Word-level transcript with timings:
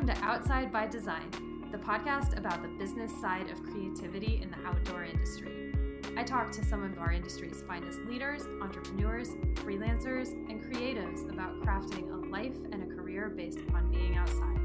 Welcome 0.00 0.16
to 0.16 0.24
Outside 0.24 0.72
by 0.72 0.86
Design, 0.86 1.30
the 1.70 1.76
podcast 1.76 2.38
about 2.38 2.62
the 2.62 2.68
business 2.68 3.12
side 3.20 3.50
of 3.50 3.62
creativity 3.62 4.40
in 4.42 4.50
the 4.50 4.56
outdoor 4.66 5.04
industry. 5.04 5.74
I 6.16 6.22
talk 6.22 6.50
to 6.52 6.64
some 6.64 6.82
of 6.82 6.98
our 6.98 7.12
industry's 7.12 7.60
finest 7.68 7.98
leaders, 8.06 8.46
entrepreneurs, 8.62 9.28
freelancers, 9.56 10.32
and 10.48 10.64
creatives 10.64 11.30
about 11.30 11.60
crafting 11.60 12.10
a 12.10 12.30
life 12.30 12.56
and 12.72 12.82
a 12.82 12.96
career 12.96 13.28
based 13.28 13.58
upon 13.58 13.90
being 13.90 14.16
outside. 14.16 14.58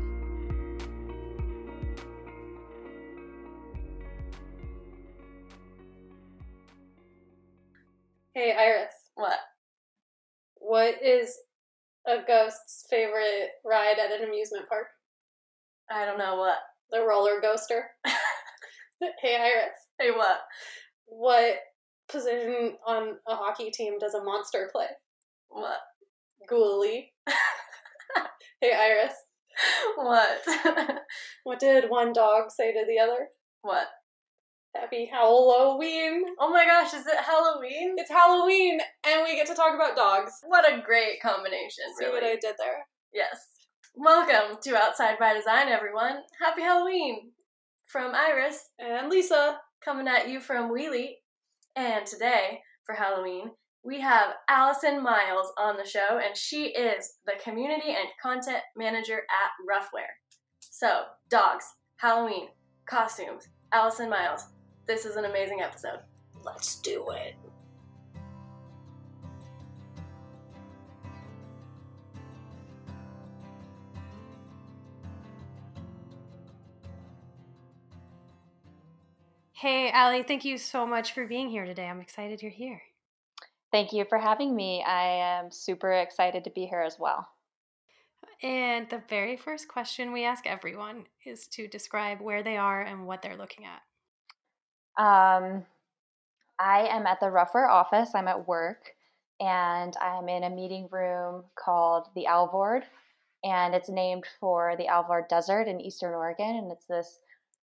Hey, 8.33 8.55
Iris. 8.57 8.95
What? 9.15 9.39
What 10.59 11.03
is 11.03 11.37
a 12.07 12.19
ghost's 12.25 12.85
favorite 12.89 13.49
ride 13.65 13.99
at 13.99 14.17
an 14.17 14.25
amusement 14.25 14.69
park? 14.69 14.87
I 15.91 16.05
don't 16.05 16.17
know 16.17 16.35
what. 16.35 16.57
The 16.91 17.05
roller 17.05 17.41
coaster. 17.41 17.85
hey, 19.21 19.35
Iris. 19.37 19.77
Hey, 19.99 20.11
what? 20.11 20.39
What 21.07 21.55
position 22.09 22.77
on 22.85 23.15
a 23.27 23.35
hockey 23.35 23.71
team 23.71 23.97
does 23.99 24.13
a 24.13 24.23
monster 24.23 24.69
play? 24.71 24.87
What? 25.49 25.79
Goalie. 26.49 27.07
hey, 28.61 28.71
Iris. 28.73 29.13
What? 29.95 30.39
What 31.43 31.59
did 31.59 31.91
one 31.91 32.11
dog 32.11 32.49
say 32.49 32.73
to 32.73 32.85
the 32.87 32.97
other? 32.99 33.27
what? 33.61 33.87
Happy 34.75 35.05
Halloween. 35.11 36.23
Oh 36.39 36.49
my 36.49 36.65
gosh, 36.65 36.93
is 36.93 37.05
it 37.05 37.17
Halloween? 37.17 37.95
It's 37.97 38.09
Halloween, 38.09 38.79
and 39.07 39.23
we 39.23 39.35
get 39.35 39.47
to 39.47 39.55
talk 39.55 39.73
about 39.73 39.95
dogs. 39.95 40.33
What 40.47 40.69
a 40.69 40.81
great 40.81 41.21
combination, 41.21 41.85
See 41.97 42.05
really. 42.05 42.15
what 42.15 42.23
I 42.23 42.35
did 42.35 42.55
there? 42.57 42.85
Yes. 43.13 43.39
Welcome 43.97 44.57
to 44.63 44.75
Outside 44.75 45.17
by 45.19 45.33
Design, 45.33 45.69
everyone. 45.69 46.17
Happy 46.41 46.61
Halloween 46.61 47.31
from 47.85 48.13
Iris, 48.13 48.69
And 48.77 49.09
Lisa. 49.09 49.59
coming 49.83 50.07
at 50.07 50.27
you 50.27 50.39
from 50.41 50.69
Wheelie. 50.69 51.15
And 51.75 52.05
today, 52.05 52.61
for 52.85 52.93
Halloween, 52.95 53.51
we 53.83 54.01
have 54.01 54.33
Allison 54.49 55.01
Miles 55.01 55.51
on 55.57 55.77
the 55.77 55.85
show, 55.87 56.19
and 56.23 56.35
she 56.35 56.67
is 56.67 57.17
the 57.25 57.33
community 57.41 57.89
and 57.89 58.09
content 58.21 58.63
manager 58.75 59.19
at 59.29 59.51
Ruffwear. 59.65 60.07
So, 60.59 61.03
dogs, 61.29 61.65
Halloween, 61.97 62.49
costumes, 62.85 63.47
Allison 63.71 64.09
Miles. 64.09 64.47
This 64.87 65.05
is 65.05 65.15
an 65.15 65.25
amazing 65.25 65.61
episode. 65.61 65.99
Let's 66.43 66.79
do 66.81 67.11
it. 67.11 67.35
Hey, 79.57 79.89
Allie, 79.89 80.23
thank 80.23 80.43
you 80.43 80.57
so 80.57 80.85
much 80.85 81.13
for 81.13 81.25
being 81.25 81.49
here 81.49 81.63
today. 81.63 81.87
I'm 81.87 82.01
excited 82.01 82.41
you're 82.41 82.51
here. 82.51 82.81
Thank 83.71 83.93
you 83.93 84.03
for 84.03 84.17
having 84.17 84.53
me. 84.53 84.83
I 84.83 85.03
am 85.39 85.49
super 85.49 85.93
excited 85.93 86.43
to 86.43 86.49
be 86.49 86.65
here 86.65 86.81
as 86.81 86.99
well. 86.99 87.25
And 88.43 88.89
the 88.89 89.01
very 89.07 89.37
first 89.37 89.69
question 89.69 90.11
we 90.11 90.25
ask 90.25 90.45
everyone 90.45 91.05
is 91.25 91.47
to 91.53 91.69
describe 91.69 92.19
where 92.19 92.43
they 92.43 92.57
are 92.57 92.81
and 92.81 93.07
what 93.07 93.21
they're 93.21 93.37
looking 93.37 93.63
at. 93.65 93.81
Um, 95.01 95.63
I 96.59 96.87
am 96.87 97.07
at 97.07 97.21
the 97.21 97.27
Ruffwear 97.27 97.69
office. 97.69 98.09
I'm 98.13 98.27
at 98.27 98.49
work, 98.49 98.91
and 99.39 99.95
I'm 100.01 100.27
in 100.27 100.43
a 100.43 100.49
meeting 100.49 100.89
room 100.91 101.45
called 101.55 102.09
the 102.13 102.25
Alvord, 102.25 102.83
and 103.45 103.73
it's 103.73 103.87
named 103.87 104.25
for 104.37 104.75
the 104.77 104.87
Alvord 104.87 105.29
Desert 105.29 105.69
in 105.69 105.79
Eastern 105.79 106.13
Oregon, 106.13 106.57
and 106.57 106.73
it's 106.73 106.87
this 106.87 107.19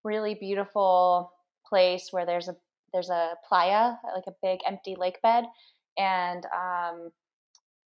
really 0.03 0.35
beautiful 0.35 1.31
place 1.69 2.09
where 2.11 2.27
there's 2.27 2.49
a 2.49 2.57
there's 2.93 3.11
a 3.11 3.35
playa, 3.47 3.97
like 4.15 4.25
a 4.27 4.35
big 4.43 4.61
empty 4.67 4.97
lake 4.99 5.21
bed, 5.23 5.45
and 5.99 6.45
um, 6.47 7.11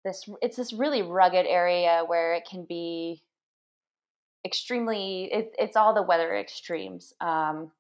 this 0.04 0.28
it's 0.42 0.58
this 0.58 0.74
really 0.74 1.02
rugged 1.02 1.46
area 1.46 2.04
where 2.06 2.34
it 2.34 2.44
can 2.50 2.66
be 2.68 3.22
extremely 4.46 5.30
it, 5.32 5.54
it's 5.60 5.76
all 5.76 5.94
the 5.94 6.02
weather 6.02 6.36
extremes 6.36 7.14
um, 7.22 7.72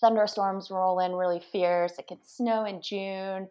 thunderstorms 0.00 0.70
roll 0.70 1.00
in 1.00 1.12
really 1.12 1.40
fierce 1.52 1.98
it 1.98 2.06
can 2.06 2.18
snow 2.24 2.64
in 2.64 2.80
june 2.80 3.48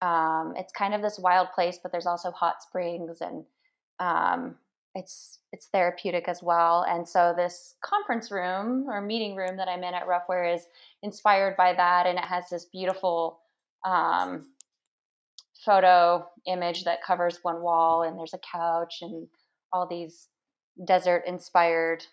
um, 0.00 0.54
it's 0.56 0.72
kind 0.72 0.94
of 0.94 1.02
this 1.02 1.18
wild 1.18 1.48
place 1.54 1.78
but 1.82 1.92
there's 1.92 2.06
also 2.06 2.30
hot 2.30 2.62
springs 2.62 3.18
and 3.20 3.44
um, 4.00 4.56
it's 4.94 5.38
it's 5.52 5.66
therapeutic 5.66 6.28
as 6.28 6.42
well. 6.42 6.84
And 6.88 7.08
so 7.08 7.32
this 7.36 7.74
conference 7.84 8.30
room 8.30 8.86
or 8.88 9.00
meeting 9.00 9.36
room 9.36 9.56
that 9.56 9.68
i'm 9.68 9.84
in 9.84 9.94
at 9.94 10.06
ruffwear 10.06 10.54
is 10.54 10.66
inspired 11.02 11.56
by 11.56 11.74
that 11.74 12.06
and 12.06 12.18
it 12.18 12.24
has 12.24 12.48
this 12.50 12.66
beautiful 12.66 13.40
um, 13.84 14.46
photo 15.64 16.26
image 16.46 16.84
that 16.84 17.02
covers 17.02 17.38
one 17.42 17.62
wall 17.62 18.02
and 18.02 18.18
there's 18.18 18.34
a 18.34 18.40
couch 18.52 18.98
and 19.02 19.26
all 19.72 19.86
these 19.86 20.28
desert 20.86 21.24
inspired 21.26 22.04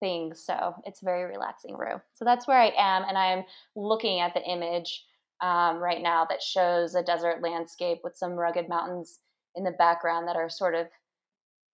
things. 0.00 0.44
So 0.44 0.74
it's 0.84 1.02
a 1.02 1.04
very 1.04 1.24
relaxing 1.24 1.76
room. 1.76 2.00
So 2.14 2.24
that's 2.24 2.46
where 2.46 2.60
i 2.60 2.72
am 2.76 3.04
and 3.08 3.18
i'm 3.18 3.44
looking 3.74 4.20
at 4.20 4.34
the 4.34 4.42
image 4.42 5.04
um, 5.40 5.78
right 5.78 6.02
now 6.02 6.26
that 6.28 6.42
shows 6.42 6.94
a 6.94 7.02
desert 7.02 7.42
landscape 7.42 7.98
with 8.02 8.16
some 8.16 8.32
rugged 8.32 8.68
mountains 8.68 9.20
in 9.54 9.64
the 9.64 9.72
background 9.72 10.26
that 10.28 10.36
are 10.36 10.48
sort 10.48 10.74
of 10.74 10.86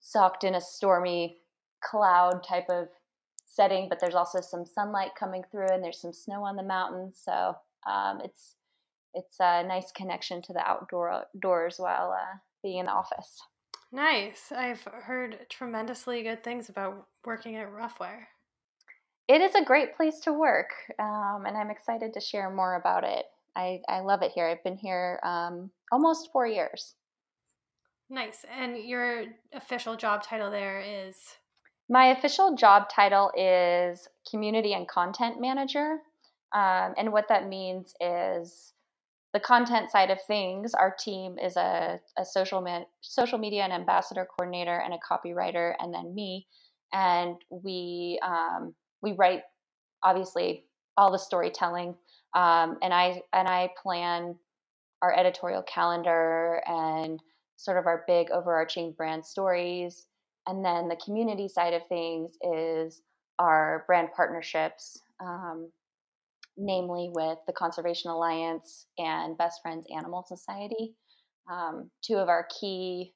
socked 0.04 0.44
in 0.44 0.54
a 0.54 0.60
stormy 0.60 1.38
cloud 1.82 2.44
type 2.47 2.69
of 2.69 2.88
setting 3.47 3.88
but 3.88 3.98
there's 4.00 4.15
also 4.15 4.41
some 4.41 4.65
sunlight 4.65 5.10
coming 5.19 5.42
through 5.50 5.69
and 5.70 5.82
there's 5.82 6.00
some 6.00 6.12
snow 6.12 6.44
on 6.44 6.56
the 6.56 6.62
mountains 6.62 7.20
so 7.25 7.56
um, 7.87 8.20
it's 8.22 8.56
it's 9.15 9.37
a 9.41 9.62
nice 9.62 9.92
connection 9.92 10.42
to 10.42 10.53
the 10.53 10.69
outdoor 10.69 11.25
doors 11.41 11.76
while 11.78 12.12
uh, 12.12 12.38
being 12.62 12.78
in 12.78 12.87
the 12.87 12.92
office. 12.92 13.41
Nice. 13.92 14.50
I've 14.50 14.82
heard 14.82 15.47
tremendously 15.48 16.22
good 16.25 16.42
things 16.42 16.69
about 16.69 17.06
working 17.25 17.56
at 17.56 17.71
Ruffwear. 17.71 18.25
It 19.28 19.41
is 19.41 19.54
a 19.54 19.65
great 19.65 19.97
place 19.97 20.19
to 20.21 20.32
work, 20.32 20.71
um, 20.98 21.44
and 21.47 21.56
I'm 21.56 21.71
excited 21.71 22.12
to 22.12 22.21
share 22.21 22.50
more 22.50 22.75
about 22.75 23.04
it. 23.04 23.25
I, 23.56 23.81
I 23.88 24.00
love 24.00 24.22
it 24.22 24.32
here. 24.34 24.47
I've 24.47 24.65
been 24.65 24.76
here 24.76 25.21
um, 25.22 25.71
almost 25.92 26.31
four 26.32 26.47
years. 26.47 26.94
Nice. 28.10 28.44
And 28.56 28.76
your 28.76 29.25
official 29.53 29.97
job 29.97 30.22
title 30.22 30.50
there 30.50 30.81
is 30.81 31.16
My 31.88 32.06
official 32.06 32.54
job 32.54 32.88
title 32.88 33.31
is 33.37 34.09
Community 34.31 34.75
and 34.75 34.87
Content 34.87 35.41
Manager. 35.41 35.98
Um, 36.54 36.94
and 36.97 37.12
what 37.12 37.28
that 37.28 37.48
means 37.48 37.94
is 38.00 38.75
the 39.32 39.41
content 39.41 39.91
side 39.91 40.10
of 40.10 40.22
things, 40.22 40.75
our 40.75 40.94
team 40.97 41.38
is 41.38 41.56
a, 41.56 41.98
a 42.16 42.25
social 42.25 42.60
man, 42.60 42.84
social 43.00 43.38
media 43.38 43.62
and 43.65 43.72
ambassador 43.72 44.25
coordinator 44.25 44.78
and 44.78 44.94
a 44.94 44.98
copywriter, 44.98 45.75
and 45.81 45.92
then 45.92 46.15
me. 46.15 46.47
And 46.92 47.36
we 47.50 48.21
um, 48.25 48.75
we 49.03 49.12
write 49.12 49.42
obviously 50.04 50.65
all 50.97 51.10
the 51.10 51.19
storytelling, 51.19 51.97
um, 52.34 52.78
and 52.81 52.94
I 52.94 53.22
and 53.32 53.48
I 53.48 53.71
plan 53.82 54.36
our 55.03 55.12
editorial 55.19 55.62
calendar 55.62 56.62
and 56.69 57.21
sort 57.56 57.78
of 57.78 57.87
our 57.87 58.04
big 58.06 58.31
overarching 58.31 58.92
brand 58.92 59.25
stories. 59.25 60.06
And 60.47 60.65
then 60.65 60.88
the 60.88 61.00
community 61.04 61.48
side 61.48 61.75
of 61.75 61.87
things 61.88 62.37
is 62.42 63.03
our 63.38 63.84
brand 63.87 64.09
partnerships. 64.15 65.00
Um, 65.20 65.70
namely 66.56 67.10
with 67.12 67.39
the 67.47 67.53
Conservation 67.53 68.10
Alliance 68.10 68.86
and 68.98 69.36
Best 69.36 69.60
Friends 69.62 69.86
Animal 69.95 70.24
Society. 70.27 70.95
Um, 71.51 71.91
two 72.03 72.16
of 72.16 72.28
our 72.28 72.47
key 72.60 73.12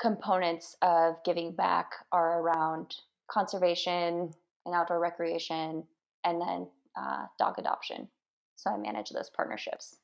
components 0.00 0.76
of 0.82 1.14
giving 1.24 1.54
back 1.54 1.90
are 2.12 2.40
around 2.40 2.94
conservation 3.30 4.30
and 4.66 4.74
outdoor 4.74 5.00
recreation, 5.00 5.84
and 6.24 6.40
then 6.40 6.68
uh, 7.00 7.26
dog 7.38 7.54
adoption. 7.58 8.08
So 8.56 8.70
I 8.70 8.76
manage 8.76 9.10
those 9.10 9.30
partnerships. 9.34 9.96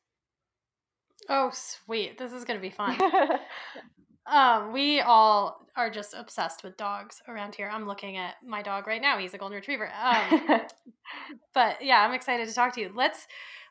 Oh, 1.29 1.51
sweet. 1.53 2.19
This 2.19 2.33
is 2.33 2.45
going 2.45 2.59
to 2.59 2.63
be 2.63 2.71
fun. 2.75 2.99
Um, 4.25 4.73
we 4.73 5.01
all 5.01 5.67
are 5.77 5.91
just 5.91 6.15
obsessed 6.15 6.63
with 6.63 6.77
dogs 6.77 7.21
around 7.27 7.57
here. 7.57 7.69
I'm 7.69 7.87
looking 7.89 8.17
at 8.17 8.37
my 8.47 8.63
dog 8.63 8.87
right 8.87 9.03
now. 9.03 9.19
He's 9.19 9.35
a 9.35 9.39
golden 9.39 9.57
retriever. 9.57 9.91
Um, 10.01 10.61
but 11.55 11.83
yeah, 11.85 12.05
I'm 12.07 12.13
excited 12.13 12.47
to 12.49 12.55
talk 12.55 12.73
to 12.75 12.81
you. 12.81 12.93
Let's 12.95 13.27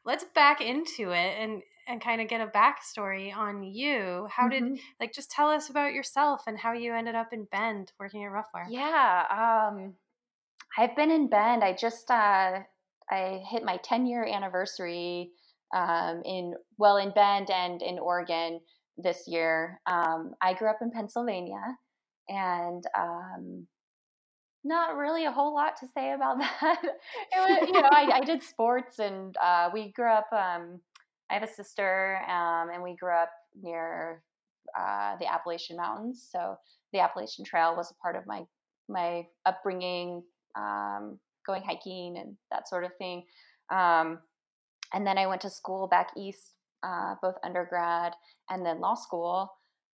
let's 0.05 0.25
back 0.35 0.59
into 0.59 1.11
it 1.11 1.37
and 1.39 1.61
and 1.87 2.01
kind 2.01 2.21
of 2.21 2.27
get 2.27 2.41
a 2.41 2.47
backstory 2.47 3.33
on 3.35 3.63
you. 3.63 4.27
How 4.29 4.49
did 4.49 4.63
Mhm. 4.63 4.79
like 4.99 5.13
just 5.13 5.31
tell 5.31 5.49
us 5.49 5.69
about 5.69 5.93
yourself 5.93 6.43
and 6.47 6.57
how 6.59 6.73
you 6.73 6.93
ended 6.93 7.15
up 7.15 7.31
in 7.31 7.45
Bend 7.45 7.93
working 7.97 8.25
at 8.25 8.31
Ruffwear. 8.31 8.65
Yeah, 8.69 9.69
um, 9.71 9.93
I've 10.77 10.95
been 10.97 11.11
in 11.11 11.27
Bend. 11.29 11.63
I 11.63 11.73
just 11.73 12.11
uh, 12.11 12.59
I 13.09 13.41
hit 13.49 13.63
my 13.63 13.77
10 13.77 14.05
year 14.05 14.25
anniversary 14.25 15.31
um, 15.73 16.21
in 16.25 16.53
well 16.77 16.97
in 16.97 17.11
Bend 17.11 17.49
and 17.49 17.81
in 17.81 17.99
Oregon 17.99 18.59
this 18.97 19.23
year. 19.27 19.79
Um, 19.87 20.33
I 20.41 20.53
grew 20.53 20.69
up 20.69 20.79
in 20.81 20.91
Pennsylvania, 20.91 21.77
and 22.29 22.83
um, 22.97 23.67
not 24.63 24.95
really 24.95 25.25
a 25.25 25.31
whole 25.31 25.53
lot 25.53 25.75
to 25.79 25.87
say 25.87 26.11
about 26.13 26.37
that. 26.61 26.79
it 26.83 27.61
was, 27.61 27.67
you 27.67 27.73
know, 27.73 27.89
I, 27.91 28.19
I 28.19 28.21
did 28.25 28.43
sports, 28.43 28.99
and 28.99 29.35
uh, 29.37 29.69
we 29.73 29.91
grew 29.91 30.09
up. 30.11 30.27
Um, 30.31 30.79
I 31.29 31.35
have 31.35 31.43
a 31.43 31.47
sister, 31.47 32.19
um, 32.27 32.69
and 32.73 32.83
we 32.83 32.95
grew 32.95 33.13
up 33.13 33.31
near 33.61 34.21
uh, 34.77 35.15
the 35.17 35.31
Appalachian 35.31 35.77
Mountains. 35.77 36.27
So 36.29 36.55
the 36.93 36.99
Appalachian 36.99 37.45
Trail 37.45 37.75
was 37.75 37.91
a 37.91 38.01
part 38.01 38.15
of 38.15 38.25
my 38.25 38.43
my 38.89 39.25
upbringing, 39.45 40.21
um, 40.55 41.17
going 41.45 41.63
hiking 41.63 42.17
and 42.17 42.35
that 42.51 42.67
sort 42.67 42.83
of 42.83 42.91
thing. 42.97 43.23
Um, 43.71 44.19
and 44.93 45.05
then 45.05 45.17
I 45.17 45.27
went 45.27 45.41
to 45.41 45.49
school 45.49 45.87
back 45.87 46.11
east, 46.17 46.53
uh, 46.83 47.15
both 47.21 47.35
undergrad 47.43 48.13
and 48.49 48.65
then 48.65 48.79
law 48.79 48.95
school. 48.95 49.51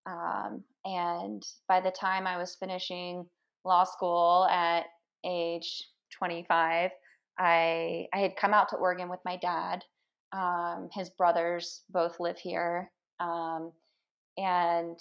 Um, 0.06 0.62
and 0.84 1.42
by 1.68 1.80
the 1.80 1.90
time 1.90 2.26
I 2.26 2.38
was 2.38 2.56
finishing 2.58 3.26
law 3.64 3.84
school 3.84 4.46
at 4.50 4.86
age 5.24 5.88
25, 6.18 6.90
I 7.38 8.06
I 8.12 8.18
had 8.18 8.36
come 8.36 8.54
out 8.54 8.68
to 8.70 8.76
Oregon 8.76 9.08
with 9.08 9.20
my 9.24 9.36
dad. 9.36 9.84
Um, 10.32 10.88
his 10.92 11.10
brothers 11.10 11.82
both 11.90 12.18
live 12.20 12.38
here, 12.38 12.90
um, 13.20 13.72
and 14.36 14.98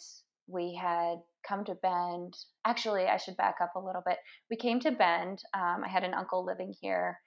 we 0.48 0.76
had 0.76 1.18
come 1.48 1.64
to 1.66 1.76
Bend. 1.76 2.36
Actually, 2.66 3.06
I 3.06 3.18
should 3.18 3.38
back 3.38 3.56
up 3.62 3.76
a 3.76 3.80
little 3.80 4.04
bit. 4.06 4.18
We 4.50 4.58
came 4.58 4.80
to 4.82 4.92
Bend. 4.92 5.42
Um, 5.54 5.84
I 5.84 5.90
had 5.90 6.04
an 6.04 6.14
uncle 6.14 6.46
living 6.46 6.74
here 6.82 7.20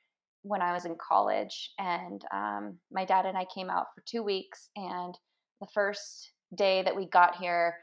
when 0.43 0.63
I 0.63 0.73
was 0.73 0.85
in 0.85 0.97
college, 0.97 1.73
and 1.79 2.23
um, 2.33 2.79
my 2.91 3.05
dad 3.05 3.27
and 3.27 3.37
I 3.37 3.47
came 3.53 3.71
out 3.71 3.87
for 3.95 4.03
two 4.07 4.23
weeks. 4.23 4.71
And 4.77 5.15
the 5.61 5.67
first 5.75 6.33
day 6.57 6.83
that 6.83 6.97
we 6.97 7.07
got 7.07 7.37
here, 7.37 7.75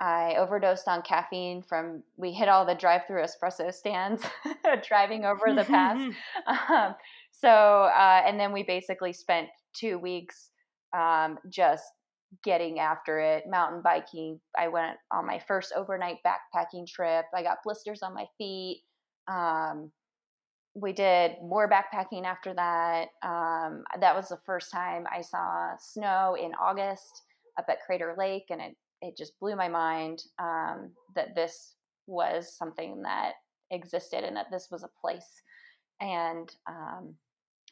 I 0.00 0.34
overdosed 0.36 0.88
on 0.88 1.02
caffeine 1.02 1.62
from 1.62 2.02
we 2.16 2.32
hit 2.32 2.48
all 2.48 2.66
the 2.66 2.74
drive-through 2.74 3.22
espresso 3.22 3.72
stands 3.72 4.22
driving 4.88 5.24
over 5.24 5.54
the 5.54 5.64
pass. 5.64 6.00
um, 6.70 6.94
so 7.30 7.48
uh, 7.48 8.22
and 8.26 8.38
then 8.38 8.52
we 8.52 8.64
basically 8.64 9.12
spent 9.12 9.48
two 9.74 9.98
weeks 9.98 10.50
um, 10.96 11.38
just 11.48 11.84
getting 12.42 12.78
after 12.78 13.20
it, 13.20 13.44
mountain 13.48 13.80
biking. 13.82 14.40
I 14.58 14.68
went 14.68 14.96
on 15.12 15.26
my 15.26 15.38
first 15.46 15.72
overnight 15.76 16.18
backpacking 16.26 16.86
trip. 16.86 17.26
I 17.34 17.42
got 17.42 17.58
blisters 17.64 18.02
on 18.02 18.14
my 18.14 18.26
feet. 18.38 18.82
Um, 19.28 19.92
we 20.74 20.92
did 20.92 21.32
more 21.42 21.68
backpacking 21.68 22.24
after 22.24 22.54
that. 22.54 23.08
Um, 23.22 23.84
that 24.00 24.14
was 24.14 24.28
the 24.28 24.40
first 24.46 24.70
time 24.72 25.04
I 25.14 25.20
saw 25.20 25.76
snow 25.78 26.36
in 26.40 26.52
August 26.54 27.22
up 27.58 27.66
at 27.68 27.82
Crater 27.84 28.14
Lake, 28.16 28.46
and 28.50 28.60
it 28.60 28.76
it 29.02 29.16
just 29.16 29.38
blew 29.40 29.56
my 29.56 29.68
mind 29.68 30.22
um, 30.38 30.92
that 31.16 31.34
this 31.34 31.74
was 32.06 32.56
something 32.56 33.02
that 33.02 33.32
existed 33.70 34.22
and 34.24 34.36
that 34.36 34.46
this 34.50 34.68
was 34.70 34.84
a 34.84 34.90
place. 35.00 35.42
And 36.00 36.48
um, 36.68 37.14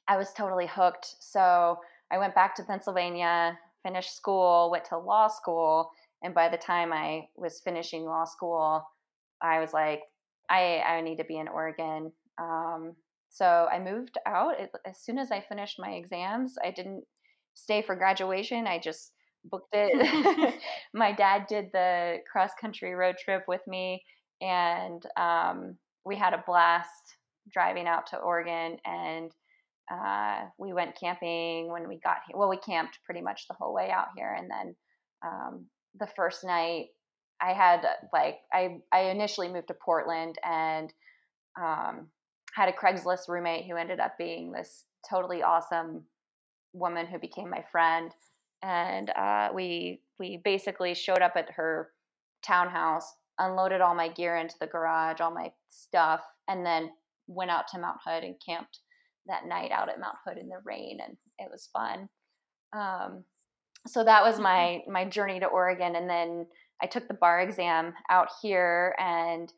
I 0.08 0.16
was 0.16 0.32
totally 0.32 0.66
hooked. 0.66 1.06
So 1.20 1.78
I 2.10 2.18
went 2.18 2.34
back 2.34 2.56
to 2.56 2.64
Pennsylvania, 2.64 3.56
finished 3.84 4.16
school, 4.16 4.70
went 4.72 4.84
to 4.86 4.98
law 4.98 5.28
school, 5.28 5.90
and 6.22 6.34
by 6.34 6.48
the 6.48 6.56
time 6.56 6.92
I 6.92 7.28
was 7.36 7.60
finishing 7.64 8.04
law 8.04 8.24
school, 8.24 8.84
I 9.40 9.60
was 9.60 9.72
like, 9.72 10.02
I 10.50 10.82
I 10.86 11.00
need 11.00 11.16
to 11.16 11.24
be 11.24 11.38
in 11.38 11.48
Oregon. 11.48 12.12
Um, 12.40 12.94
so 13.28 13.68
I 13.70 13.78
moved 13.78 14.18
out 14.26 14.58
it, 14.58 14.70
as 14.86 15.00
soon 15.00 15.18
as 15.18 15.30
I 15.30 15.40
finished 15.40 15.78
my 15.78 15.90
exams. 15.90 16.56
I 16.62 16.70
didn't 16.70 17.04
stay 17.54 17.82
for 17.82 17.94
graduation. 17.94 18.66
I 18.66 18.78
just 18.78 19.12
booked 19.44 19.72
it. 19.72 20.54
my 20.94 21.12
dad 21.12 21.46
did 21.48 21.70
the 21.72 22.18
cross 22.30 22.50
country 22.60 22.94
road 22.94 23.16
trip 23.22 23.44
with 23.46 23.62
me, 23.66 24.02
and 24.40 25.04
um, 25.16 25.76
we 26.04 26.16
had 26.16 26.34
a 26.34 26.44
blast 26.46 27.16
driving 27.52 27.86
out 27.86 28.06
to 28.08 28.16
Oregon. 28.16 28.78
And 28.84 29.30
uh, 29.92 30.44
we 30.58 30.72
went 30.72 30.98
camping 30.98 31.70
when 31.70 31.88
we 31.88 31.98
got 31.98 32.18
here. 32.26 32.36
Well, 32.36 32.48
we 32.48 32.58
camped 32.58 32.98
pretty 33.04 33.20
much 33.20 33.46
the 33.48 33.56
whole 33.58 33.74
way 33.74 33.90
out 33.90 34.08
here, 34.16 34.34
and 34.36 34.48
then 34.50 34.76
um, 35.24 35.66
the 35.98 36.08
first 36.16 36.44
night 36.44 36.86
I 37.40 37.52
had 37.52 37.84
like 38.12 38.38
I 38.52 38.78
I 38.92 39.10
initially 39.10 39.48
moved 39.48 39.68
to 39.68 39.74
Portland 39.74 40.36
and 40.44 40.92
um, 41.60 42.08
had 42.54 42.68
a 42.68 42.72
Craigslist 42.72 43.28
roommate 43.28 43.66
who 43.66 43.76
ended 43.76 44.00
up 44.00 44.18
being 44.18 44.52
this 44.52 44.84
totally 45.08 45.42
awesome 45.42 46.04
woman 46.72 47.06
who 47.06 47.18
became 47.18 47.50
my 47.50 47.64
friend 47.72 48.12
and 48.62 49.10
uh, 49.10 49.48
we 49.54 50.00
we 50.18 50.40
basically 50.44 50.94
showed 50.94 51.22
up 51.22 51.32
at 51.36 51.50
her 51.50 51.90
townhouse, 52.44 53.14
unloaded 53.38 53.80
all 53.80 53.94
my 53.94 54.08
gear 54.08 54.36
into 54.36 54.54
the 54.60 54.66
garage, 54.66 55.20
all 55.20 55.30
my 55.30 55.50
stuff, 55.70 56.20
and 56.48 56.64
then 56.64 56.90
went 57.26 57.50
out 57.50 57.68
to 57.68 57.78
Mount 57.78 57.98
Hood 58.04 58.24
and 58.24 58.34
camped 58.44 58.80
that 59.26 59.46
night 59.46 59.70
out 59.70 59.88
at 59.88 60.00
Mount 60.00 60.16
Hood 60.26 60.38
in 60.38 60.48
the 60.48 60.60
rain, 60.64 60.98
and 61.04 61.16
it 61.38 61.48
was 61.50 61.70
fun. 61.72 62.08
Um, 62.76 63.24
so 63.86 64.04
that 64.04 64.22
was 64.22 64.38
my 64.38 64.82
my 64.88 65.06
journey 65.06 65.40
to 65.40 65.46
Oregon, 65.46 65.96
and 65.96 66.08
then 66.08 66.46
I 66.82 66.86
took 66.86 67.08
the 67.08 67.14
bar 67.14 67.40
exam 67.40 67.94
out 68.10 68.28
here, 68.42 68.94
and 68.98 69.50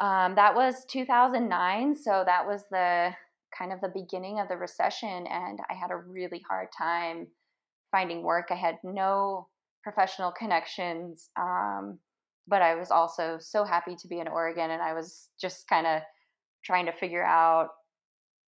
um, 0.00 0.34
that 0.34 0.54
was 0.54 0.84
2009. 0.90 1.94
So 1.94 2.22
that 2.24 2.46
was 2.46 2.64
the 2.70 3.10
kind 3.56 3.72
of 3.72 3.80
the 3.80 3.88
beginning 3.88 4.40
of 4.40 4.48
the 4.48 4.56
recession, 4.56 5.26
and 5.26 5.58
I 5.68 5.74
had 5.74 5.90
a 5.90 5.96
really 5.96 6.42
hard 6.48 6.68
time 6.76 7.26
finding 7.90 8.22
work. 8.22 8.46
I 8.50 8.54
had 8.54 8.78
no 8.82 9.48
professional 9.82 10.32
connections, 10.32 11.30
um, 11.38 11.98
but 12.46 12.62
I 12.62 12.74
was 12.74 12.90
also 12.90 13.38
so 13.40 13.64
happy 13.64 13.96
to 13.96 14.08
be 14.08 14.20
in 14.20 14.28
Oregon, 14.28 14.70
and 14.70 14.82
I 14.82 14.94
was 14.94 15.28
just 15.40 15.68
kind 15.68 15.86
of 15.86 16.02
trying 16.64 16.86
to 16.86 16.92
figure 16.92 17.24
out 17.24 17.70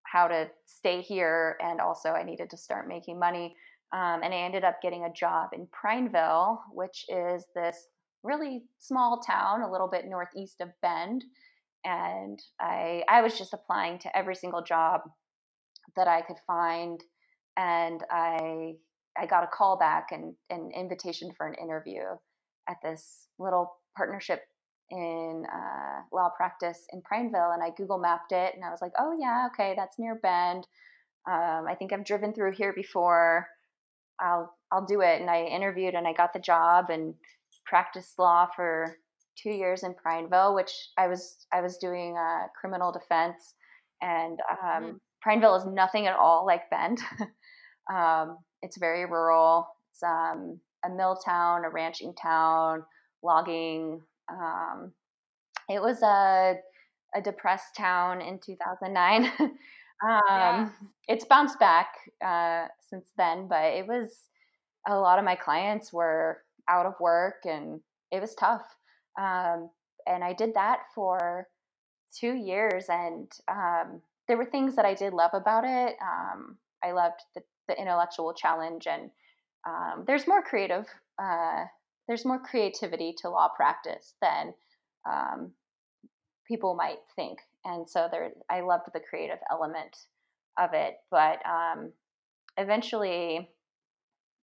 how 0.05 0.28
to 0.28 0.48
stay 0.66 1.00
here, 1.00 1.56
and 1.60 1.81
also 1.81 2.10
I 2.10 2.22
needed 2.22 2.50
to 2.50 2.56
start 2.56 2.88
making 2.88 3.19
money. 3.19 3.56
Um, 3.93 4.22
and 4.22 4.32
I 4.32 4.38
ended 4.38 4.64
up 4.64 4.81
getting 4.81 5.05
a 5.05 5.12
job 5.12 5.50
in 5.52 5.69
Prineville, 5.70 6.62
which 6.72 7.05
is 7.08 7.44
this 7.55 7.88
really 8.22 8.62
small 8.78 9.20
town, 9.20 9.62
a 9.62 9.70
little 9.70 9.88
bit 9.88 10.06
northeast 10.06 10.60
of 10.60 10.69
Bend. 10.80 11.24
And 11.84 12.40
I, 12.60 13.02
I 13.08 13.22
was 13.22 13.36
just 13.36 13.52
applying 13.52 13.98
to 14.00 14.16
every 14.16 14.36
single 14.36 14.62
job 14.62 15.00
that 15.96 16.08
I 16.08 16.22
could 16.22 16.36
find, 16.46 17.02
and 17.56 18.02
I 18.10 18.74
I 19.19 19.26
got 19.26 19.44
a 19.44 19.48
call 19.48 19.76
back 19.76 20.08
and 20.10 20.34
an 20.48 20.70
invitation 20.74 21.32
for 21.36 21.46
an 21.46 21.55
interview 21.55 22.00
at 22.69 22.76
this 22.82 23.29
little 23.38 23.74
partnership 23.96 24.41
in 24.91 25.44
uh, 25.52 26.02
law 26.12 26.31
practice 26.34 26.86
in 26.93 27.02
Prineville, 27.02 27.50
and 27.52 27.62
I 27.62 27.70
Google 27.76 27.98
mapped 27.98 28.32
it, 28.32 28.55
and 28.55 28.64
I 28.64 28.70
was 28.70 28.81
like, 28.81 28.93
oh 28.98 29.17
yeah, 29.19 29.48
okay, 29.52 29.74
that's 29.76 29.98
near 29.98 30.14
Bend. 30.14 30.67
Um, 31.29 31.67
I 31.69 31.74
think 31.79 31.93
I've 31.93 32.05
driven 32.05 32.32
through 32.32 32.52
here 32.52 32.72
before. 32.72 33.48
I'll 34.20 34.55
I'll 34.70 34.86
do 34.86 35.00
it. 35.00 35.20
And 35.20 35.29
I 35.29 35.44
interviewed, 35.44 35.94
and 35.94 36.06
I 36.06 36.12
got 36.12 36.32
the 36.32 36.41
job, 36.41 36.91
and 36.91 37.14
practiced 37.66 38.19
law 38.19 38.46
for 38.54 38.96
two 39.40 39.50
years 39.50 39.82
in 39.82 39.94
Prineville, 39.94 40.54
which 40.54 40.72
I 40.98 41.08
was 41.08 41.46
I 41.52 41.60
was 41.60 41.78
doing 41.78 42.16
uh, 42.16 42.48
criminal 42.58 42.92
defense, 42.92 43.54
and 44.00 44.38
um, 44.50 44.82
mm-hmm. 44.82 44.96
Prineville 45.20 45.56
is 45.56 45.66
nothing 45.66 46.06
at 46.06 46.16
all 46.16 46.46
like 46.46 46.70
Bend. 46.70 47.00
um, 47.92 48.38
it's 48.62 48.78
very 48.78 49.06
rural. 49.06 49.66
It's 49.90 50.02
um, 50.02 50.60
a 50.84 50.90
mill 50.90 51.16
town, 51.16 51.64
a 51.64 51.70
ranching 51.70 52.14
town, 52.14 52.84
logging. 53.22 54.00
Um, 54.31 54.92
it 55.69 55.81
was 55.81 56.02
a 56.02 56.54
a 57.14 57.20
depressed 57.20 57.76
town 57.76 58.20
in 58.20 58.38
2009. 58.38 59.24
um, 59.40 59.58
yeah. 60.02 60.69
It's 61.08 61.24
bounced 61.24 61.58
back 61.58 61.88
uh, 62.24 62.66
since 62.88 63.10
then, 63.16 63.48
but 63.48 63.64
it 63.64 63.86
was 63.86 64.16
a 64.88 64.98
lot 64.98 65.19
of 65.19 65.24
my 65.24 65.36
clients 65.36 65.92
were 65.92 66.38
out 66.69 66.86
of 66.86 66.94
work 67.00 67.42
and 67.44 67.81
it 68.10 68.20
was 68.20 68.34
tough. 68.34 68.62
Um, 69.19 69.70
and 70.06 70.24
I 70.24 70.32
did 70.32 70.54
that 70.54 70.81
for 70.94 71.46
two 72.19 72.34
years, 72.34 72.86
and 72.88 73.31
um, 73.48 74.02
there 74.26 74.36
were 74.36 74.44
things 74.44 74.74
that 74.76 74.84
I 74.84 74.94
did 74.94 75.12
love 75.12 75.31
about 75.32 75.64
it. 75.64 75.96
Um, 76.02 76.56
I 76.82 76.90
loved 76.90 77.20
the 77.34 77.42
the 77.69 77.81
intellectual 77.81 78.34
challenge 78.34 78.86
and 78.86 79.10
um, 79.66 80.04
there's 80.06 80.26
more 80.26 80.42
creative 80.42 80.86
uh, 81.22 81.64
there's 82.08 82.24
more 82.24 82.40
creativity 82.40 83.14
to 83.19 83.28
law 83.28 83.48
practice 83.48 84.14
than 84.20 84.52
um, 85.08 85.52
people 86.46 86.74
might 86.74 86.98
think 87.16 87.38
and 87.64 87.88
so 87.88 88.08
there 88.10 88.31
i 88.50 88.60
loved 88.60 88.84
the 88.92 89.00
creative 89.00 89.38
element 89.50 89.96
of 90.58 90.70
it 90.72 90.96
but 91.10 91.38
um, 91.46 91.92
eventually 92.56 93.48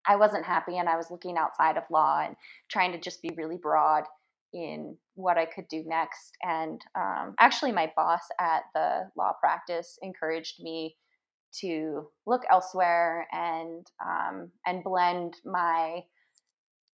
i 0.08 0.16
wasn't 0.16 0.44
happy 0.44 0.78
and 0.78 0.88
i 0.88 0.96
was 0.96 1.10
looking 1.10 1.36
outside 1.36 1.76
of 1.76 1.84
law 1.90 2.22
and 2.24 2.36
trying 2.68 2.92
to 2.92 2.98
just 3.00 3.22
be 3.22 3.30
really 3.36 3.56
broad 3.56 4.04
in 4.52 4.96
what 5.14 5.38
i 5.38 5.44
could 5.44 5.68
do 5.68 5.84
next 5.86 6.36
and 6.42 6.80
um, 6.96 7.34
actually 7.38 7.72
my 7.72 7.90
boss 7.94 8.22
at 8.40 8.62
the 8.74 9.08
law 9.16 9.32
practice 9.40 9.98
encouraged 10.02 10.62
me 10.62 10.96
to 11.52 12.08
look 12.26 12.42
elsewhere 12.50 13.26
and 13.32 13.86
um, 14.04 14.50
and 14.66 14.84
blend 14.84 15.34
my 15.44 16.00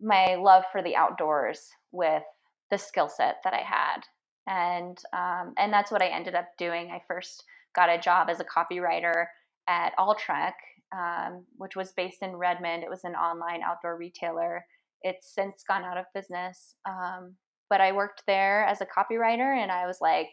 my 0.00 0.35
love 0.37 0.64
for 0.73 0.83
the 0.83 0.97
outdoors 0.97 1.69
with 1.93 2.23
the 2.71 2.79
skill 2.79 3.09
set 3.09 3.37
that 3.45 3.52
I 3.52 3.62
had 3.62 4.00
and 4.47 4.99
um, 5.12 5.55
and 5.59 5.73
that's 5.73 5.90
what 5.90 6.02
I 6.02 6.09
ended 6.09 6.35
up 6.35 6.49
doing. 6.59 6.90
I 6.90 7.02
first 7.07 7.45
got 7.75 7.88
a 7.88 7.99
job 8.00 8.29
as 8.29 8.40
a 8.40 8.45
copywriter 8.45 9.26
at 9.69 9.93
Altrec, 9.99 10.55
um, 10.97 11.44
which 11.56 11.76
was 11.76 11.92
based 11.92 12.23
in 12.23 12.37
Redmond. 12.37 12.82
It 12.82 12.90
was 12.90 13.04
an 13.04 13.14
online 13.14 13.62
outdoor 13.62 13.97
retailer. 13.97 14.64
It's 15.02 15.35
since 15.35 15.64
gone 15.66 15.85
out 15.85 15.97
of 15.97 16.04
business, 16.14 16.75
um, 16.88 17.35
but 17.68 17.80
I 17.80 17.92
worked 17.92 18.23
there 18.26 18.64
as 18.64 18.80
a 18.80 18.87
copywriter, 18.87 19.56
and 19.56 19.70
I 19.70 19.87
was 19.87 19.99
like, 20.00 20.28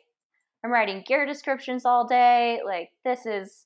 I'm 0.63 0.71
writing 0.71 1.03
gear 1.07 1.25
descriptions 1.25 1.85
all 1.85 2.07
day. 2.07 2.59
Like 2.65 2.89
this 3.05 3.25
is 3.25 3.65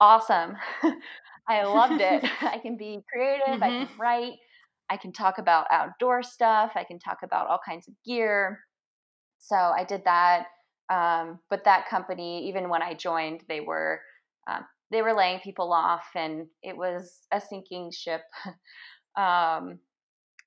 awesome. 0.00 0.56
I 1.48 1.64
loved 1.64 2.00
it. 2.00 2.24
I 2.40 2.58
can 2.58 2.76
be 2.76 3.00
creative. 3.12 3.60
Mm-hmm. 3.60 3.62
I 3.62 3.68
can 3.68 3.86
mm-hmm. 3.86 4.00
write. 4.00 4.32
I 4.88 4.96
can 4.96 5.12
talk 5.12 5.38
about 5.38 5.66
outdoor 5.70 6.22
stuff. 6.22 6.72
I 6.74 6.84
can 6.84 6.98
talk 6.98 7.18
about 7.22 7.46
all 7.46 7.60
kinds 7.64 7.88
of 7.88 7.94
gear. 8.04 8.60
So 9.38 9.56
I 9.56 9.84
did 9.84 10.02
that. 10.04 10.46
Um, 10.90 11.38
but 11.48 11.64
that 11.64 11.88
company, 11.88 12.48
even 12.48 12.68
when 12.68 12.82
I 12.82 12.94
joined, 12.94 13.42
they 13.48 13.60
were 13.60 14.00
um, 14.50 14.64
they 14.90 15.02
were 15.02 15.14
laying 15.14 15.40
people 15.40 15.72
off, 15.72 16.06
and 16.14 16.46
it 16.62 16.76
was 16.76 17.20
a 17.32 17.40
sinking 17.40 17.90
ship. 17.92 18.22
um, 19.16 19.78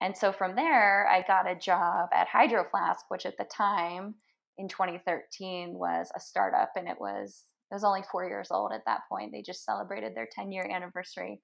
and 0.01 0.15
so 0.15 0.33
from 0.33 0.55
there, 0.55 1.07
I 1.07 1.23
got 1.25 1.49
a 1.49 1.55
job 1.55 2.09
at 2.13 2.27
Hydro 2.27 2.65
Flask, 2.69 3.05
which 3.09 3.25
at 3.25 3.37
the 3.37 3.45
time 3.45 4.15
in 4.57 4.67
2013 4.67 5.73
was 5.73 6.11
a 6.15 6.19
startup, 6.19 6.71
and 6.75 6.87
it 6.87 6.97
was 6.99 7.45
it 7.71 7.75
was 7.75 7.83
only 7.83 8.03
four 8.11 8.25
years 8.25 8.49
old 8.51 8.71
at 8.71 8.85
that 8.85 9.01
point. 9.09 9.31
They 9.31 9.41
just 9.41 9.65
celebrated 9.65 10.13
their 10.15 10.27
10 10.31 10.51
year 10.51 10.69
anniversary. 10.69 11.41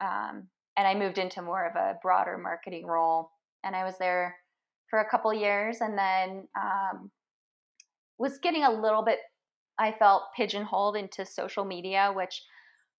Um, 0.00 0.46
and 0.76 0.86
I 0.86 0.94
moved 0.94 1.18
into 1.18 1.42
more 1.42 1.66
of 1.66 1.74
a 1.74 1.98
broader 2.02 2.38
marketing 2.38 2.86
role. 2.86 3.30
And 3.64 3.74
I 3.74 3.84
was 3.84 3.98
there 3.98 4.36
for 4.88 5.00
a 5.00 5.08
couple 5.08 5.34
years 5.34 5.78
and 5.80 5.98
then 5.98 6.46
um, 6.56 7.10
was 8.18 8.38
getting 8.38 8.62
a 8.62 8.70
little 8.70 9.02
bit, 9.02 9.18
I 9.82 9.92
felt 9.98 10.32
pigeonholed 10.36 10.96
into 10.96 11.26
social 11.26 11.64
media, 11.64 12.12
which 12.14 12.42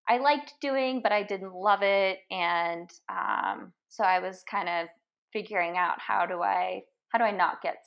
I 0.09 0.17
liked 0.17 0.55
doing, 0.59 0.99
but 1.01 1.13
I 1.13 1.23
didn't 1.23 1.55
love 1.55 1.81
it. 1.81 2.19
And 2.29 2.89
um, 3.09 3.71
so 3.87 4.03
I 4.03 4.19
was 4.19 4.43
kind 4.49 4.67
of 4.67 4.87
figuring 5.31 5.77
out 5.77 5.95
how 5.99 6.25
do 6.25 6.41
I 6.41 6.81
how 7.09 7.19
do 7.19 7.25
I 7.25 7.31
not 7.31 7.61
get 7.61 7.77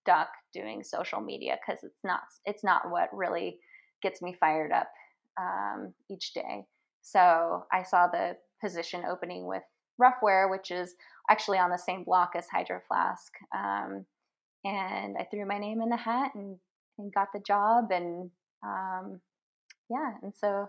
stuck 0.00 0.28
doing 0.54 0.82
social 0.82 1.20
media 1.20 1.58
because 1.60 1.84
it's 1.84 2.02
not 2.04 2.20
it's 2.46 2.64
not 2.64 2.90
what 2.90 3.10
really 3.12 3.58
gets 4.02 4.22
me 4.22 4.34
fired 4.40 4.72
up 4.72 4.88
um, 5.38 5.92
each 6.10 6.32
day. 6.32 6.64
So 7.02 7.66
I 7.72 7.82
saw 7.82 8.06
the 8.06 8.36
position 8.62 9.04
opening 9.04 9.46
with 9.46 9.62
Ruffwear, 10.00 10.50
which 10.50 10.70
is 10.70 10.94
actually 11.28 11.58
on 11.58 11.70
the 11.70 11.76
same 11.76 12.04
block 12.04 12.32
as 12.34 12.46
Hydro 12.48 12.80
Flask. 12.88 13.32
Um, 13.54 14.06
and 14.64 15.16
I 15.18 15.26
threw 15.30 15.46
my 15.46 15.58
name 15.58 15.80
in 15.82 15.88
the 15.88 15.96
hat 15.96 16.32
and, 16.34 16.56
and 16.98 17.12
got 17.12 17.28
the 17.32 17.40
job. 17.40 17.90
And 17.90 18.30
um, 18.62 19.20
yeah, 19.90 20.12
and 20.22 20.34
so 20.34 20.68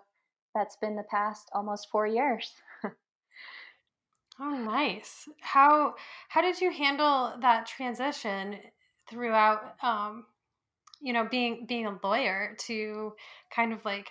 that's 0.56 0.78
been 0.78 0.96
the 0.96 1.04
past 1.04 1.50
almost 1.54 1.90
four 1.92 2.08
years. 2.08 2.54
oh, 4.40 4.56
nice. 4.56 5.28
How 5.42 5.96
how 6.30 6.42
did 6.42 6.62
you 6.62 6.72
handle 6.72 7.34
that 7.42 7.66
transition 7.68 8.58
throughout 9.10 9.76
um, 9.84 10.26
you 11.02 11.14
know 11.14 11.28
being 11.30 11.66
being 11.68 11.86
a 11.86 12.00
lawyer 12.04 12.56
to 12.68 13.14
kind 13.54 13.74
of 13.74 13.84
like 13.86 14.10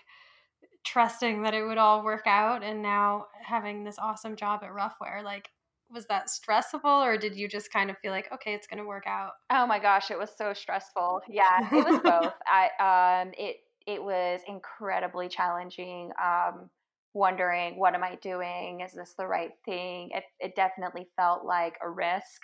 trusting 0.85 1.43
that 1.43 1.55
it 1.55 1.65
would 1.65 1.79
all 1.79 2.03
work 2.03 2.27
out 2.27 2.63
and 2.63 2.83
now 2.83 3.27
having 3.43 3.85
this 3.85 3.99
awesome 3.99 4.37
job 4.37 4.61
at 4.63 4.71
Ruffwear 4.71 5.23
like 5.23 5.49
was 5.91 6.07
that 6.07 6.31
stressful 6.31 6.89
or 6.89 7.17
did 7.17 7.35
you 7.35 7.49
just 7.49 7.73
kind 7.73 7.91
of 7.91 7.99
feel 7.99 8.13
like 8.13 8.31
okay 8.33 8.55
it's 8.55 8.67
going 8.67 8.79
to 8.79 8.87
work 8.87 9.05
out 9.07 9.33
oh 9.51 9.67
my 9.67 9.79
gosh 9.79 10.11
it 10.11 10.19
was 10.19 10.31
so 10.37 10.53
stressful 10.53 11.21
yeah 11.29 11.67
it 11.73 11.85
was 11.85 12.01
both 12.05 12.35
i 12.47 13.23
um 13.23 13.33
it 13.37 13.57
it 13.89 14.03
was 14.05 14.43
incredibly 14.49 15.29
challenging 15.29 16.13
um 16.23 16.71
wondering 17.15 17.79
what 17.81 17.95
am 17.97 18.05
i 18.05 18.17
doing? 18.23 18.83
Is 18.83 18.93
this 18.95 19.15
the 19.19 19.27
right 19.27 19.53
thing? 19.67 20.11
It, 20.15 20.25
it 20.41 20.57
definitely 20.57 21.09
felt 21.17 21.45
like 21.47 21.77
a 21.83 21.91
risk. 21.91 22.43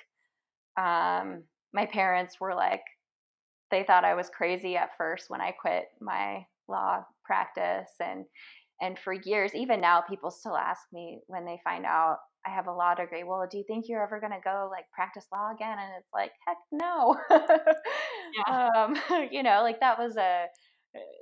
Um 0.79 1.45
my 1.75 1.87
parents 1.87 2.41
were 2.41 2.55
like 2.55 2.83
they 3.71 3.85
thought 3.85 4.05
I 4.05 4.15
was 4.15 4.31
crazy 4.31 4.77
at 4.77 4.97
first 4.97 5.31
when 5.31 5.41
I 5.41 5.53
quit 5.53 5.87
my 6.01 6.47
law 6.69 7.05
practice 7.25 7.91
and 8.01 8.25
and 8.81 8.99
for 8.99 9.13
years 9.13 9.55
even 9.55 9.81
now 9.81 10.01
people 10.03 10.31
still 10.31 10.57
ask 10.57 10.83
me 10.93 11.21
when 11.29 11.45
they 11.45 11.61
find 11.65 11.85
out 11.87 12.19
I 12.47 12.51
have 12.51 12.67
a 12.69 12.73
law 12.73 12.95
degree 12.95 13.25
well 13.25 13.47
do 13.51 13.59
you 13.59 13.65
think 13.67 13.87
you're 13.89 14.03
ever 14.03 14.21
going 14.21 14.33
to 14.33 14.41
go 14.45 14.69
like 14.71 14.87
practice 14.93 15.27
law 15.33 15.53
again? 15.53 15.79
And 15.79 15.93
it's 15.99 16.13
like 16.15 16.33
heck 16.47 16.59
no. 16.73 17.17
Yeah. 18.49 18.83
um, 18.85 18.97
you 19.31 19.43
know 19.43 19.63
like 19.63 19.81
that 19.81 19.99
was 19.99 20.17
a 20.17 20.47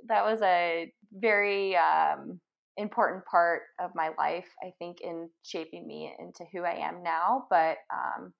that 0.07 0.23
was 0.23 0.41
a 0.41 0.91
very 1.13 1.75
um, 1.75 2.39
important 2.77 3.23
part 3.25 3.63
of 3.79 3.91
my 3.95 4.11
life 4.17 4.47
I 4.63 4.73
think 4.79 5.01
in 5.01 5.29
shaping 5.43 5.87
me 5.87 6.13
into 6.19 6.43
who 6.51 6.63
I 6.63 6.75
am 6.75 7.03
now 7.03 7.45
but 7.49 7.77
um, 7.93 8.33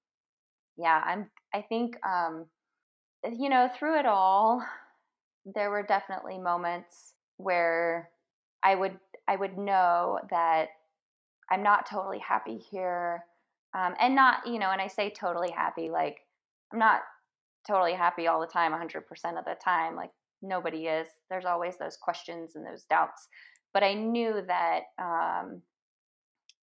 yeah 0.76 1.02
I'm 1.04 1.30
I 1.54 1.62
think 1.62 1.96
um, 2.04 2.46
you 3.32 3.48
know, 3.48 3.68
through 3.76 3.98
it 3.98 4.06
all, 4.06 4.64
there 5.44 5.70
were 5.70 5.82
definitely 5.82 6.38
moments 6.38 7.14
where 7.36 8.10
I 8.62 8.74
would 8.74 8.98
I 9.28 9.36
would 9.36 9.56
know 9.56 10.18
that 10.30 10.68
I'm 11.50 11.62
not 11.62 11.88
totally 11.88 12.18
happy 12.18 12.58
here, 12.58 13.24
um, 13.74 13.94
and 14.00 14.14
not 14.14 14.46
you 14.46 14.58
know, 14.58 14.70
and 14.70 14.80
I 14.80 14.88
say 14.88 15.10
totally 15.10 15.50
happy 15.50 15.90
like 15.90 16.18
I'm 16.72 16.78
not 16.78 17.00
totally 17.66 17.94
happy 17.94 18.26
all 18.26 18.40
the 18.40 18.46
time, 18.46 18.72
100% 18.72 18.98
of 19.38 19.44
the 19.44 19.56
time. 19.62 19.96
Like 19.96 20.10
nobody 20.44 20.86
is. 20.86 21.08
There's 21.30 21.44
always 21.44 21.76
those 21.78 21.96
questions 21.96 22.54
and 22.54 22.64
those 22.64 22.84
doubts, 22.84 23.28
but 23.72 23.82
I 23.82 23.94
knew 23.94 24.42
that 24.46 24.80
um, 25.00 25.62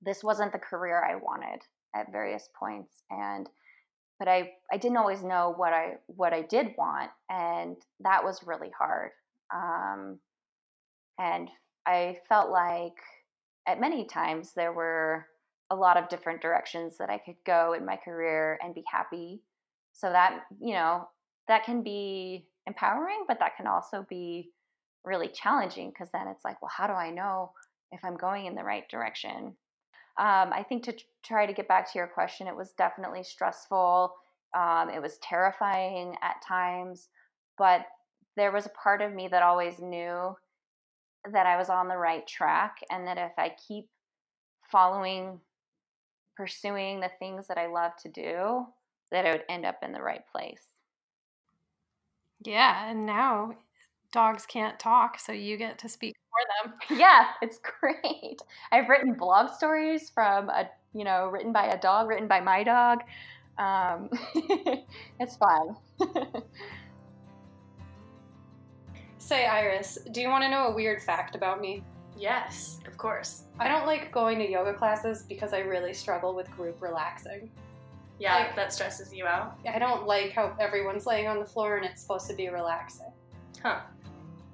this 0.02 0.24
wasn't 0.24 0.54
the 0.54 0.60
career 0.60 1.04
I 1.04 1.16
wanted 1.16 1.62
at 1.96 2.12
various 2.12 2.50
points, 2.58 3.04
and 3.10 3.50
but 4.20 4.28
I, 4.28 4.52
I 4.72 4.78
didn't 4.78 4.98
always 4.98 5.24
know 5.24 5.54
what 5.56 5.74
I 5.74 5.96
what 6.08 6.34
I 6.34 6.44
did 6.44 6.76
want, 6.78 7.12
and 7.30 7.76
that 8.02 8.24
was 8.24 8.44
really 8.46 8.72
hard. 8.78 9.12
Um, 9.54 10.20
and 11.20 11.50
I 11.86 12.20
felt 12.30 12.52
like 12.52 12.96
at 13.68 13.82
many 13.82 14.06
times 14.06 14.54
there 14.56 14.74
were 14.74 15.26
a 15.72 15.76
lot 15.76 15.98
of 15.98 16.10
different 16.10 16.42
directions 16.42 16.98
that 16.98 17.10
I 17.10 17.18
could 17.18 17.36
go 17.46 17.74
in 17.74 17.86
my 17.86 17.96
career 17.96 18.60
and 18.64 18.76
be 18.76 18.84
happy. 18.92 19.42
So 19.94 20.10
that 20.10 20.44
you 20.60 20.74
know 20.74 21.10
that 21.48 21.66
can 21.66 21.84
be 21.84 22.46
empowering, 22.68 23.26
but 23.28 23.40
that 23.40 23.58
can 23.58 23.68
also 23.68 24.06
be 24.10 24.52
really 25.04 25.28
challenging 25.28 25.90
because 25.90 26.10
then 26.12 26.28
it's 26.28 26.46
like, 26.46 26.62
well, 26.62 26.72
how 26.76 26.88
do 26.88 26.94
I 26.94 27.10
know 27.10 27.52
if 27.92 28.04
I'm 28.04 28.18
going 28.18 28.46
in 28.46 28.56
the 28.56 28.64
right 28.64 28.88
direction? 28.90 29.56
Um, 30.20 30.52
I 30.54 30.66
think 30.68 30.84
to 30.84 30.96
try 31.24 31.46
to 31.46 31.54
get 31.54 31.68
back 31.68 31.92
to 31.92 31.98
your 31.98 32.08
question, 32.08 32.48
it 32.48 32.56
was 32.56 32.74
definitely 32.78 33.24
stressful. 33.24 34.14
Um, 34.56 34.90
it 34.90 35.02
was 35.02 35.18
terrifying 35.20 36.16
at 36.22 36.42
times, 36.46 37.10
but 37.58 37.86
there 38.36 38.52
was 38.52 38.66
a 38.66 38.70
part 38.70 39.02
of 39.02 39.14
me 39.14 39.28
that 39.30 39.44
always 39.44 39.80
knew 39.80 40.36
that 41.32 41.46
I 41.46 41.58
was 41.58 41.70
on 41.70 41.88
the 41.88 41.98
right 41.98 42.26
track 42.28 42.78
and 42.90 43.08
that 43.08 43.18
if 43.18 43.32
I 43.38 43.56
keep 43.68 43.88
following, 44.72 45.40
pursuing 46.36 47.00
the 47.00 47.12
things 47.20 47.48
that 47.48 47.58
I 47.58 47.68
love 47.68 47.92
to 48.04 48.10
do, 48.10 48.66
that 49.12 49.26
I 49.26 49.32
would 49.32 49.44
end 49.50 49.66
up 49.66 49.80
in 49.84 49.92
the 49.92 50.02
right 50.02 50.24
place. 50.32 50.71
Yeah, 52.44 52.90
and 52.90 53.06
now 53.06 53.56
dogs 54.12 54.46
can't 54.46 54.80
talk, 54.80 55.20
so 55.20 55.32
you 55.32 55.58
get 55.58 55.78
to 55.80 55.90
speak 55.90 56.16
for 56.30 56.70
them. 56.70 56.74
Yeah, 57.00 57.28
it's 57.42 57.60
great. 57.60 58.42
I've 58.72 58.90
written 58.90 59.14
blog 59.14 59.52
stories 59.52 60.10
from 60.10 60.50
a, 60.50 60.70
you 60.94 61.04
know, 61.04 61.28
written 61.28 61.54
by 61.54 61.68
a 61.68 61.80
dog, 61.80 62.08
written 62.08 62.28
by 62.28 62.40
my 62.40 62.64
dog. 62.64 63.00
Um, 63.58 64.10
it's 65.20 65.38
fun. 65.38 65.76
Say, 69.18 69.46
Iris, 69.46 70.00
do 70.12 70.20
you 70.20 70.30
want 70.30 70.44
to 70.44 70.50
know 70.50 70.68
a 70.68 70.76
weird 70.76 71.02
fact 71.02 71.36
about 71.36 71.62
me? 71.62 71.84
Yes, 72.18 72.80
of 72.88 72.98
course. 72.98 73.44
I 73.60 73.68
don't 73.68 73.86
like 73.86 74.12
going 74.12 74.40
to 74.40 74.50
yoga 74.50 74.74
classes 74.74 75.24
because 75.28 75.54
I 75.54 75.60
really 75.60 75.94
struggle 75.94 76.36
with 76.36 76.50
group 76.52 76.82
relaxing. 76.82 77.50
Yeah, 78.22 78.36
like, 78.36 78.56
that 78.56 78.72
stresses 78.72 79.12
you 79.12 79.26
out. 79.26 79.58
I 79.68 79.80
don't 79.80 80.06
like 80.06 80.32
how 80.34 80.56
everyone's 80.60 81.08
laying 81.08 81.28
on 81.28 81.40
the 81.40 81.46
floor 81.46 81.78
and 81.78 81.86
it's 81.86 82.04
supposed 82.04 82.30
to 82.30 82.36
be 82.36 82.50
relaxing. 82.50 83.12
Huh. 83.64 83.80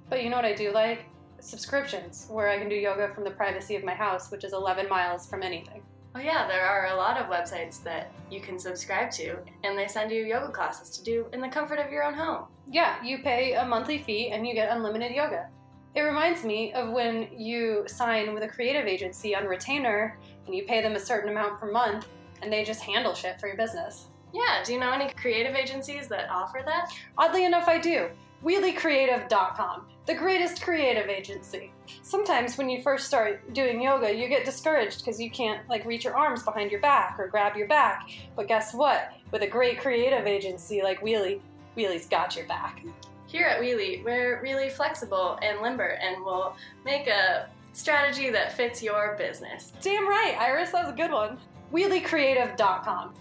But 0.08 0.24
you 0.24 0.30
know 0.30 0.36
what 0.36 0.46
I 0.46 0.54
do 0.54 0.72
like? 0.72 1.04
Subscriptions, 1.38 2.28
where 2.30 2.48
I 2.48 2.58
can 2.58 2.70
do 2.70 2.74
yoga 2.74 3.12
from 3.14 3.24
the 3.24 3.30
privacy 3.30 3.76
of 3.76 3.84
my 3.84 3.92
house, 3.92 4.30
which 4.30 4.42
is 4.42 4.54
11 4.54 4.88
miles 4.88 5.28
from 5.28 5.42
anything. 5.42 5.82
Oh, 6.14 6.20
yeah, 6.20 6.48
there 6.48 6.64
are 6.64 6.86
a 6.86 6.96
lot 6.96 7.18
of 7.18 7.26
websites 7.26 7.82
that 7.84 8.10
you 8.30 8.40
can 8.40 8.58
subscribe 8.58 9.10
to, 9.12 9.36
and 9.64 9.76
they 9.76 9.86
send 9.86 10.10
you 10.10 10.24
yoga 10.24 10.50
classes 10.50 10.88
to 10.96 11.04
do 11.04 11.26
in 11.34 11.42
the 11.42 11.48
comfort 11.48 11.78
of 11.78 11.92
your 11.92 12.04
own 12.04 12.14
home. 12.14 12.46
Yeah, 12.70 13.04
you 13.04 13.18
pay 13.18 13.52
a 13.52 13.66
monthly 13.66 13.98
fee 13.98 14.30
and 14.30 14.46
you 14.46 14.54
get 14.54 14.74
unlimited 14.74 15.12
yoga. 15.12 15.50
It 15.94 16.00
reminds 16.00 16.42
me 16.42 16.72
of 16.72 16.90
when 16.90 17.28
you 17.36 17.84
sign 17.86 18.32
with 18.32 18.44
a 18.44 18.48
creative 18.48 18.86
agency 18.86 19.36
on 19.36 19.44
retainer 19.44 20.18
and 20.46 20.54
you 20.54 20.64
pay 20.64 20.80
them 20.80 20.94
a 20.94 21.00
certain 21.00 21.28
amount 21.28 21.60
per 21.60 21.70
month 21.70 22.06
and 22.42 22.52
they 22.52 22.64
just 22.64 22.82
handle 22.82 23.14
shit 23.14 23.40
for 23.40 23.46
your 23.46 23.56
business. 23.56 24.06
Yeah, 24.32 24.62
do 24.64 24.72
you 24.74 24.80
know 24.80 24.92
any 24.92 25.08
creative 25.14 25.54
agencies 25.54 26.08
that 26.08 26.28
offer 26.30 26.62
that? 26.64 26.92
Oddly 27.16 27.44
enough, 27.44 27.66
I 27.66 27.78
do. 27.78 28.08
WheelieCreative.com, 28.44 29.86
the 30.06 30.14
greatest 30.14 30.62
creative 30.62 31.08
agency. 31.08 31.72
Sometimes 32.02 32.56
when 32.56 32.68
you 32.68 32.82
first 32.82 33.06
start 33.06 33.52
doing 33.52 33.82
yoga, 33.82 34.14
you 34.14 34.28
get 34.28 34.44
discouraged 34.44 35.00
because 35.00 35.20
you 35.20 35.28
can't 35.28 35.68
like 35.68 35.84
reach 35.84 36.04
your 36.04 36.16
arms 36.16 36.44
behind 36.44 36.70
your 36.70 36.80
back 36.80 37.16
or 37.18 37.26
grab 37.26 37.56
your 37.56 37.66
back. 37.66 38.08
But 38.36 38.46
guess 38.46 38.72
what? 38.72 39.12
With 39.32 39.42
a 39.42 39.46
great 39.46 39.80
creative 39.80 40.26
agency 40.26 40.82
like 40.82 41.00
Wheelie, 41.00 41.40
Wheelie's 41.76 42.06
got 42.06 42.36
your 42.36 42.46
back. 42.46 42.84
Here 43.26 43.46
at 43.46 43.60
Wheelie, 43.60 44.04
we're 44.04 44.40
really 44.40 44.70
flexible 44.70 45.38
and 45.42 45.60
limber 45.60 45.98
and 46.00 46.24
we'll 46.24 46.54
make 46.84 47.08
a 47.08 47.48
strategy 47.72 48.30
that 48.30 48.52
fits 48.52 48.82
your 48.82 49.16
business. 49.18 49.72
Damn 49.82 50.08
right, 50.08 50.36
Iris, 50.38 50.70
that 50.70 50.84
was 50.84 50.94
a 50.94 50.96
good 50.96 51.10
one. 51.10 51.38
WheelieCreative.com. 51.72 53.14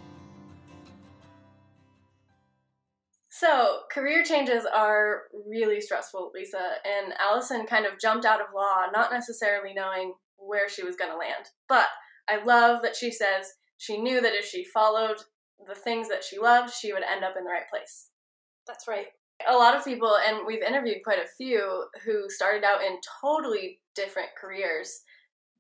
So, 3.29 3.81
career 3.91 4.23
changes 4.23 4.65
are 4.65 5.23
really 5.47 5.79
stressful, 5.79 6.31
Lisa, 6.33 6.57
and 6.85 7.13
Allison 7.19 7.67
kind 7.67 7.85
of 7.85 7.99
jumped 7.99 8.25
out 8.25 8.41
of 8.41 8.47
law, 8.55 8.85
not 8.91 9.11
necessarily 9.11 9.73
knowing 9.75 10.13
where 10.37 10.67
she 10.67 10.83
was 10.83 10.95
going 10.95 11.11
to 11.11 11.17
land. 11.17 11.45
But 11.69 11.85
I 12.27 12.43
love 12.43 12.81
that 12.81 12.95
she 12.95 13.11
says 13.11 13.53
she 13.77 13.97
knew 14.01 14.21
that 14.21 14.33
if 14.33 14.45
she 14.45 14.63
followed 14.63 15.17
the 15.67 15.75
things 15.75 16.09
that 16.09 16.23
she 16.23 16.39
loved, 16.39 16.73
she 16.73 16.93
would 16.93 17.03
end 17.03 17.23
up 17.23 17.35
in 17.37 17.43
the 17.43 17.49
right 17.51 17.69
place. 17.69 18.09
That's 18.65 18.87
right. 18.87 19.07
A 19.47 19.53
lot 19.53 19.75
of 19.75 19.85
people, 19.85 20.17
and 20.27 20.47
we've 20.47 20.63
interviewed 20.63 21.03
quite 21.03 21.19
a 21.19 21.29
few, 21.37 21.85
who 22.03 22.29
started 22.29 22.63
out 22.63 22.81
in 22.81 22.97
totally 23.21 23.81
different 23.93 24.29
careers, 24.39 25.01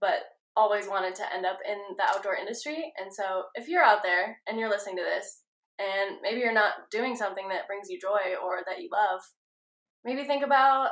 but 0.01 0.21
always 0.57 0.87
wanted 0.87 1.15
to 1.15 1.33
end 1.33 1.45
up 1.45 1.59
in 1.65 1.77
the 1.95 2.03
outdoor 2.03 2.35
industry. 2.35 2.91
And 2.97 3.13
so, 3.13 3.43
if 3.53 3.69
you're 3.69 3.83
out 3.83 4.03
there 4.03 4.39
and 4.47 4.59
you're 4.59 4.69
listening 4.69 4.97
to 4.97 5.03
this, 5.03 5.43
and 5.79 6.17
maybe 6.23 6.39
you're 6.39 6.53
not 6.53 6.89
doing 6.91 7.15
something 7.15 7.47
that 7.49 7.67
brings 7.67 7.87
you 7.89 7.99
joy 8.01 8.35
or 8.43 8.61
that 8.65 8.81
you 8.81 8.89
love, 8.91 9.21
maybe 10.03 10.23
think 10.23 10.43
about 10.43 10.89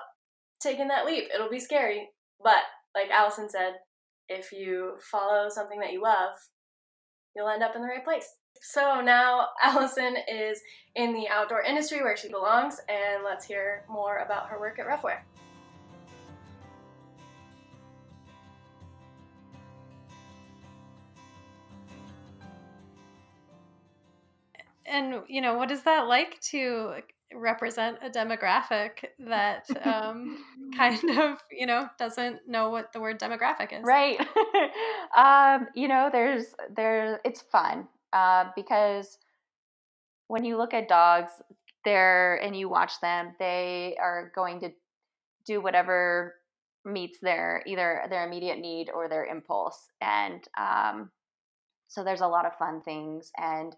taking 0.62 0.88
that 0.89 1.05
leap. 1.05 1.25
It'll 1.34 1.50
be 1.50 1.60
scary, 1.60 2.10
but 2.41 2.63
like 2.93 3.10
Allison 3.10 3.50
said, 3.50 3.74
if 4.29 4.51
you 4.51 4.93
follow 5.12 5.50
something 5.50 5.79
that 5.79 5.91
you 5.91 6.01
love, 6.01 6.36
you'll 7.36 7.50
end 7.50 7.63
up 7.63 7.75
in 7.75 7.81
the 7.81 7.88
right 7.88 8.03
place. 8.03 8.27
So 8.62 9.01
now 9.01 9.48
Allison 9.63 10.15
is 10.31 10.62
in 10.95 11.13
the 11.13 11.27
outdoor 11.27 11.63
industry 11.63 12.01
where 12.01 12.17
she 12.17 12.29
belongs, 12.29 12.79
and 12.88 13.24
let's 13.24 13.45
hear 13.45 13.86
more 13.89 14.19
about 14.19 14.48
her 14.50 14.60
work 14.60 14.79
at 14.79 14.86
Ruffwear. 14.88 15.19
And 24.86 25.22
you 25.27 25.42
know 25.42 25.58
what 25.58 25.72
is 25.72 25.84
that 25.84 26.08
like 26.08 26.39
to 26.42 26.96
represent 27.34 27.98
a 28.04 28.10
demographic 28.10 29.06
that 29.20 29.65
um, 29.86 30.38
kind 30.77 31.18
of 31.18 31.39
you 31.51 31.65
know 31.65 31.88
doesn't 31.98 32.48
know 32.48 32.70
what 32.70 32.94
the 32.94 33.00
word 33.00 33.20
demographic 33.20 33.77
is? 33.77 33.84
Right. 33.84 34.20
Um, 35.15 35.68
you 35.75 35.88
know 35.88 36.10
there's 36.12 36.48
there 36.75 37.22
it's 37.24 37.42
fun 37.42 37.88
uh, 38.12 38.46
because 38.54 39.18
when 40.27 40.44
you 40.44 40.58
look 40.58 40.74
at 40.74 40.89
dogs 40.89 41.32
there 41.86 42.36
and 42.36 42.54
you 42.54 42.68
watch 42.68 43.00
them 43.01 43.34
they 43.39 43.96
are 44.01 44.32
going 44.36 44.60
to 44.60 44.72
do 45.46 45.62
whatever 45.62 46.36
meets 46.84 47.20
their 47.22 47.63
either 47.65 48.01
their 48.10 48.27
immediate 48.27 48.60
need 48.60 48.89
or 48.94 49.08
their 49.08 49.25
impulse 49.25 49.88
and 50.01 50.44
um, 50.58 51.10
so 51.88 52.04
there's 52.04 52.22
a 52.22 52.27
lot 52.27 52.45
of 52.45 52.58
fun 52.58 52.82
things 52.82 53.32
and 53.38 53.74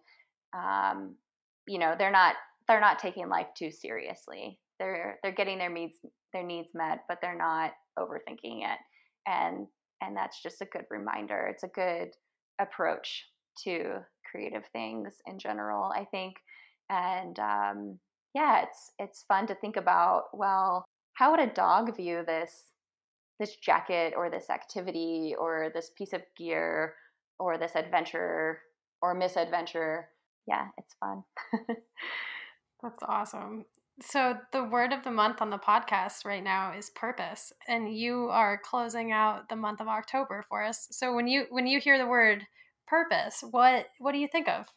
um, 0.57 1.15
you 1.67 1.79
know 1.79 1.95
they're 1.97 2.11
not 2.11 2.35
they're 2.67 2.81
not 2.81 2.99
taking 2.99 3.29
life 3.29 3.47
too 3.57 3.71
seriously. 3.71 4.59
They're 4.79 5.19
they're 5.23 5.31
getting 5.31 5.57
their 5.57 5.71
needs 5.71 5.97
their 6.33 6.43
needs 6.43 6.69
met 6.73 6.99
but 7.07 7.19
they're 7.21 7.37
not 7.37 7.71
overthinking 7.97 8.63
it. 8.63 8.79
And 9.25 9.67
and 10.01 10.15
that's 10.15 10.41
just 10.41 10.61
a 10.61 10.65
good 10.65 10.85
reminder. 10.89 11.47
It's 11.51 11.63
a 11.63 11.67
good 11.67 12.09
approach 12.59 13.25
to 13.63 13.99
creative 14.29 14.65
things 14.73 15.15
in 15.25 15.39
general 15.39 15.91
i 15.95 16.05
think. 16.05 16.35
And 16.89 17.37
um, 17.39 17.99
yeah 18.33 18.63
it's 18.63 18.91
it's 18.99 19.25
fun 19.27 19.47
to 19.47 19.55
think 19.55 19.77
about 19.77 20.25
well 20.33 20.85
how 21.13 21.31
would 21.31 21.39
a 21.39 21.53
dog 21.53 21.95
view 21.95 22.23
this 22.25 22.71
this 23.39 23.55
jacket 23.57 24.13
or 24.15 24.29
this 24.29 24.49
activity 24.49 25.35
or 25.37 25.71
this 25.73 25.91
piece 25.97 26.13
of 26.13 26.21
gear 26.35 26.93
or 27.39 27.57
this 27.57 27.75
adventure 27.75 28.61
or 29.01 29.13
misadventure 29.13 30.09
yeah, 30.47 30.67
it's 30.77 30.95
fun. 30.99 31.23
That's 32.81 33.03
awesome. 33.03 33.65
So 34.01 34.37
the 34.53 34.63
word 34.63 34.93
of 34.93 35.03
the 35.03 35.11
month 35.11 35.41
on 35.41 35.49
the 35.49 35.57
podcast 35.57 36.23
right 36.23 36.43
now 36.43 36.73
is 36.77 36.91
purpose, 36.91 37.51
and 37.67 37.95
you 37.95 38.29
are 38.29 38.61
closing 38.63 39.11
out 39.11 39.49
the 39.49 39.55
month 39.55 39.81
of 39.81 39.87
October 39.87 40.45
for 40.47 40.63
us. 40.63 40.87
So 40.91 41.15
when 41.15 41.27
you 41.27 41.45
when 41.49 41.65
you 41.65 41.79
hear 41.79 41.97
the 41.97 42.05
word 42.05 42.45
purpose, 42.87 43.43
what 43.49 43.87
what 43.97 44.11
do 44.11 44.19
you 44.19 44.27
think 44.27 44.47
of? 44.47 44.67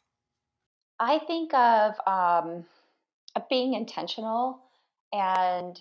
I 0.98 1.18
think 1.18 1.52
of 1.52 1.94
um, 2.06 2.64
of 3.36 3.48
being 3.50 3.74
intentional 3.74 4.62
and 5.12 5.78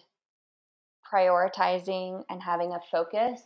prioritizing 1.11 2.23
and 2.29 2.43
having 2.43 2.73
a 2.73 2.79
focus, 2.91 3.41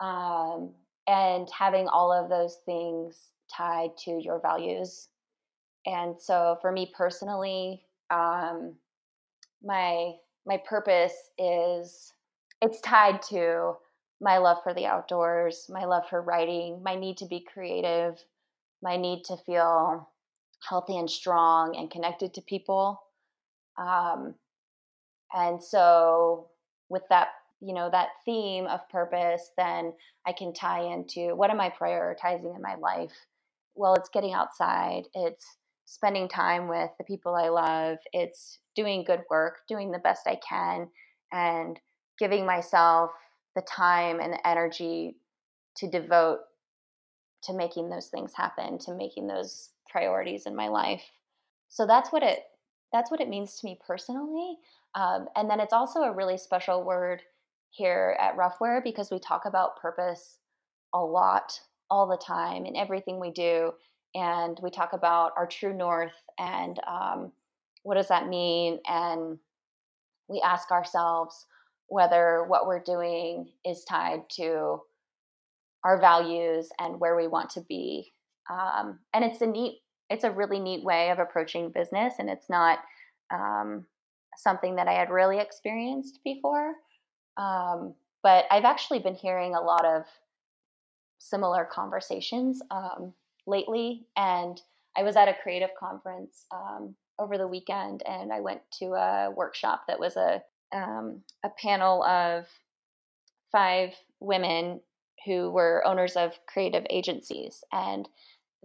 um, 0.00 0.74
and 1.06 1.48
having 1.58 1.88
all 1.88 2.12
of 2.12 2.28
those 2.28 2.58
things 2.66 3.16
tied 3.50 3.96
to 4.04 4.20
your 4.22 4.38
values 4.38 5.08
and 5.86 6.20
so 6.20 6.58
for 6.60 6.72
me 6.72 6.90
personally 6.96 7.82
um, 8.10 8.74
my 9.62 10.12
my 10.46 10.60
purpose 10.68 11.30
is 11.38 12.12
it's 12.62 12.80
tied 12.80 13.20
to 13.22 13.74
my 14.20 14.38
love 14.38 14.58
for 14.62 14.74
the 14.74 14.86
outdoors 14.86 15.66
my 15.68 15.84
love 15.84 16.04
for 16.08 16.22
writing 16.22 16.82
my 16.82 16.94
need 16.94 17.16
to 17.16 17.26
be 17.26 17.40
creative 17.52 18.18
my 18.82 18.96
need 18.96 19.24
to 19.24 19.36
feel 19.36 20.08
healthy 20.66 20.98
and 20.98 21.10
strong 21.10 21.76
and 21.76 21.90
connected 21.90 22.34
to 22.34 22.42
people. 22.42 23.00
Um, 23.76 24.34
and 25.32 25.62
so 25.62 26.48
with 26.88 27.02
that 27.10 27.28
you 27.60 27.74
know 27.74 27.90
that 27.90 28.08
theme 28.24 28.66
of 28.66 28.88
purpose 28.88 29.50
then 29.56 29.92
i 30.26 30.32
can 30.32 30.54
tie 30.54 30.80
into 30.80 31.34
what 31.34 31.50
am 31.50 31.60
i 31.60 31.68
prioritizing 31.68 32.54
in 32.54 32.62
my 32.62 32.76
life? 32.76 33.12
Well 33.74 33.94
it's 33.94 34.08
getting 34.08 34.32
outside 34.32 35.02
it's 35.12 35.58
spending 35.88 36.28
time 36.28 36.68
with 36.68 36.90
the 36.98 37.04
people 37.04 37.34
I 37.34 37.48
love. 37.48 37.96
It's 38.12 38.58
doing 38.76 39.04
good 39.04 39.22
work, 39.30 39.60
doing 39.68 39.90
the 39.90 39.98
best 39.98 40.26
I 40.26 40.38
can, 40.46 40.88
and 41.32 41.80
giving 42.18 42.44
myself 42.44 43.10
the 43.56 43.62
time 43.62 44.20
and 44.20 44.34
the 44.34 44.46
energy 44.46 45.16
to 45.78 45.88
devote 45.88 46.40
to 47.44 47.54
making 47.54 47.88
those 47.88 48.08
things 48.08 48.32
happen, 48.34 48.78
to 48.78 48.94
making 48.94 49.28
those 49.28 49.70
priorities 49.88 50.44
in 50.44 50.54
my 50.54 50.68
life. 50.68 51.04
So 51.68 51.86
that's 51.86 52.12
what 52.12 52.22
it 52.22 52.40
that's 52.92 53.10
what 53.10 53.20
it 53.20 53.28
means 53.28 53.56
to 53.56 53.66
me 53.66 53.78
personally. 53.86 54.58
Um, 54.94 55.28
and 55.36 55.48
then 55.48 55.60
it's 55.60 55.72
also 55.72 56.00
a 56.00 56.14
really 56.14 56.36
special 56.36 56.84
word 56.84 57.22
here 57.70 58.16
at 58.20 58.36
Ruffwear 58.36 58.82
because 58.82 59.10
we 59.10 59.18
talk 59.18 59.44
about 59.46 59.80
purpose 59.80 60.38
a 60.94 61.00
lot 61.00 61.60
all 61.90 62.06
the 62.06 62.16
time 62.16 62.66
in 62.66 62.76
everything 62.76 63.20
we 63.20 63.30
do 63.30 63.72
and 64.18 64.58
we 64.62 64.70
talk 64.70 64.92
about 64.92 65.32
our 65.36 65.46
true 65.46 65.72
north 65.72 66.12
and 66.38 66.78
um, 66.86 67.32
what 67.82 67.94
does 67.94 68.08
that 68.08 68.28
mean? 68.28 68.80
And 68.86 69.38
we 70.28 70.42
ask 70.44 70.70
ourselves 70.70 71.46
whether 71.86 72.44
what 72.48 72.66
we're 72.66 72.82
doing 72.82 73.48
is 73.64 73.84
tied 73.84 74.28
to 74.30 74.80
our 75.84 76.00
values 76.00 76.68
and 76.78 77.00
where 77.00 77.16
we 77.16 77.26
want 77.26 77.50
to 77.50 77.60
be 77.62 78.12
um, 78.50 78.98
and 79.14 79.24
it's 79.24 79.40
a 79.40 79.46
neat 79.46 79.80
it's 80.10 80.24
a 80.24 80.30
really 80.30 80.58
neat 80.58 80.84
way 80.84 81.10
of 81.10 81.18
approaching 81.18 81.70
business 81.70 82.14
and 82.18 82.28
it's 82.28 82.50
not 82.50 82.80
um, 83.32 83.86
something 84.36 84.76
that 84.76 84.88
i 84.88 84.92
had 84.92 85.08
really 85.08 85.38
experienced 85.38 86.20
before 86.24 86.74
um, 87.36 87.94
but 88.22 88.44
i've 88.50 88.64
actually 88.64 88.98
been 88.98 89.14
hearing 89.14 89.54
a 89.54 89.60
lot 89.60 89.84
of 89.84 90.02
similar 91.18 91.64
conversations 91.64 92.60
um, 92.70 93.12
lately. 93.48 94.06
And 94.16 94.60
I 94.96 95.02
was 95.02 95.16
at 95.16 95.28
a 95.28 95.36
creative 95.42 95.70
conference 95.78 96.44
um, 96.52 96.94
over 97.18 97.38
the 97.38 97.48
weekend, 97.48 98.02
and 98.06 98.32
I 98.32 98.40
went 98.40 98.60
to 98.78 98.92
a 98.92 99.30
workshop 99.30 99.84
that 99.88 99.98
was 99.98 100.16
a 100.16 100.42
um, 100.70 101.22
a 101.44 101.48
panel 101.48 102.04
of 102.04 102.46
five 103.50 103.94
women 104.20 104.80
who 105.24 105.50
were 105.50 105.82
owners 105.86 106.14
of 106.14 106.38
creative 106.46 106.86
agencies, 106.90 107.64
and 107.72 108.08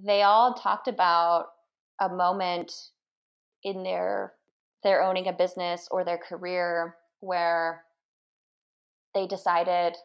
they 0.02 0.24
all 0.24 0.54
talked 0.54 0.88
about 0.88 1.48
a 2.00 2.10
moment 2.10 2.74
in 3.64 3.84
their 3.84 4.34
their 4.84 5.02
owning 5.02 5.28
a 5.28 5.34
business 5.34 5.88
or 5.92 6.04
their 6.04 6.18
career 6.18 6.96
where 7.22 7.84
they 9.16 9.26
decided 9.28 9.96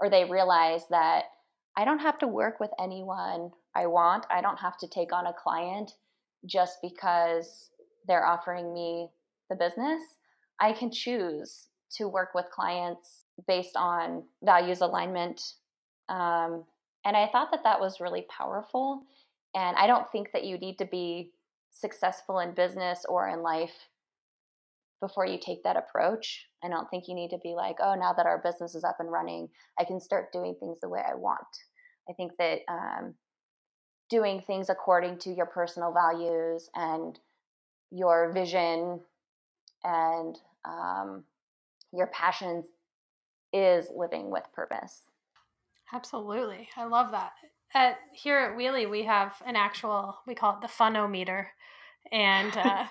or 0.00 0.10
they 0.10 0.24
realized 0.24 0.86
that 0.90 1.24
I 1.76 1.84
don't 1.84 2.00
have 2.00 2.18
to 2.18 2.26
work 2.26 2.58
with 2.58 2.70
anyone 2.80 3.52
I 3.74 3.86
want. 3.86 4.26
I 4.30 4.40
don't 4.40 4.58
have 4.58 4.78
to 4.78 4.88
take 4.88 5.12
on 5.12 5.26
a 5.26 5.32
client 5.32 5.92
just 6.46 6.78
because 6.82 7.70
they're 8.06 8.26
offering 8.26 8.72
me 8.72 9.08
the 9.50 9.56
business. 9.56 10.02
I 10.60 10.72
can 10.72 10.90
choose 10.90 11.68
to 11.96 12.08
work 12.08 12.30
with 12.34 12.46
clients 12.52 13.24
based 13.46 13.76
on 13.76 14.24
values 14.42 14.80
alignment. 14.80 15.40
Um, 16.08 16.64
and 17.04 17.16
I 17.16 17.28
thought 17.30 17.50
that 17.50 17.64
that 17.64 17.80
was 17.80 18.00
really 18.00 18.26
powerful. 18.36 19.02
And 19.54 19.76
I 19.76 19.86
don't 19.86 20.10
think 20.10 20.32
that 20.32 20.44
you 20.44 20.58
need 20.58 20.78
to 20.78 20.86
be 20.86 21.30
successful 21.70 22.38
in 22.40 22.54
business 22.54 23.04
or 23.08 23.28
in 23.28 23.42
life 23.42 23.74
before 25.00 25.26
you 25.26 25.38
take 25.38 25.62
that 25.64 25.76
approach. 25.76 26.46
I 26.62 26.68
don't 26.68 26.88
think 26.88 27.04
you 27.08 27.14
need 27.14 27.30
to 27.30 27.38
be 27.42 27.54
like, 27.54 27.76
oh, 27.82 27.94
now 27.94 28.12
that 28.14 28.26
our 28.26 28.40
business 28.42 28.74
is 28.74 28.84
up 28.84 28.96
and 29.00 29.10
running, 29.10 29.48
I 29.78 29.84
can 29.84 30.00
start 30.00 30.32
doing 30.32 30.56
things 30.58 30.78
the 30.80 30.88
way 30.88 31.00
I 31.06 31.14
want. 31.14 31.42
I 32.08 32.12
think 32.14 32.32
that 32.38 32.60
um, 32.68 33.14
doing 34.10 34.40
things 34.40 34.68
according 34.70 35.18
to 35.18 35.30
your 35.30 35.46
personal 35.46 35.92
values 35.92 36.68
and 36.74 37.18
your 37.90 38.32
vision 38.32 39.00
and 39.82 40.38
um, 40.64 41.24
your 41.92 42.06
passions 42.08 42.64
is 43.52 43.86
living 43.94 44.30
with 44.30 44.44
purpose. 44.52 45.02
Absolutely. 45.92 46.68
I 46.76 46.84
love 46.84 47.12
that. 47.12 47.32
At 47.74 47.98
here 48.12 48.38
at 48.38 48.56
Wheelie, 48.56 48.90
we 48.90 49.04
have 49.04 49.34
an 49.46 49.56
actual, 49.56 50.16
we 50.26 50.34
call 50.34 50.54
it 50.54 50.60
the 50.60 50.68
funometer. 50.68 51.46
And 52.10 52.56
uh, 52.56 52.84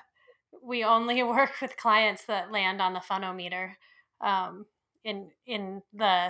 we 0.62 0.84
only 0.84 1.24
work 1.24 1.52
with 1.62 1.78
clients 1.78 2.26
that 2.26 2.52
land 2.52 2.82
on 2.82 2.94
the 2.94 3.02
funometer. 3.02 3.78
Um, 4.22 4.66
in 5.04 5.30
in 5.46 5.82
the 5.94 6.30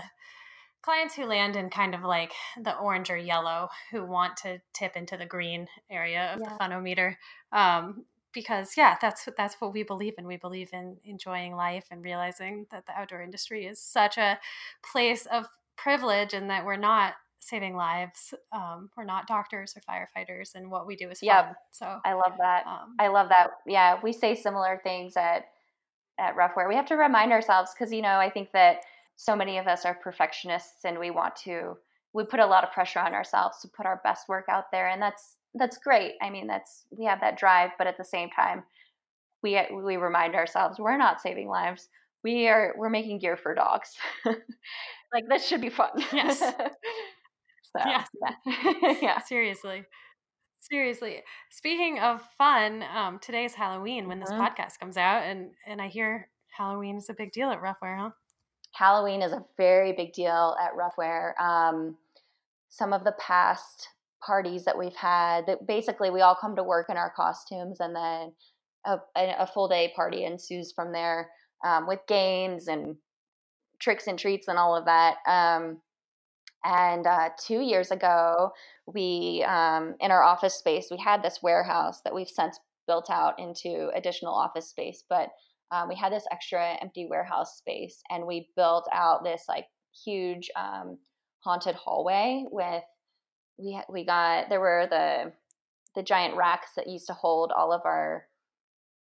clients 0.84 1.16
who 1.16 1.26
land 1.26 1.56
in 1.56 1.70
kind 1.70 1.96
of 1.96 2.04
like 2.04 2.34
the 2.62 2.78
orange 2.78 3.10
or 3.10 3.18
yellow 3.18 3.70
who 3.90 4.06
want 4.06 4.38
to 4.38 4.60
tip 4.74 4.96
into 4.96 5.18
the 5.18 5.26
green 5.26 5.68
area 5.90 6.32
of 6.34 6.42
yeah. 6.42 6.50
the 6.50 6.56
funometer 6.56 7.18
um, 7.52 8.06
because 8.34 8.76
yeah 8.76 8.98
that's 9.02 9.28
that's 9.38 9.56
what 9.60 9.74
we 9.74 9.84
believe 9.84 10.14
in. 10.18 10.28
We 10.28 10.38
believe 10.38 10.70
in 10.74 10.98
enjoying 11.06 11.56
life 11.56 11.86
and 11.90 12.04
realizing 12.04 12.68
that 12.72 12.86
the 12.86 12.94
outdoor 12.94 13.22
industry 13.22 13.66
is 13.66 13.80
such 13.80 14.18
a 14.18 14.40
place 14.92 15.26
of 15.28 15.48
privilege 15.78 16.34
and 16.34 16.50
that 16.50 16.66
we're 16.66 16.76
not 16.76 17.14
saving 17.40 17.76
lives 17.76 18.34
um, 18.52 18.90
we're 18.96 19.04
not 19.04 19.28
doctors 19.28 19.76
or 19.76 19.82
firefighters 19.82 20.56
and 20.56 20.70
what 20.70 20.88
we 20.88 20.96
do 20.96 21.10
is 21.10 21.20
fun. 21.20 21.28
Yep. 21.28 21.56
so 21.72 22.00
i 22.06 22.14
love 22.14 22.34
that. 22.40 22.66
um, 22.66 22.96
i 23.00 23.08
love 23.08 23.30
that. 23.30 23.52
Yeah 23.66 24.00
we 24.02 24.14
say 24.14 24.34
similar 24.36 24.80
things 24.84 25.18
at 25.18 25.46
at 26.18 26.38
ruffwear 26.38 26.70
we 26.70 26.76
have 26.76 26.86
to 26.86 26.96
remind 26.96 27.34
ourselves 27.34 27.72
because 27.74 27.92
you 27.92 28.02
know 28.02 28.18
i 28.18 28.30
think 28.30 28.52
that 28.54 28.78
so 29.16 29.36
many 29.36 29.58
of 29.58 29.68
us 29.68 29.86
are 29.86 29.96
perfectionists 29.96 30.86
and 30.86 30.98
we 31.00 31.12
want 31.12 31.36
to 31.36 31.78
we 32.14 32.24
put 32.24 32.40
a 32.40 32.46
lot 32.46 32.64
of 32.64 32.72
pressure 32.72 33.00
on 33.00 33.14
ourselves 33.14 33.60
to 33.62 33.68
put 33.76 33.86
our 33.86 34.00
best 34.04 34.30
work 34.30 34.46
out 34.50 34.66
there 34.72 34.90
and 34.90 35.02
that's 35.02 35.38
that's 35.56 35.78
great. 35.78 36.14
I 36.22 36.30
mean 36.30 36.48
that's 36.48 36.86
we 36.92 37.06
have 37.06 37.22
that 37.22 37.38
drive 37.38 37.72
but 37.78 37.88
at 37.88 37.98
the 37.98 38.04
same 38.04 38.30
time 38.30 38.64
we 39.42 39.60
we 39.84 39.98
remind 39.98 40.36
ourselves 40.36 40.80
we're 40.80 40.98
not 40.98 41.22
saving 41.22 41.48
lives. 41.48 41.90
We 42.24 42.48
are 42.48 42.74
we're 42.78 42.90
making 42.90 43.20
gear 43.20 43.38
for 43.38 43.54
dogs. 43.54 43.92
Like 45.14 45.26
this 45.30 45.48
should 45.48 45.62
be 45.62 45.70
fun. 45.70 45.92
Yes. 46.14 46.42
So, 47.76 47.84
yes. 47.88 48.08
yeah. 48.22 48.94
Yeah. 49.02 49.20
Seriously. 49.22 49.84
Seriously. 50.60 51.24
Speaking 51.50 51.98
of 51.98 52.22
fun 52.38 52.84
um 52.96 53.18
today 53.18 53.46
is 53.46 53.56
halloween 53.56 54.08
when 54.08 54.20
this 54.20 54.30
mm-hmm. 54.30 54.44
podcast 54.44 54.78
comes 54.80 54.96
out 54.96 55.24
and 55.24 55.50
and 55.66 55.82
i 55.82 55.88
hear 55.88 56.30
halloween 56.56 56.98
is 56.98 57.10
a 57.10 57.16
big 57.16 57.32
deal 57.32 57.50
at 57.50 57.60
ruffwear 57.60 57.98
huh 57.98 58.10
Halloween 58.74 59.22
is 59.22 59.32
a 59.32 59.46
very 59.58 59.94
big 59.94 60.14
deal 60.14 60.56
at 60.62 60.72
Ruffwear. 60.76 61.40
Um, 61.40 61.96
some 62.70 62.92
of 62.92 63.04
the 63.04 63.16
past 63.20 63.90
parties 64.26 64.66
that 64.66 64.78
we've 64.78 64.96
had, 64.96 65.46
that 65.46 65.68
basically 65.68 66.10
we 66.10 66.22
all 66.22 66.36
come 66.36 66.56
to 66.56 66.64
work 66.64 66.90
in 66.90 66.98
our 66.98 67.12
costumes, 67.16 67.80
and 67.80 67.96
then 67.96 68.34
a, 68.86 68.98
a 69.16 69.48
full 69.48 69.68
day 69.68 69.94
party 69.96 70.26
ensues 70.26 70.72
from 70.72 70.92
there 70.92 71.30
um, 71.64 71.88
with 71.88 72.00
games 72.08 72.68
and 72.68 72.96
tricks 73.80 74.08
and 74.08 74.18
treats 74.18 74.48
and 74.48 74.58
all 74.58 74.76
of 74.76 74.86
that. 74.86 75.18
Um, 75.28 75.78
and 76.66 77.06
uh, 77.06 77.30
two 77.38 77.60
years 77.60 77.92
ago, 77.92 78.52
we 78.86 79.44
um, 79.48 79.96
in 80.00 80.12
our 80.12 80.24
office 80.24 80.56
space 80.56 80.88
we 80.90 80.98
had 80.98 81.22
this 81.22 81.40
warehouse 81.44 82.02
that 82.02 82.16
we've 82.16 82.30
since 82.30 82.60
built 82.88 83.10
out 83.10 83.40
into 83.40 83.90
additional 83.96 84.34
office 84.34 84.70
space, 84.70 85.04
but 85.10 85.30
um, 85.74 85.90
we 85.90 85.96
had 85.96 86.14
this 86.14 86.26
extra 86.32 86.78
empty 86.82 87.08
warehouse 87.10 87.58
space 87.58 88.02
and 88.12 88.28
we 88.28 88.50
built 88.56 88.88
out 88.94 89.24
this 89.24 89.46
like 89.50 89.66
huge 90.06 90.50
um, 90.56 90.98
haunted 91.40 91.76
hallway 91.76 92.46
with 92.52 92.84
we 93.58 93.80
we 93.90 94.06
got 94.06 94.50
there 94.50 94.60
were 94.60 94.88
the 94.90 95.32
the 95.96 96.04
giant 96.04 96.36
racks 96.36 96.70
that 96.76 96.88
used 96.88 97.08
to 97.08 97.14
hold 97.14 97.52
all 97.52 97.72
of 97.72 97.82
our 97.86 98.26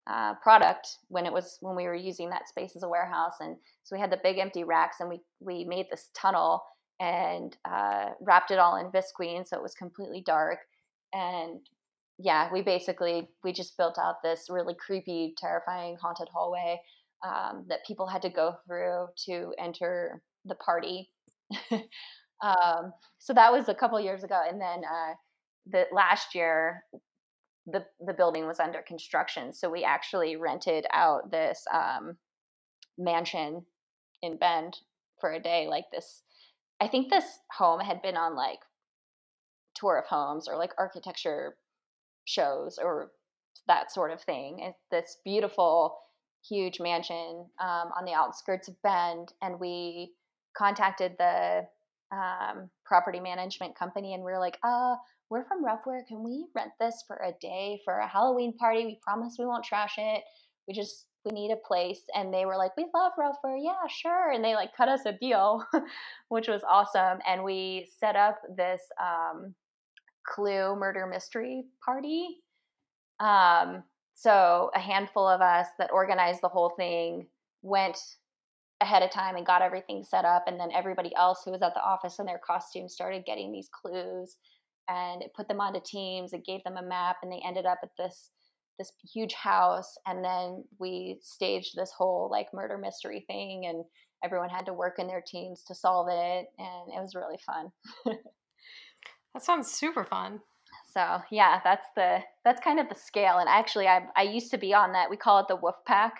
uh, 0.08 0.34
product 0.36 0.98
when 1.08 1.26
it 1.26 1.34
was 1.34 1.58
when 1.62 1.76
we 1.76 1.86
were 1.86 1.96
using 1.96 2.30
that 2.30 2.48
space 2.48 2.76
as 2.76 2.84
a 2.84 2.90
warehouse 2.90 3.36
and 3.40 3.56
so 3.84 3.96
we 3.96 4.00
had 4.00 4.12
the 4.12 4.20
big 4.24 4.38
empty 4.38 4.64
racks 4.64 4.98
and 5.00 5.10
we 5.10 5.20
we 5.40 5.66
made 5.66 5.88
this 5.90 6.10
tunnel 6.16 6.64
and 7.00 7.58
uh, 7.66 8.10
wrapped 8.22 8.52
it 8.52 8.60
all 8.60 8.78
in 8.78 8.92
visqueen 8.92 9.48
so 9.48 9.58
it 9.58 9.64
was 9.64 9.74
completely 9.74 10.22
dark 10.22 10.60
and 11.14 11.62
yeah, 12.20 12.50
we 12.52 12.62
basically 12.62 13.30
we 13.44 13.54
just 13.54 13.78
built 13.78 13.98
out 13.98 14.22
this 14.22 14.48
really 14.50 14.76
creepy, 14.76 15.34
terrifying 15.38 15.98
haunted 16.02 16.28
hallway 16.34 16.80
um, 17.26 17.66
that 17.70 17.86
people 17.88 18.08
had 18.08 18.22
to 18.24 18.30
go 18.30 18.56
through 18.68 19.08
to 19.26 19.54
enter 19.58 20.22
the 20.46 20.56
party. 20.56 21.10
um, 21.72 22.92
so 23.20 23.34
that 23.34 23.52
was 23.54 23.70
a 23.70 23.74
couple 23.74 24.00
years 24.02 24.26
ago, 24.26 24.42
and 24.48 24.60
then 24.60 24.82
uh, 24.84 25.14
the 25.72 25.86
last 25.94 26.36
year 26.36 26.84
the 27.66 27.86
the 28.06 28.14
building 28.14 28.46
was 28.46 28.60
under 28.60 28.82
construction, 28.82 29.54
so 29.54 29.70
we 29.70 29.86
actually 29.86 30.36
rented 30.36 30.86
out 30.92 31.32
this 31.32 31.64
um, 31.74 32.18
mansion 32.98 33.66
in 34.22 34.38
Bend 34.38 34.76
for 35.22 35.32
a 35.32 35.40
day. 35.40 35.68
Like 35.70 35.86
this, 35.94 36.24
I 36.82 36.90
think 36.90 37.10
this 37.10 37.40
home 37.58 37.80
had 37.80 38.02
been 38.02 38.18
on 38.18 38.36
like 38.36 38.60
tour 39.74 39.98
of 39.98 40.06
homes 40.06 40.50
or 40.50 40.58
like 40.58 40.72
architecture 40.78 41.56
shows 42.30 42.80
or 42.82 43.12
that 43.68 43.92
sort 43.92 44.12
of 44.12 44.22
thing. 44.22 44.60
It's 44.60 44.84
this 44.92 45.18
beautiful, 45.26 45.98
huge 46.48 46.80
mansion 46.80 47.46
um, 47.60 47.89
on 47.98 48.06
the 48.06 48.13
outskirts 48.13 48.68
of 48.68 48.82
Bend, 48.84 49.34
and 49.42 49.60
we 49.60 50.13
contacted 50.58 51.15
the 51.18 51.65
um, 52.12 52.70
property 52.86 53.20
management 53.20 53.78
company, 53.78 54.13
and 54.13 54.24
we 54.24 54.32
are 54.32 54.39
like, 54.39 54.58
"Uh, 54.63 54.96
we're 55.30 55.46
from 55.46 55.63
Ruffwear. 55.63 56.06
Can 56.08 56.24
we 56.24 56.48
rent 56.56 56.72
this 56.80 57.04
for 57.08 57.18
a 57.18 57.34
day 57.42 57.82
for 57.86 58.00
a 58.00 58.08
Halloween 58.08 58.58
party? 58.58 58.86
We 58.86 59.00
promise 59.02 59.36
we 59.38 59.46
won't 59.46 59.63
trash 59.63 59.96
it. 59.98 60.24
We 60.68 60.74
just 60.74 61.06
we 61.26 61.32
need 61.32 61.52
a 61.52 61.68
place." 61.68 62.02
And 62.15 62.34
they 62.34 62.46
were 62.46 62.58
like, 62.58 62.76
"We 62.78 62.88
love 62.94 63.13
Ruffwear. 63.20 63.58
Yeah, 63.62 63.88
sure." 63.88 64.32
And 64.32 64.44
they 64.44 64.56
like 64.56 64.76
cut 64.76 64.89
us 64.89 65.06
a 65.06 65.13
deal, 65.13 65.63
which 66.30 66.48
was 66.48 66.62
awesome. 66.68 67.20
And 67.28 67.44
we 67.44 67.89
set 68.00 68.15
up 68.15 68.39
this 68.56 68.82
um, 69.02 69.54
Clue 70.34 70.76
murder 70.76 71.08
mystery 71.08 71.65
party. 71.84 72.38
Um, 73.20 73.84
so 74.15 74.72
a 74.76 74.80
handful 74.80 75.28
of 75.28 75.42
us 75.42 75.68
that 75.78 75.92
organized 75.92 76.42
the 76.42 76.50
whole 76.50 76.72
thing 76.72 77.28
went 77.62 77.98
ahead 78.82 79.04
of 79.04 79.12
time 79.12 79.36
and 79.36 79.46
got 79.46 79.62
everything 79.62 80.04
set 80.04 80.26
up, 80.26 80.46
and 80.48 80.60
then 80.60 80.72
everybody 80.74 81.13
else 81.15 81.42
who 81.44 81.52
was 81.52 81.62
at 81.62 81.74
the 81.74 81.82
office 81.84 82.20
in 82.20 82.26
their 82.26 82.39
costumes 82.46 82.94
started 82.94 83.26
getting 83.26 83.52
these 83.52 83.70
clues, 83.70 84.38
and 84.88 85.22
it 85.22 85.34
put 85.36 85.48
them 85.48 85.62
onto 85.62 85.80
teams. 85.86 86.34
It 86.34 86.46
gave 86.46 86.63
them 86.63 86.78
a 86.78 86.84
map, 86.84 87.18
and 87.24 87.32
they 87.32 87.42
ended 87.46 87.65
up 87.65 87.80
at 87.84 87.92
this 87.98 88.32
this 88.78 88.92
huge 89.13 89.34
house, 89.34 89.98
and 90.08 90.24
then 90.24 90.63
we 90.80 91.20
staged 91.22 91.76
this 91.76 91.92
whole 91.92 92.30
like 92.32 92.54
murder 92.54 92.78
mystery 92.78 93.26
thing, 93.28 93.65
and 93.65 93.84
everyone 94.24 94.50
had 94.50 94.65
to 94.65 94.74
work 94.74 95.00
in 95.00 95.08
their 95.08 95.24
teams 95.26 95.63
to 95.65 95.76
solve 95.76 96.08
it, 96.10 96.48
and 96.58 96.94
it 96.96 97.02
was 97.02 97.15
really 97.15 97.39
fun. 97.46 97.72
That 99.34 99.44
sounds 99.44 99.72
super 99.72 100.04
fun. 100.04 100.42
So 100.92 101.22
yeah, 101.30 101.60
that's 101.63 101.88
the 101.96 102.20
that's 102.44 102.62
kind 102.62 102.80
of 102.80 102.89
the 102.89 102.96
scale. 102.96 103.38
And 103.38 103.48
actually, 103.48 103.88
I 103.88 104.02
I 104.15 104.24
used 104.24 104.52
to 104.52 104.58
be 104.58 104.74
on 104.74 104.94
that. 104.94 105.10
We 105.10 105.18
call 105.18 105.39
it 105.39 105.48
the 105.48 105.56
Wolf 105.56 105.76
Pack, 105.86 106.13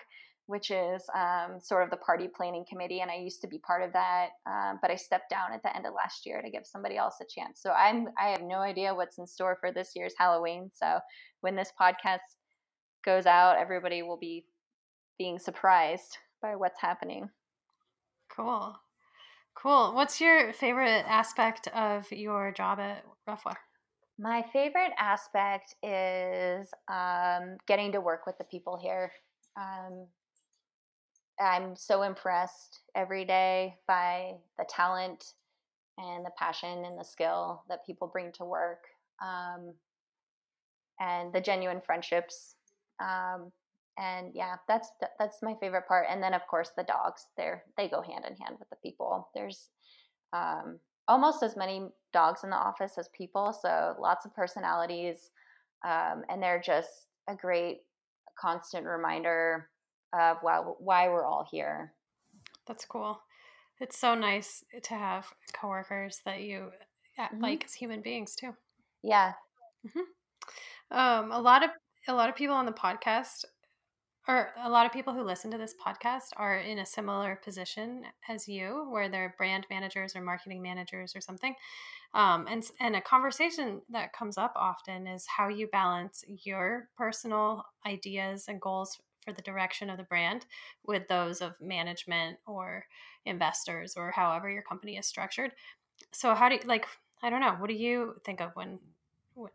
which 0.46 0.70
is 0.70 1.04
um, 1.14 1.60
sort 1.60 1.82
of 1.82 1.90
the 1.90 1.96
party 1.96 2.28
planning 2.28 2.64
committee, 2.68 3.00
and 3.00 3.10
I 3.10 3.16
used 3.16 3.40
to 3.42 3.48
be 3.48 3.58
part 3.58 3.82
of 3.82 3.92
that. 3.92 4.28
Um, 4.46 4.78
but 4.80 4.90
I 4.90 4.96
stepped 4.96 5.30
down 5.30 5.52
at 5.52 5.62
the 5.62 5.74
end 5.74 5.86
of 5.86 5.94
last 5.94 6.24
year 6.24 6.40
to 6.40 6.50
give 6.50 6.66
somebody 6.66 6.96
else 6.96 7.16
a 7.20 7.24
chance. 7.24 7.60
So 7.60 7.70
I'm 7.70 8.08
I 8.18 8.28
have 8.28 8.42
no 8.42 8.58
idea 8.58 8.94
what's 8.94 9.18
in 9.18 9.26
store 9.26 9.58
for 9.60 9.72
this 9.72 9.92
year's 9.96 10.14
Halloween. 10.16 10.70
So 10.72 11.00
when 11.40 11.56
this 11.56 11.72
podcast 11.80 12.18
goes 13.04 13.26
out, 13.26 13.58
everybody 13.58 14.02
will 14.02 14.18
be 14.18 14.44
being 15.18 15.38
surprised 15.38 16.16
by 16.40 16.54
what's 16.56 16.80
happening. 16.80 17.28
Cool. 18.34 18.76
Cool. 19.62 19.92
What's 19.94 20.22
your 20.22 20.54
favorite 20.54 21.04
aspect 21.06 21.68
of 21.68 22.10
your 22.10 22.50
job 22.50 22.80
at 22.80 23.04
Ruffwear? 23.28 23.56
My 24.18 24.42
favorite 24.54 24.92
aspect 24.98 25.74
is 25.82 26.70
um, 26.88 27.58
getting 27.66 27.92
to 27.92 28.00
work 28.00 28.26
with 28.26 28.38
the 28.38 28.44
people 28.44 28.78
here. 28.80 29.12
Um, 29.58 30.06
I'm 31.38 31.76
so 31.76 32.02
impressed 32.02 32.80
every 32.94 33.26
day 33.26 33.76
by 33.86 34.32
the 34.58 34.64
talent 34.66 35.34
and 35.98 36.24
the 36.24 36.32
passion 36.38 36.84
and 36.86 36.98
the 36.98 37.04
skill 37.04 37.62
that 37.68 37.84
people 37.84 38.08
bring 38.08 38.32
to 38.32 38.46
work. 38.46 38.84
Um, 39.22 39.74
and 41.00 41.32
the 41.32 41.40
genuine 41.40 41.80
friendships. 41.84 42.54
Um, 42.98 43.52
and 43.98 44.32
yeah, 44.34 44.56
that's 44.68 44.90
that's 45.18 45.42
my 45.42 45.54
favorite 45.60 45.86
part. 45.86 46.06
And 46.10 46.22
then 46.22 46.34
of 46.34 46.46
course 46.46 46.70
the 46.76 46.84
dogs. 46.84 47.26
They're 47.36 47.64
they 47.76 47.88
go 47.88 48.02
hand 48.02 48.24
in 48.28 48.36
hand 48.36 48.56
with 48.58 48.68
the 48.70 48.76
people. 48.82 49.28
There's 49.34 49.68
um, 50.32 50.78
almost 51.08 51.42
as 51.42 51.56
many 51.56 51.88
dogs 52.12 52.44
in 52.44 52.50
the 52.50 52.56
office 52.56 52.98
as 52.98 53.08
people, 53.16 53.52
so 53.52 53.94
lots 54.00 54.24
of 54.24 54.34
personalities, 54.34 55.30
um, 55.84 56.22
and 56.28 56.42
they're 56.42 56.62
just 56.64 57.06
a 57.28 57.34
great 57.34 57.78
constant 58.38 58.86
reminder 58.86 59.68
of 60.12 60.38
why 60.42 60.58
why 60.78 61.08
we're 61.08 61.26
all 61.26 61.46
here. 61.50 61.92
That's 62.66 62.84
cool. 62.84 63.20
It's 63.80 63.98
so 63.98 64.14
nice 64.14 64.62
to 64.82 64.94
have 64.94 65.26
coworkers 65.54 66.20
that 66.24 66.42
you 66.42 66.70
uh, 67.18 67.24
mm-hmm. 67.24 67.42
like 67.42 67.64
as 67.64 67.74
human 67.74 68.02
beings 68.02 68.34
too. 68.34 68.54
Yeah. 69.02 69.32
Mm-hmm. 69.86 70.98
Um, 70.98 71.32
a 71.32 71.40
lot 71.40 71.64
of 71.64 71.70
a 72.08 72.14
lot 72.14 72.28
of 72.28 72.36
people 72.36 72.54
on 72.54 72.66
the 72.66 72.72
podcast 72.72 73.44
or 74.28 74.50
a 74.62 74.68
lot 74.68 74.86
of 74.86 74.92
people 74.92 75.14
who 75.14 75.22
listen 75.22 75.50
to 75.50 75.58
this 75.58 75.74
podcast 75.74 76.28
are 76.36 76.58
in 76.58 76.78
a 76.78 76.86
similar 76.86 77.40
position 77.42 78.04
as 78.28 78.46
you, 78.46 78.86
where 78.90 79.08
they're 79.08 79.34
brand 79.38 79.66
managers 79.70 80.14
or 80.14 80.20
marketing 80.20 80.62
managers 80.62 81.16
or 81.16 81.20
something. 81.20 81.54
Um, 82.12 82.46
and 82.48 82.64
and 82.80 82.96
a 82.96 83.00
conversation 83.00 83.82
that 83.90 84.12
comes 84.12 84.36
up 84.36 84.52
often 84.56 85.06
is 85.06 85.26
how 85.26 85.48
you 85.48 85.68
balance 85.68 86.24
your 86.26 86.88
personal 86.96 87.64
ideas 87.86 88.46
and 88.48 88.60
goals 88.60 88.98
for 89.24 89.32
the 89.32 89.42
direction 89.42 89.90
of 89.90 89.96
the 89.96 90.04
brand 90.04 90.46
with 90.84 91.06
those 91.08 91.40
of 91.40 91.52
management 91.60 92.38
or 92.46 92.84
investors 93.26 93.94
or 93.96 94.10
however 94.10 94.50
your 94.50 94.62
company 94.62 94.96
is 94.96 95.06
structured. 95.06 95.52
So 96.12 96.34
how 96.34 96.48
do 96.48 96.56
you 96.56 96.62
like? 96.64 96.86
I 97.22 97.30
don't 97.30 97.40
know. 97.40 97.54
What 97.58 97.68
do 97.68 97.74
you 97.74 98.14
think 98.24 98.40
of 98.40 98.50
when 98.54 98.80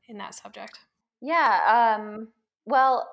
in 0.07 0.17
that 0.17 0.35
subject? 0.35 0.79
Yeah. 1.21 1.97
Um, 1.97 2.29
well, 2.65 3.07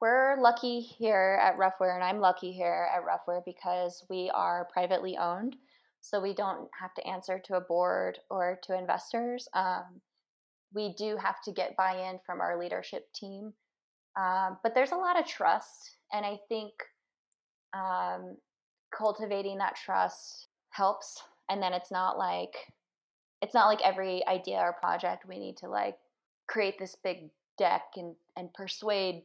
we're 0.00 0.40
lucky 0.40 0.80
here 0.80 1.38
at 1.42 1.58
Ruffwear, 1.58 1.94
and 1.94 2.04
I'm 2.04 2.20
lucky 2.20 2.52
here 2.52 2.88
at 2.94 3.04
Ruffwear 3.04 3.42
because 3.44 4.04
we 4.08 4.30
are 4.34 4.68
privately 4.72 5.16
owned. 5.16 5.56
So 6.00 6.20
we 6.20 6.32
don't 6.32 6.68
have 6.78 6.94
to 6.94 7.06
answer 7.06 7.38
to 7.44 7.56
a 7.56 7.60
board 7.60 8.18
or 8.30 8.58
to 8.62 8.78
investors. 8.78 9.48
Um, 9.54 10.00
we 10.72 10.94
do 10.96 11.16
have 11.16 11.42
to 11.42 11.52
get 11.52 11.76
buy 11.76 12.08
in 12.08 12.18
from 12.24 12.40
our 12.40 12.58
leadership 12.58 13.12
team. 13.12 13.52
Um, 14.18 14.58
but 14.62 14.74
there's 14.74 14.92
a 14.92 14.96
lot 14.96 15.18
of 15.18 15.26
trust. 15.26 15.96
And 16.12 16.24
I 16.24 16.38
think 16.48 16.72
um, 17.74 18.36
cultivating 18.96 19.58
that 19.58 19.76
trust 19.76 20.48
helps. 20.70 21.22
And 21.48 21.62
then 21.62 21.72
it's 21.72 21.90
not 21.90 22.16
like, 22.16 22.54
it's 23.42 23.54
not 23.54 23.66
like 23.66 23.80
every 23.82 24.26
idea 24.26 24.58
or 24.58 24.72
project 24.72 25.28
we 25.28 25.38
need 25.38 25.56
to 25.58 25.68
like 25.68 25.98
create 26.48 26.78
this 26.78 26.96
big 27.02 27.30
deck 27.58 27.82
and, 27.96 28.14
and 28.36 28.52
persuade 28.54 29.22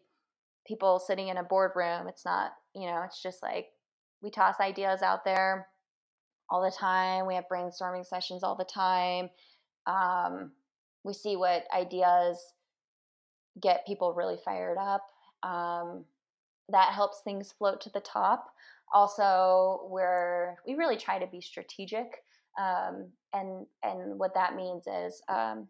people 0.66 1.00
sitting 1.00 1.30
in 1.30 1.38
a 1.38 1.44
boardroom. 1.44 2.08
It's 2.08 2.26
not, 2.26 2.52
you 2.74 2.88
know, 2.88 3.04
it's 3.06 3.22
just 3.22 3.42
like 3.42 3.68
we 4.22 4.30
toss 4.30 4.60
ideas 4.60 5.02
out 5.02 5.24
there 5.24 5.68
all 6.50 6.64
the 6.64 6.76
time. 6.76 7.26
We 7.26 7.36
have 7.36 7.46
brainstorming 7.52 8.06
sessions 8.06 8.44
all 8.44 8.56
the 8.56 8.66
time. 8.66 9.30
Um, 9.88 10.52
we 11.04 11.14
see 11.14 11.36
what 11.36 11.64
ideas 11.76 12.40
get 13.62 13.86
people 13.86 14.14
really 14.14 14.38
fired 14.44 14.78
up. 14.78 15.04
Um, 15.44 16.06
that 16.70 16.94
helps 16.94 17.22
things 17.22 17.54
float 17.58 17.82
to 17.82 17.90
the 17.92 18.00
top. 18.00 18.48
Also, 18.94 19.88
where 19.90 20.58
we 20.68 20.76
really 20.76 20.98
try 20.98 21.20
to 21.20 21.28
be 21.28 21.42
strategic, 21.42 22.08
um, 22.60 23.08
and 23.34 23.66
and 23.84 24.18
what 24.20 24.34
that 24.36 24.56
means 24.56 24.86
is, 24.88 25.22
um, 25.28 25.68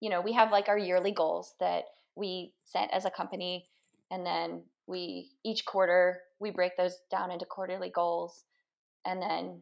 you 0.00 0.10
know, 0.10 0.20
we 0.20 0.32
have 0.32 0.52
like 0.52 0.68
our 0.68 0.78
yearly 0.78 1.10
goals 1.10 1.54
that 1.60 1.84
we 2.14 2.52
set 2.64 2.90
as 2.92 3.04
a 3.04 3.10
company 3.10 3.66
and 4.10 4.24
then 4.24 4.62
we 4.86 5.30
each 5.44 5.64
quarter 5.64 6.20
we 6.40 6.50
break 6.50 6.76
those 6.76 6.98
down 7.10 7.30
into 7.30 7.44
quarterly 7.44 7.90
goals 7.90 8.44
and 9.06 9.20
then 9.20 9.60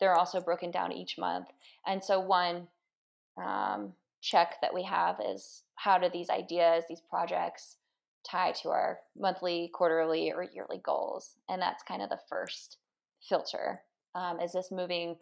they're 0.00 0.16
also 0.16 0.40
broken 0.40 0.70
down 0.70 0.92
each 0.92 1.18
month. 1.18 1.48
And 1.86 2.02
so 2.02 2.20
one 2.20 2.68
um, 3.42 3.92
check 4.20 4.56
that 4.62 4.74
we 4.74 4.82
have 4.84 5.16
is 5.24 5.62
how 5.74 5.98
do 5.98 6.08
these 6.12 6.30
ideas 6.30 6.84
these 6.88 7.00
projects 7.00 7.76
tie 8.28 8.52
to 8.52 8.68
our 8.68 8.98
monthly 9.16 9.70
quarterly 9.72 10.32
or 10.32 10.42
yearly 10.42 10.80
goals? 10.82 11.36
And 11.48 11.60
that's 11.60 11.82
kind 11.82 12.02
of 12.02 12.08
the 12.08 12.20
first 12.28 12.78
filter. 13.28 13.80
Um, 14.14 14.40
is 14.40 14.52
this 14.52 14.70
moving 14.70 15.16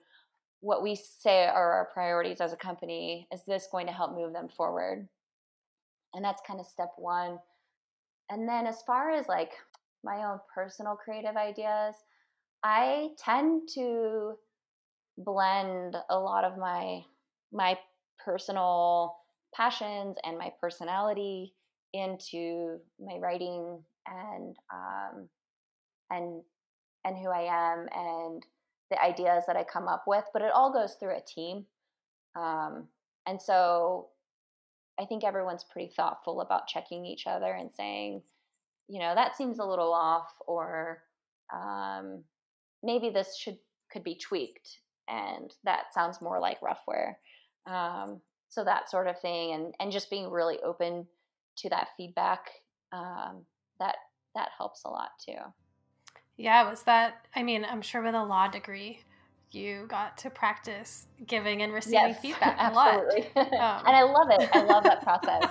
what 0.61 0.83
we 0.83 0.95
say 0.95 1.47
are 1.47 1.73
our 1.73 1.91
priorities 1.93 2.41
as 2.41 2.53
a 2.53 2.57
company 2.57 3.29
is 3.31 3.43
this 3.47 3.69
going 3.71 3.87
to 3.87 3.93
help 3.93 4.15
move 4.15 4.33
them 4.33 4.49
forward? 4.49 5.09
And 6.15 6.25
that's 6.25 6.43
kind 6.47 6.61
of 6.61 6.67
step 6.67 6.93
one 6.97 7.39
and 8.31 8.49
then 8.49 8.67
as 8.67 8.83
far 8.83 9.11
as 9.11 9.29
like 9.29 9.53
my 10.05 10.25
own 10.25 10.41
personal 10.55 10.97
creative 10.97 11.37
ideas, 11.37 11.95
I 12.63 13.11
tend 13.19 13.69
to 13.75 14.35
blend 15.19 15.97
a 16.11 16.19
lot 16.19 16.45
of 16.45 16.59
my 16.59 17.03
my 17.53 17.79
personal 18.23 19.17
passions 19.55 20.17
and 20.25 20.37
my 20.37 20.53
personality 20.61 21.55
into 21.93 22.79
my 23.01 23.17
writing 23.19 23.79
and 24.07 24.57
um, 24.73 25.29
and 26.11 26.43
and 27.05 27.17
who 27.17 27.31
I 27.31 27.43
am 27.43 27.89
and 27.95 28.43
the 28.91 29.03
ideas 29.03 29.45
that 29.47 29.57
I 29.57 29.65
come 29.65 29.89
up 29.89 30.05
with. 30.07 30.25
But 30.33 30.43
it 30.43 30.53
all 30.53 30.73
goes 30.73 30.95
through 30.95 31.17
a 31.17 31.21
team, 31.21 31.65
um, 32.37 32.89
and 33.27 33.41
so 33.41 34.09
I 34.99 35.05
think 35.05 35.25
everyone's 35.25 35.65
pretty 35.65 35.93
thoughtful 35.95 36.41
about 36.41 36.67
checking 36.67 37.05
each 37.05 37.27
other 37.27 37.53
and 37.53 37.71
saying, 37.75 38.23
you 38.89 39.01
know, 39.01 39.15
that 39.15 39.37
seems 39.37 39.59
a 39.59 39.65
little 39.65 39.93
off, 39.93 40.31
or 40.47 41.03
um, 41.53 42.23
maybe 42.83 43.11
this 43.11 43.37
should 43.37 43.59
could 43.93 44.05
be 44.05 44.17
tweaked, 44.17 44.81
and 45.09 45.53
that 45.65 45.93
sounds 45.93 46.21
more 46.21 46.41
like 46.41 46.59
ruffwear. 46.61 47.15
Um, 47.67 48.21
so 48.49 48.65
that 48.65 48.89
sort 48.91 49.09
of 49.09 49.21
thing, 49.21 49.53
and 49.53 49.75
and 49.81 49.93
just 49.93 50.11
being 50.11 50.31
really 50.31 50.59
open 50.61 51.07
to 51.57 51.69
that 51.71 51.89
feedback 51.97 52.49
um, 52.93 53.45
that 53.79 53.97
that 54.35 54.51
helps 54.57 54.85
a 54.85 54.89
lot 54.89 55.11
too. 55.25 55.39
Yeah, 56.37 56.69
was 56.69 56.83
that? 56.83 57.27
I 57.35 57.43
mean, 57.43 57.65
I'm 57.65 57.83
sure 57.83 58.03
with 58.03 58.15
a 58.15 58.23
law 58.23 58.49
degree, 58.49 59.01
you 59.57 59.87
got 59.89 60.19
to 60.19 60.31
practice 60.31 61.07
giving 61.27 61.63
and 61.63 61.73
receiving 61.73 62.11
yes, 62.11 62.19
feedback 62.23 62.57
a 62.61 62.75
lot. 62.75 63.01
Um, 63.37 63.87
and 63.87 63.97
I 63.97 64.03
love 64.03 64.29
it. 64.31 64.49
I 64.53 64.63
love 64.63 64.85
that 64.85 65.03
process. 65.03 65.51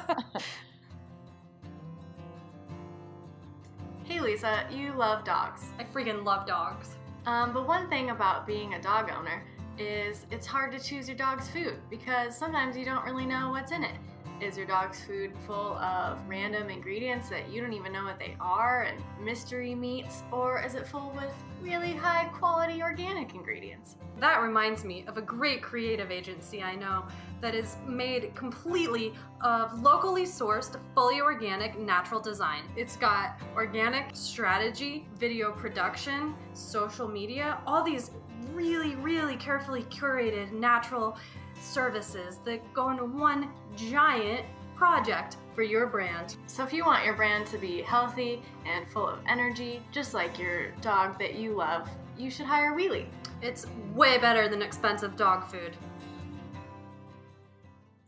hey, 4.03 4.21
Lisa, 4.21 4.65
you 4.71 4.93
love 4.93 5.25
dogs. 5.25 5.63
I 5.79 5.83
freaking 5.83 6.23
love 6.23 6.45
dogs. 6.45 6.95
Um, 7.25 7.53
but 7.53 7.67
one 7.67 7.89
thing 7.89 8.11
about 8.11 8.45
being 8.45 8.75
a 8.75 8.81
dog 8.81 9.09
owner 9.09 9.43
is 9.77 10.25
it's 10.31 10.45
hard 10.45 10.71
to 10.71 10.79
choose 10.79 11.07
your 11.07 11.17
dog's 11.17 11.49
food 11.49 11.75
because 11.89 12.37
sometimes 12.37 12.77
you 12.77 12.85
don't 12.85 13.03
really 13.03 13.25
know 13.25 13.49
what's 13.49 13.71
in 13.71 13.83
it. 13.83 13.95
Is 14.41 14.57
your 14.57 14.65
dog's 14.65 15.01
food 15.01 15.31
full 15.47 15.77
of 15.77 16.19
random 16.27 16.69
ingredients 16.69 17.29
that 17.29 17.49
you 17.49 17.61
don't 17.61 17.71
even 17.71 17.93
know 17.93 18.03
what 18.03 18.19
they 18.19 18.35
are 18.41 18.83
and 18.83 19.01
mystery 19.23 19.73
meats? 19.73 20.23
Or 20.29 20.61
is 20.61 20.75
it 20.75 20.85
full 20.85 21.11
with 21.15 21.31
really 21.61 21.93
high 21.93 22.25
quality 22.33 22.81
organic 22.81 23.33
ingredients? 23.33 23.95
That 24.19 24.41
reminds 24.41 24.83
me 24.83 25.05
of 25.07 25.17
a 25.17 25.21
great 25.21 25.61
creative 25.61 26.11
agency 26.11 26.61
I 26.61 26.75
know 26.75 27.05
that 27.39 27.55
is 27.55 27.77
made 27.87 28.35
completely 28.35 29.13
of 29.41 29.81
locally 29.81 30.25
sourced, 30.25 30.77
fully 30.93 31.21
organic 31.21 31.79
natural 31.79 32.19
design. 32.19 32.63
It's 32.75 32.97
got 32.97 33.39
organic 33.55 34.09
strategy, 34.13 35.07
video 35.17 35.53
production, 35.53 36.35
social 36.53 37.07
media, 37.07 37.59
all 37.65 37.83
these 37.83 38.11
really, 38.53 38.95
really 38.95 39.37
carefully 39.37 39.83
curated 39.83 40.51
natural 40.51 41.17
services 41.59 42.39
that 42.45 42.73
go 42.73 42.89
into 42.91 43.05
one 43.05 43.49
giant 43.75 44.45
project 44.75 45.37
for 45.53 45.63
your 45.63 45.87
brand. 45.87 46.35
So 46.47 46.63
if 46.63 46.73
you 46.73 46.85
want 46.85 47.05
your 47.05 47.15
brand 47.15 47.47
to 47.47 47.57
be 47.57 47.81
healthy 47.81 48.41
and 48.65 48.87
full 48.87 49.07
of 49.07 49.19
energy, 49.27 49.81
just 49.91 50.13
like 50.13 50.37
your 50.37 50.71
dog 50.81 51.17
that 51.19 51.35
you 51.35 51.53
love, 51.53 51.89
you 52.17 52.29
should 52.29 52.45
hire 52.45 52.73
Wheelie. 52.73 53.07
It's 53.41 53.67
way 53.93 54.17
better 54.17 54.47
than 54.47 54.61
expensive 54.61 55.15
dog 55.15 55.47
food. 55.49 55.75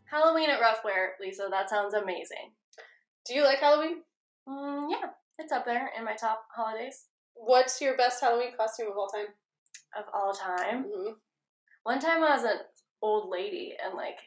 Halloween 0.05 0.49
at 0.49 0.61
Ruffwear, 0.61 1.09
Lisa, 1.19 1.47
that 1.49 1.69
sounds 1.69 1.93
amazing. 1.93 2.53
Do 3.25 3.33
you 3.33 3.43
like 3.43 3.59
Halloween? 3.59 4.03
Mm, 4.47 4.87
yeah, 4.89 5.09
it's 5.37 5.51
up 5.51 5.65
there 5.65 5.91
in 5.97 6.05
my 6.05 6.15
top 6.15 6.43
holidays. 6.55 7.05
What's 7.33 7.81
your 7.81 7.97
best 7.97 8.21
Halloween 8.21 8.51
costume 8.57 8.87
of 8.87 8.97
all 8.97 9.09
time? 9.09 9.27
Of 9.97 10.05
all 10.13 10.33
time? 10.33 10.85
Mm-hmm. 10.85 11.13
One 11.83 11.99
time 11.99 12.23
I 12.23 12.35
was 12.35 12.43
an 12.43 12.59
old 13.01 13.29
lady 13.29 13.73
and 13.83 13.95
like 13.95 14.19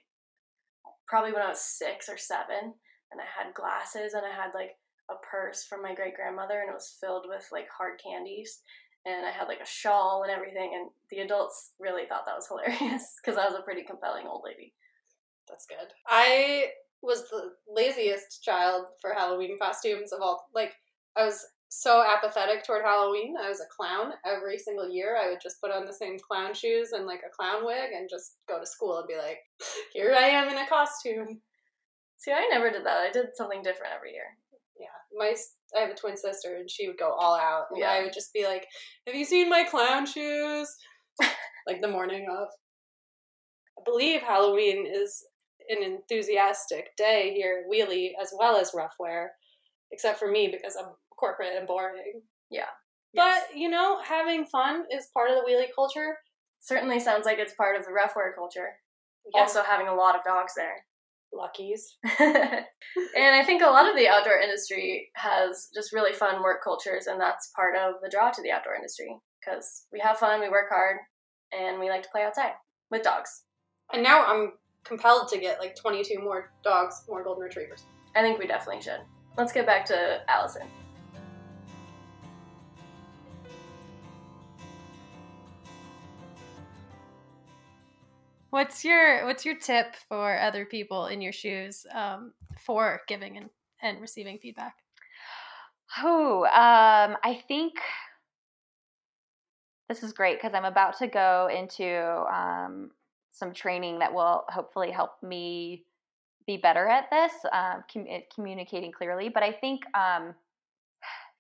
probably 1.07 1.33
when 1.33 1.43
I 1.43 1.49
was 1.49 1.61
six 1.61 2.09
or 2.09 2.17
seven, 2.17 2.75
and 3.11 3.21
I 3.21 3.27
had 3.27 3.55
glasses 3.55 4.15
and 4.15 4.25
I 4.25 4.31
had 4.31 4.53
like 4.55 4.79
a 5.11 5.15
purse 5.29 5.65
from 5.65 5.83
my 5.83 5.95
great 5.95 6.15
grandmother 6.15 6.61
and 6.61 6.71
it 6.71 6.75
was 6.75 6.97
filled 7.01 7.27
with 7.29 7.49
like 7.51 7.67
hard 7.77 8.01
candies 8.03 8.61
and 9.05 9.27
I 9.27 9.31
had 9.31 9.49
like 9.49 9.61
a 9.61 9.67
shawl 9.67 10.23
and 10.23 10.31
everything 10.31 10.71
and 10.75 10.91
the 11.11 11.21
adults 11.21 11.73
really 11.81 12.07
thought 12.07 12.27
that 12.27 12.37
was 12.37 12.47
hilarious 12.47 13.17
because 13.25 13.39
I 13.39 13.47
was 13.47 13.59
a 13.59 13.63
pretty 13.63 13.83
compelling 13.83 14.27
old 14.27 14.43
lady. 14.45 14.75
That's 15.49 15.67
good. 15.67 15.89
I 16.07 16.67
was 17.03 17.29
the 17.31 17.53
laziest 17.69 18.43
child 18.45 18.87
for 19.01 19.13
Halloween 19.13 19.59
costumes 19.59 20.13
of 20.13 20.21
all. 20.21 20.47
Like, 20.55 20.75
I 21.17 21.25
was 21.25 21.45
so 21.71 22.03
apathetic 22.05 22.65
toward 22.65 22.83
Halloween. 22.83 23.37
I 23.41 23.49
was 23.49 23.61
a 23.61 23.75
clown 23.75 24.13
every 24.27 24.59
single 24.59 24.91
year. 24.91 25.17
I 25.17 25.31
would 25.31 25.41
just 25.41 25.61
put 25.61 25.71
on 25.71 25.87
the 25.87 25.93
same 25.93 26.17
clown 26.19 26.53
shoes 26.53 26.91
and 26.93 27.07
like 27.07 27.21
a 27.25 27.35
clown 27.35 27.65
wig 27.65 27.93
and 27.97 28.11
just 28.11 28.37
go 28.49 28.59
to 28.59 28.67
school 28.67 28.99
and 28.99 29.07
be 29.07 29.17
like, 29.17 29.39
here 29.93 30.13
I 30.19 30.25
am 30.29 30.49
in 30.49 30.59
a 30.59 30.67
costume. 30.69 31.41
See, 32.19 32.33
I 32.33 32.49
never 32.51 32.71
did 32.71 32.85
that. 32.85 32.99
I 32.99 33.11
did 33.13 33.27
something 33.35 33.63
different 33.63 33.95
every 33.95 34.13
year. 34.13 34.37
Yeah, 34.79 34.87
my 35.17 35.35
I 35.77 35.81
have 35.83 35.91
a 35.91 35.95
twin 35.95 36.17
sister 36.17 36.57
and 36.57 36.69
she 36.69 36.89
would 36.89 36.99
go 36.99 37.13
all 37.13 37.37
out, 37.37 37.67
and 37.71 37.79
Yeah. 37.81 37.93
I 37.93 38.03
would 38.03 38.13
just 38.13 38.33
be 38.33 38.45
like, 38.45 38.67
"Have 39.07 39.15
you 39.15 39.25
seen 39.25 39.49
my 39.49 39.63
clown 39.65 40.07
shoes?" 40.07 40.75
like 41.67 41.81
the 41.81 41.89
morning 41.89 42.27
of. 42.31 42.49
I 43.79 43.83
believe 43.85 44.23
Halloween 44.23 44.87
is 44.87 45.25
an 45.69 45.83
enthusiastic 45.83 46.97
day 46.97 47.33
here 47.35 47.63
at 47.63 47.71
Wheelie 47.71 48.13
as 48.21 48.33
well 48.37 48.57
as 48.57 48.73
Ruffwear, 48.73 49.29
except 49.93 50.19
for 50.19 50.31
me 50.31 50.49
because 50.49 50.77
I'm 50.77 50.93
corporate 51.21 51.57
and 51.57 51.67
boring. 51.67 52.23
Yeah. 52.51 52.73
But 53.15 53.55
you 53.55 53.69
know, 53.69 54.01
having 54.03 54.47
fun 54.47 54.85
is 54.91 55.09
part 55.13 55.31
of 55.31 55.37
the 55.37 55.43
Wheelie 55.43 55.75
culture. 55.75 56.17
Certainly 56.61 57.01
sounds 57.01 57.27
like 57.27 57.39
it's 57.39 57.55
part 57.55 57.77
of 57.77 57.85
the 57.85 57.91
Ruffwear 57.91 58.35
culture. 58.35 58.71
Yeah. 59.35 59.43
Also 59.43 59.63
having 59.63 59.89
a 59.89 59.95
lot 59.95 60.17
of 60.17 60.25
dogs 60.25 60.53
there. 60.57 60.85
luckies. 61.33 61.97
and 62.21 62.65
I 63.17 63.45
think 63.45 63.63
a 63.63 63.67
lot 63.67 63.89
of 63.89 63.97
the 63.97 64.09
outdoor 64.09 64.39
industry 64.39 65.11
has 65.15 65.69
just 65.75 65.93
really 65.93 66.13
fun 66.13 66.43
work 66.43 66.63
cultures, 66.63 67.07
and 67.07 67.21
that's 67.21 67.51
part 67.55 67.77
of 67.77 67.95
the 68.03 68.11
draw 68.11 68.31
to 68.31 68.43
the 68.43 68.51
outdoor 68.51 68.75
industry 68.75 69.17
because 69.41 69.87
we 69.93 70.01
have 70.01 70.19
fun, 70.19 70.41
we 70.41 70.49
work 70.49 70.69
hard, 70.71 70.99
and 71.53 71.81
we 71.81 71.89
like 71.89 72.03
to 72.03 72.09
play 72.11 72.23
outside 72.23 72.53
with 72.91 73.03
dogs. 73.03 73.45
And 73.93 74.03
now 74.03 74.25
I'm 74.25 74.53
compelled 74.85 75.29
to 75.29 75.39
get 75.39 75.61
like 75.61 75.77
22 75.77 76.21
more 76.21 76.53
dogs, 76.63 77.03
more 77.09 77.25
golden 77.25 77.45
retrievers. 77.45 77.85
I 78.15 78.23
think 78.23 78.39
we 78.39 78.47
definitely 78.47 78.83
should. 78.83 79.01
Let's 79.37 79.53
get 79.53 79.67
back 79.67 79.85
to 79.87 80.21
Allison. 80.29 80.69
What's 88.51 88.85
your 88.85 89.27
what's 89.27 89.45
your 89.45 89.55
tip 89.55 89.95
for 90.09 90.39
other 90.39 90.65
people 90.65 91.07
in 91.07 91.21
your 91.21 91.33
shoes 91.33 91.87
um, 91.95 92.33
for 92.59 93.01
giving 93.07 93.37
and, 93.37 93.49
and 93.81 94.01
receiving 94.01 94.39
feedback? 94.39 94.75
Oh, 95.99 96.45
um, 96.45 97.17
I 97.25 97.43
think 97.47 97.75
this 99.89 100.03
is 100.03 100.13
great 100.13 100.39
because 100.41 100.55
I'm 100.55 100.65
about 100.65 100.99
to 100.99 101.07
go 101.07 101.49
into 101.53 102.25
um, 102.33 102.91
some 103.33 103.53
training 103.53 104.01
that 104.01 104.13
will 104.13 104.45
hopefully 104.49 104.91
help 104.91 105.23
me 105.23 105.85
be 106.47 106.57
better 106.57 106.89
at 106.89 107.09
this, 107.11 107.33
um, 107.53 107.85
com- 107.93 108.07
communicating 108.35 108.91
clearly. 108.91 109.29
But 109.29 109.43
I 109.45 109.53
think 109.53 109.83
um, 109.97 110.35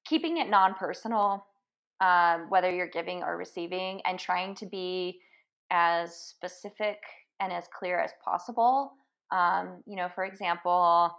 keeping 0.05 0.39
it 0.39 0.49
non 0.49 0.75
personal, 0.75 1.47
um, 2.01 2.47
whether 2.51 2.73
you're 2.73 2.89
giving 2.89 3.23
or 3.23 3.37
receiving, 3.37 4.01
and 4.05 4.19
trying 4.19 4.55
to 4.57 4.67
be 4.67 5.21
as 5.71 6.17
specific 6.17 6.99
and 7.41 7.53
as 7.53 7.65
clear 7.77 7.99
as 7.99 8.13
possible. 8.25 8.93
Um, 9.31 9.83
you 9.87 9.97
know, 9.97 10.09
for 10.15 10.25
example, 10.25 11.13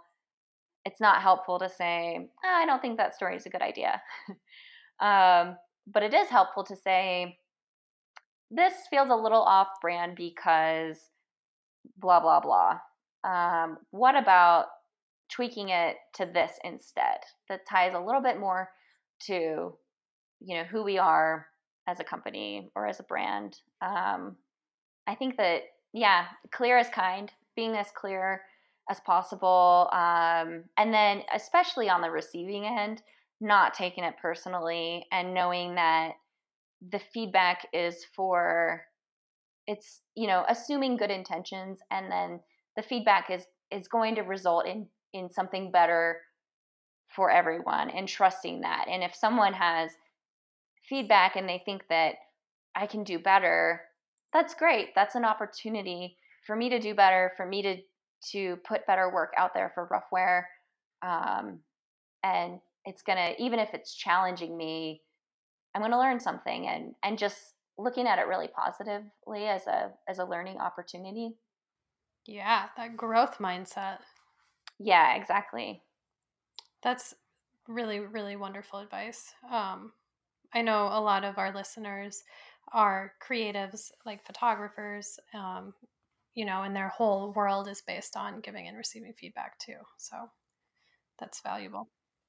it's 0.84 1.00
not 1.00 1.22
helpful 1.22 1.58
to 1.58 1.68
say, 1.68 2.28
"Ah, 2.44 2.62
I 2.62 2.66
don't 2.66 2.82
think 2.82 2.96
that 2.98 3.14
story 3.14 3.36
is 3.36 3.46
a 3.46 3.50
good 3.50 3.62
idea. 3.62 4.02
um, 5.00 5.56
but 5.86 6.02
it 6.02 6.14
is 6.14 6.28
helpful 6.28 6.64
to 6.64 6.76
say, 6.76 7.38
this 8.50 8.74
feels 8.90 9.08
a 9.10 9.16
little 9.16 9.42
off 9.42 9.68
brand 9.80 10.14
because 10.14 10.98
blah, 11.96 12.20
blah, 12.20 12.40
blah. 12.40 12.78
Um, 13.24 13.78
what 13.90 14.14
about 14.16 14.66
tweaking 15.30 15.70
it 15.70 15.96
to 16.14 16.26
this 16.26 16.52
instead? 16.62 17.18
That 17.48 17.66
ties 17.68 17.94
a 17.94 18.00
little 18.00 18.20
bit 18.20 18.38
more 18.38 18.68
to, 19.26 19.74
you 20.40 20.56
know, 20.56 20.64
who 20.64 20.82
we 20.82 20.98
are 20.98 21.46
as 21.88 21.98
a 21.98 22.04
company 22.04 22.70
or 22.74 22.86
as 22.86 23.00
a 23.00 23.04
brand. 23.04 23.56
Um, 23.82 24.36
I 25.06 25.14
think 25.14 25.36
that, 25.36 25.62
yeah, 25.92 26.26
clear 26.52 26.78
as 26.78 26.88
kind, 26.88 27.30
being 27.56 27.76
as 27.76 27.88
clear 27.94 28.42
as 28.88 29.00
possible. 29.00 29.88
Um, 29.92 30.64
and 30.76 30.94
then, 30.94 31.22
especially 31.34 31.88
on 31.88 32.00
the 32.00 32.10
receiving 32.10 32.64
end, 32.66 33.02
not 33.42 33.74
taking 33.74 34.04
it 34.04 34.14
personally 34.22 35.04
and 35.10 35.34
knowing 35.34 35.74
that 35.74 36.12
the 36.90 37.00
feedback 37.12 37.66
is 37.72 38.06
for 38.14 38.82
it's 39.66 40.00
you 40.14 40.26
know 40.26 40.44
assuming 40.48 40.96
good 40.96 41.10
intentions 41.10 41.80
and 41.90 42.10
then 42.10 42.40
the 42.76 42.82
feedback 42.82 43.30
is 43.30 43.44
is 43.70 43.88
going 43.88 44.14
to 44.14 44.22
result 44.22 44.66
in 44.66 44.86
in 45.12 45.30
something 45.30 45.70
better 45.70 46.20
for 47.14 47.30
everyone 47.30 47.90
and 47.90 48.08
trusting 48.08 48.60
that 48.60 48.86
and 48.88 49.02
if 49.02 49.14
someone 49.14 49.52
has 49.52 49.90
feedback 50.88 51.36
and 51.36 51.48
they 51.48 51.62
think 51.64 51.82
that 51.88 52.14
i 52.74 52.86
can 52.86 53.04
do 53.04 53.18
better 53.18 53.82
that's 54.32 54.54
great 54.54 54.94
that's 54.94 55.14
an 55.14 55.24
opportunity 55.24 56.16
for 56.46 56.56
me 56.56 56.68
to 56.68 56.78
do 56.78 56.94
better 56.94 57.32
for 57.36 57.46
me 57.46 57.62
to 57.62 57.76
to 58.30 58.56
put 58.58 58.86
better 58.86 59.12
work 59.12 59.32
out 59.36 59.52
there 59.54 59.70
for 59.74 59.88
ruffwear 59.88 60.44
um, 61.02 61.60
and 62.22 62.60
it's 62.84 63.02
gonna 63.02 63.32
even 63.38 63.58
if 63.58 63.74
it's 63.74 63.94
challenging 63.94 64.56
me 64.56 65.02
i'm 65.74 65.82
gonna 65.82 65.98
learn 65.98 66.20
something 66.20 66.68
and 66.68 66.94
and 67.02 67.18
just 67.18 67.54
looking 67.78 68.06
at 68.06 68.18
it 68.18 68.26
really 68.28 68.48
positively 68.48 69.46
as 69.46 69.66
a 69.66 69.92
as 70.08 70.18
a 70.18 70.24
learning 70.24 70.58
opportunity 70.58 71.36
Yeah, 72.26 72.70
that 72.76 72.96
growth 72.96 73.38
mindset. 73.38 74.00
yeah 74.78 75.14
exactly 75.14 75.82
That's 76.82 77.14
really, 77.68 78.00
really 78.00 78.36
wonderful 78.36 78.80
advice. 78.80 79.34
Um, 79.50 79.92
I 80.54 80.62
know 80.62 80.86
a 80.86 81.00
lot 81.00 81.24
of 81.24 81.38
our 81.38 81.52
listeners 81.54 82.24
are 82.72 83.12
creatives, 83.26 83.90
like 84.06 84.24
photographers, 84.26 85.18
um, 85.34 85.74
you 86.34 86.44
know, 86.44 86.62
and 86.62 86.74
their 86.74 86.88
whole 86.88 87.32
world 87.32 87.68
is 87.68 87.82
based 87.86 88.16
on 88.16 88.40
giving 88.40 88.68
and 88.68 88.76
receiving 88.76 89.12
feedback 89.18 89.58
too. 89.58 89.76
So 89.98 90.16
that's 91.18 91.40
valuable. 91.42 91.88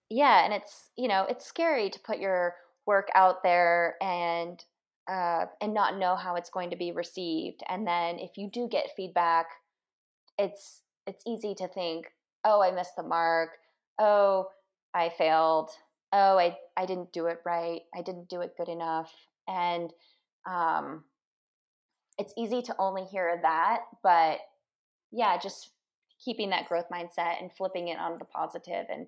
yeah 0.09 0.43
and 0.45 0.53
it's 0.53 0.91
you 0.97 1.07
know 1.07 1.25
it's 1.29 1.45
scary 1.45 1.89
to 1.89 1.99
put 2.01 2.19
your 2.19 2.55
work 2.85 3.09
out 3.15 3.41
there 3.43 3.95
and 4.01 4.63
uh, 5.09 5.45
and 5.61 5.73
not 5.73 5.97
know 5.97 6.15
how 6.15 6.35
it's 6.35 6.49
going 6.49 6.69
to 6.69 6.77
be 6.77 6.91
received. 6.93 7.61
And 7.67 7.85
then 7.85 8.19
if 8.19 8.37
you 8.37 8.49
do 8.51 8.67
get 8.69 8.91
feedback 8.95 9.47
it's 10.37 10.81
it's 11.07 11.23
easy 11.27 11.53
to 11.55 11.67
think 11.67 12.07
oh 12.45 12.61
i 12.61 12.71
missed 12.71 12.95
the 12.95 13.03
mark. 13.03 13.51
Oh 13.99 14.47
i 14.93 15.09
failed. 15.09 15.71
Oh 16.11 16.37
i 16.37 16.57
i 16.77 16.85
didn't 16.85 17.13
do 17.13 17.27
it 17.27 17.39
right. 17.45 17.81
I 17.95 18.01
didn't 18.01 18.29
do 18.29 18.41
it 18.41 18.55
good 18.57 18.69
enough. 18.69 19.11
And 19.47 19.91
um 20.45 21.03
it's 22.17 22.33
easy 22.37 22.61
to 22.61 22.75
only 22.79 23.03
hear 23.05 23.39
that 23.41 23.81
but 24.01 24.39
yeah 25.11 25.37
just 25.37 25.71
keeping 26.23 26.49
that 26.49 26.67
growth 26.67 26.85
mindset 26.91 27.41
and 27.41 27.51
flipping 27.51 27.89
it 27.89 27.97
onto 27.97 28.19
the 28.19 28.25
positive 28.25 28.85
and 28.91 29.07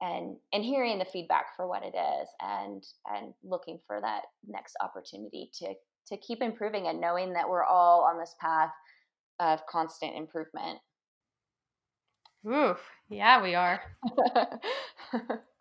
and 0.00 0.36
and 0.52 0.64
hearing 0.64 0.98
the 0.98 1.04
feedback 1.04 1.56
for 1.56 1.66
what 1.68 1.82
it 1.82 1.94
is 1.94 2.28
and 2.40 2.84
and 3.14 3.32
looking 3.42 3.78
for 3.86 4.00
that 4.00 4.22
next 4.46 4.76
opportunity 4.80 5.50
to 5.52 5.74
to 6.06 6.16
keep 6.18 6.42
improving 6.42 6.88
and 6.88 7.00
knowing 7.00 7.32
that 7.32 7.48
we're 7.48 7.64
all 7.64 8.02
on 8.02 8.18
this 8.18 8.34
path 8.40 8.72
of 9.40 9.64
constant 9.66 10.16
improvement 10.16 10.78
Ooh, 12.46 12.76
yeah, 13.08 13.42
we 13.42 13.54
are. 13.54 13.80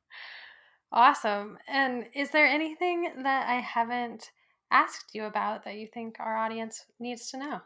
Awesome. 0.93 1.57
And 1.67 2.05
is 2.13 2.29
there 2.29 2.45
anything 2.45 3.23
that 3.23 3.49
I 3.49 3.55
haven't 3.55 4.29
asked 4.71 5.11
you 5.13 5.25
about 5.25 5.63
that 5.65 5.75
you 5.75 5.87
think 5.93 6.15
our 6.19 6.37
audience 6.37 6.85
needs 6.99 7.29
to 7.31 7.37
know? 7.37 7.59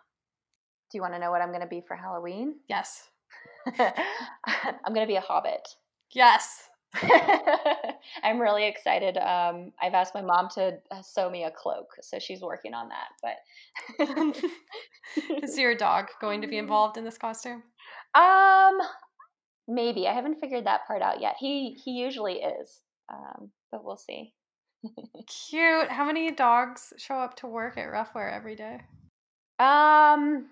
do 0.89 0.98
you 0.98 1.02
want 1.02 1.14
to 1.14 1.20
know 1.20 1.32
what 1.32 1.41
i'm 1.41 1.50
going 1.50 1.62
to 1.62 1.68
be 1.68 1.82
for 1.86 1.95
halloween 1.95 2.56
Yes. 2.70 3.10
i'm 3.80 4.93
going 4.93 5.06
to 5.06 5.12
be 5.12 5.18
a 5.18 5.22
hobbit 5.22 5.68
Yes. 6.12 6.64
i'm 8.24 8.39
really 8.39 8.66
excited 8.66 9.18
um, 9.18 9.74
i've 9.82 9.93
asked 9.93 10.16
my 10.16 10.22
mom 10.22 10.48
to 10.56 10.78
uh, 10.91 11.02
sew 11.02 11.30
me 11.30 11.43
a 11.43 11.52
cloak 11.52 11.88
so 12.02 12.18
she's 12.18 12.41
working 12.41 12.74
on 12.74 12.88
that 12.89 13.10
but 13.22 13.36
is 15.43 15.58
your 15.58 15.76
dog 15.76 16.08
going 16.22 16.41
to 16.41 16.48
be 16.48 16.58
involved 16.58 16.98
in 16.98 17.04
this 17.04 17.18
costume? 17.18 17.64
Um, 18.16 18.78
maybe 19.68 20.08
I 20.08 20.14
haven't 20.14 20.39
figured 20.39 20.66
that 20.66 20.88
part 20.88 21.02
out 21.02 21.22
yet. 21.22 21.36
He 21.39 21.78
he 21.84 21.91
usually 21.91 22.36
is, 22.36 22.82
um, 23.12 23.52
but 23.72 23.84
we'll 23.84 23.98
see. 23.98 24.34
Cute. 25.49 25.89
How 25.89 26.05
many 26.05 26.32
dogs 26.32 26.93
show 26.97 27.15
up 27.15 27.36
to 27.38 27.47
work 27.47 27.78
at 27.78 27.88
Ruffwear 27.88 28.32
every 28.34 28.55
day? 28.55 28.80
Um, 29.59 30.47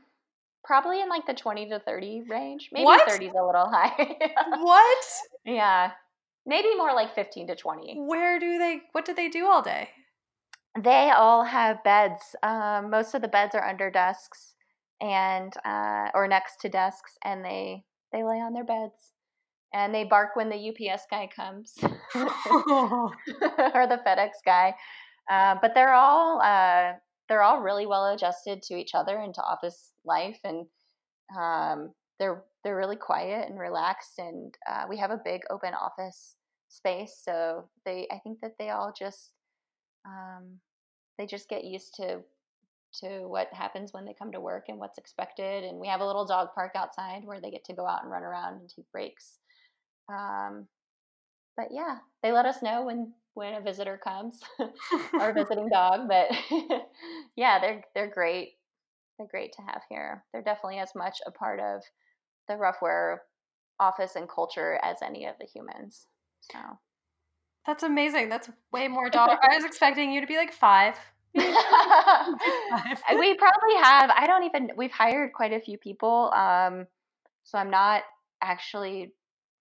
probably 0.64 1.02
in 1.02 1.10
like 1.10 1.26
the 1.28 1.34
twenty 1.34 1.70
to 1.70 1.80
thirty 1.80 2.24
range. 2.28 2.70
Maybe 2.72 2.86
What? 2.86 3.08
thirty's 3.10 3.32
a 3.40 3.46
little 3.46 3.70
high. 3.72 4.18
What? 4.60 5.06
yeah, 5.46 5.92
maybe 6.46 6.76
more 6.76 6.94
like 6.94 7.14
fifteen 7.16 7.48
to 7.48 7.56
twenty. 7.56 7.96
Where 7.98 8.40
do 8.40 8.58
they, 8.58 8.82
what 8.94 9.06
do 9.06 9.14
they 9.14 9.30
do 9.30 9.48
all 9.48 9.62
day? 9.62 9.90
They 10.82 11.12
all 11.12 11.44
have 11.44 11.84
beds. 11.84 12.36
Um, 12.44 12.90
most 12.90 13.14
of 13.14 13.22
the 13.22 13.28
beds 13.30 13.56
are 13.56 13.66
under 13.66 13.90
desks 13.90 14.56
and 15.02 15.54
uh, 15.64 16.10
or 16.14 16.28
next 16.28 16.60
to 16.62 16.70
desks, 16.70 17.18
and 17.24 17.46
they 17.46 17.86
they 18.12 18.24
lay 18.24 18.40
on 18.42 18.54
their 18.54 18.66
beds 18.66 19.14
and 19.76 19.94
they 19.94 20.06
bark 20.06 20.38
when 20.38 20.50
the 20.50 20.70
UPS 20.70 21.04
guy 21.12 21.28
comes 21.28 21.76
or 22.16 23.12
the 23.86 24.00
FedEx 24.08 24.30
guy. 24.46 24.74
Uh, 25.30 25.56
but 25.62 25.74
they're 25.76 25.94
all 25.94 26.42
uh, 26.42 26.94
they're 27.28 27.44
all 27.44 27.62
really 27.62 27.86
well 27.86 28.14
adjusted 28.14 28.64
to 28.64 28.76
each 28.76 28.96
other 28.96 29.18
and 29.18 29.34
to 29.36 29.42
office 29.42 29.92
life, 30.06 30.40
and 30.44 30.66
um, 31.38 31.92
they're 32.20 32.44
they're 32.64 32.78
really 32.78 32.96
quiet 32.96 33.50
and 33.50 33.60
relaxed. 33.60 34.18
And 34.18 34.56
uh, 34.70 34.86
we 34.88 34.98
have 34.98 35.12
a 35.12 35.22
big 35.24 35.42
open 35.50 35.74
office 35.74 36.36
space, 36.70 37.20
so 37.22 37.68
they 37.86 38.08
I 38.12 38.20
think 38.20 38.40
that 38.42 38.54
they 38.58 38.70
all 38.70 38.94
just 38.98 39.32
um, 40.08 40.60
they 41.18 41.26
just 41.26 41.50
get 41.50 41.66
used 41.66 41.96
to 41.96 42.22
to 43.02 43.28
what 43.28 43.50
happens 43.52 43.92
when 43.92 44.06
they 44.06 44.14
come 44.14 44.32
to 44.32 44.40
work 44.40 44.66
and 44.70 44.80
what's 44.80 44.98
expected. 44.98 45.66
And 45.66 45.80
we 45.80 45.88
have 45.88 46.00
a 46.00 46.06
little 46.06 46.26
dog 46.26 46.50
park 46.56 46.74
outside 46.76 47.26
where 47.26 47.42
they 47.42 47.52
get 47.52 47.66
to 47.66 47.74
go 47.74 47.86
out 47.86 48.04
and 48.04 48.12
run 48.12 48.24
around 48.24 48.62
and 48.62 48.70
take 48.70 48.90
breaks. 48.92 49.40
Um, 50.10 50.68
but 51.58 51.68
yeah, 51.72 51.98
they 52.22 52.32
let 52.32 52.46
us 52.46 52.62
know 52.62 52.86
when 52.86 53.14
when 53.34 53.54
a 53.54 53.62
visitor 53.62 54.00
comes 54.02 54.40
or 55.14 55.34
visiting 55.38 55.70
dog. 55.70 56.08
But 56.08 56.28
yeah, 57.36 57.60
they're 57.60 57.84
they're 57.94 58.12
great. 58.12 58.54
They're 59.18 59.28
great 59.28 59.54
to 59.54 59.62
have 59.62 59.82
here. 59.90 60.24
They're 60.32 60.42
definitely 60.42 60.80
as 60.80 60.94
much 60.96 61.20
a 61.26 61.32
part 61.32 61.60
of 61.60 61.82
the 62.48 62.56
Ruffwear 62.56 63.18
office 63.80 64.16
and 64.16 64.30
culture 64.30 64.80
as 64.84 64.98
any 65.02 65.26
of 65.26 65.36
the 65.40 65.46
humans. 65.46 66.08
So 66.42 66.60
that's 67.66 67.84
amazing. 67.84 68.30
That's 68.30 68.50
way 68.72 68.88
more 68.88 69.10
dog. 69.10 69.38
I 69.42 69.56
was 69.56 69.66
expecting 69.66 70.12
you 70.12 70.22
to 70.22 70.28
be 70.28 70.38
like 70.38 70.54
five. 70.54 70.96
we 71.34 71.42
probably 71.44 72.44
have. 73.82 74.12
I 74.16 74.26
don't 74.28 74.44
even. 74.44 74.72
We've 74.78 74.92
hired 74.92 75.34
quite 75.34 75.54
a 75.54 75.60
few 75.60 75.78
people. 75.78 76.32
Um, 76.34 76.88
so 77.44 77.58
I'm 77.58 77.70
not 77.70 78.04
actually 78.42 79.14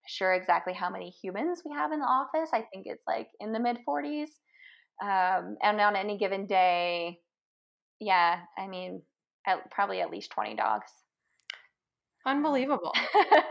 sure 0.07 0.35
exactly 0.35 0.73
how 0.73 0.91
many 0.91 1.11
humans 1.11 1.63
we 1.65 1.73
have 1.73 1.93
in 1.93 2.01
the 2.01 2.07
office. 2.07 2.51
I 2.53 2.63
think 2.73 2.87
it's 2.87 3.05
like 3.07 3.29
in 3.41 3.53
the 3.53 3.61
mid 3.61 3.79
40s. 3.87 4.29
Um, 5.03 5.57
and 5.63 5.81
on 5.81 5.97
any 5.97 6.19
given 6.19 6.47
day, 6.47 7.19
yeah, 8.01 8.41
I 8.57 8.67
mean, 8.67 9.03
at, 9.47 9.71
probably 9.71 10.01
at 10.01 10.11
least 10.11 10.31
20 10.31 10.55
dogs. 10.55 10.91
Unbelievable. 12.27 12.93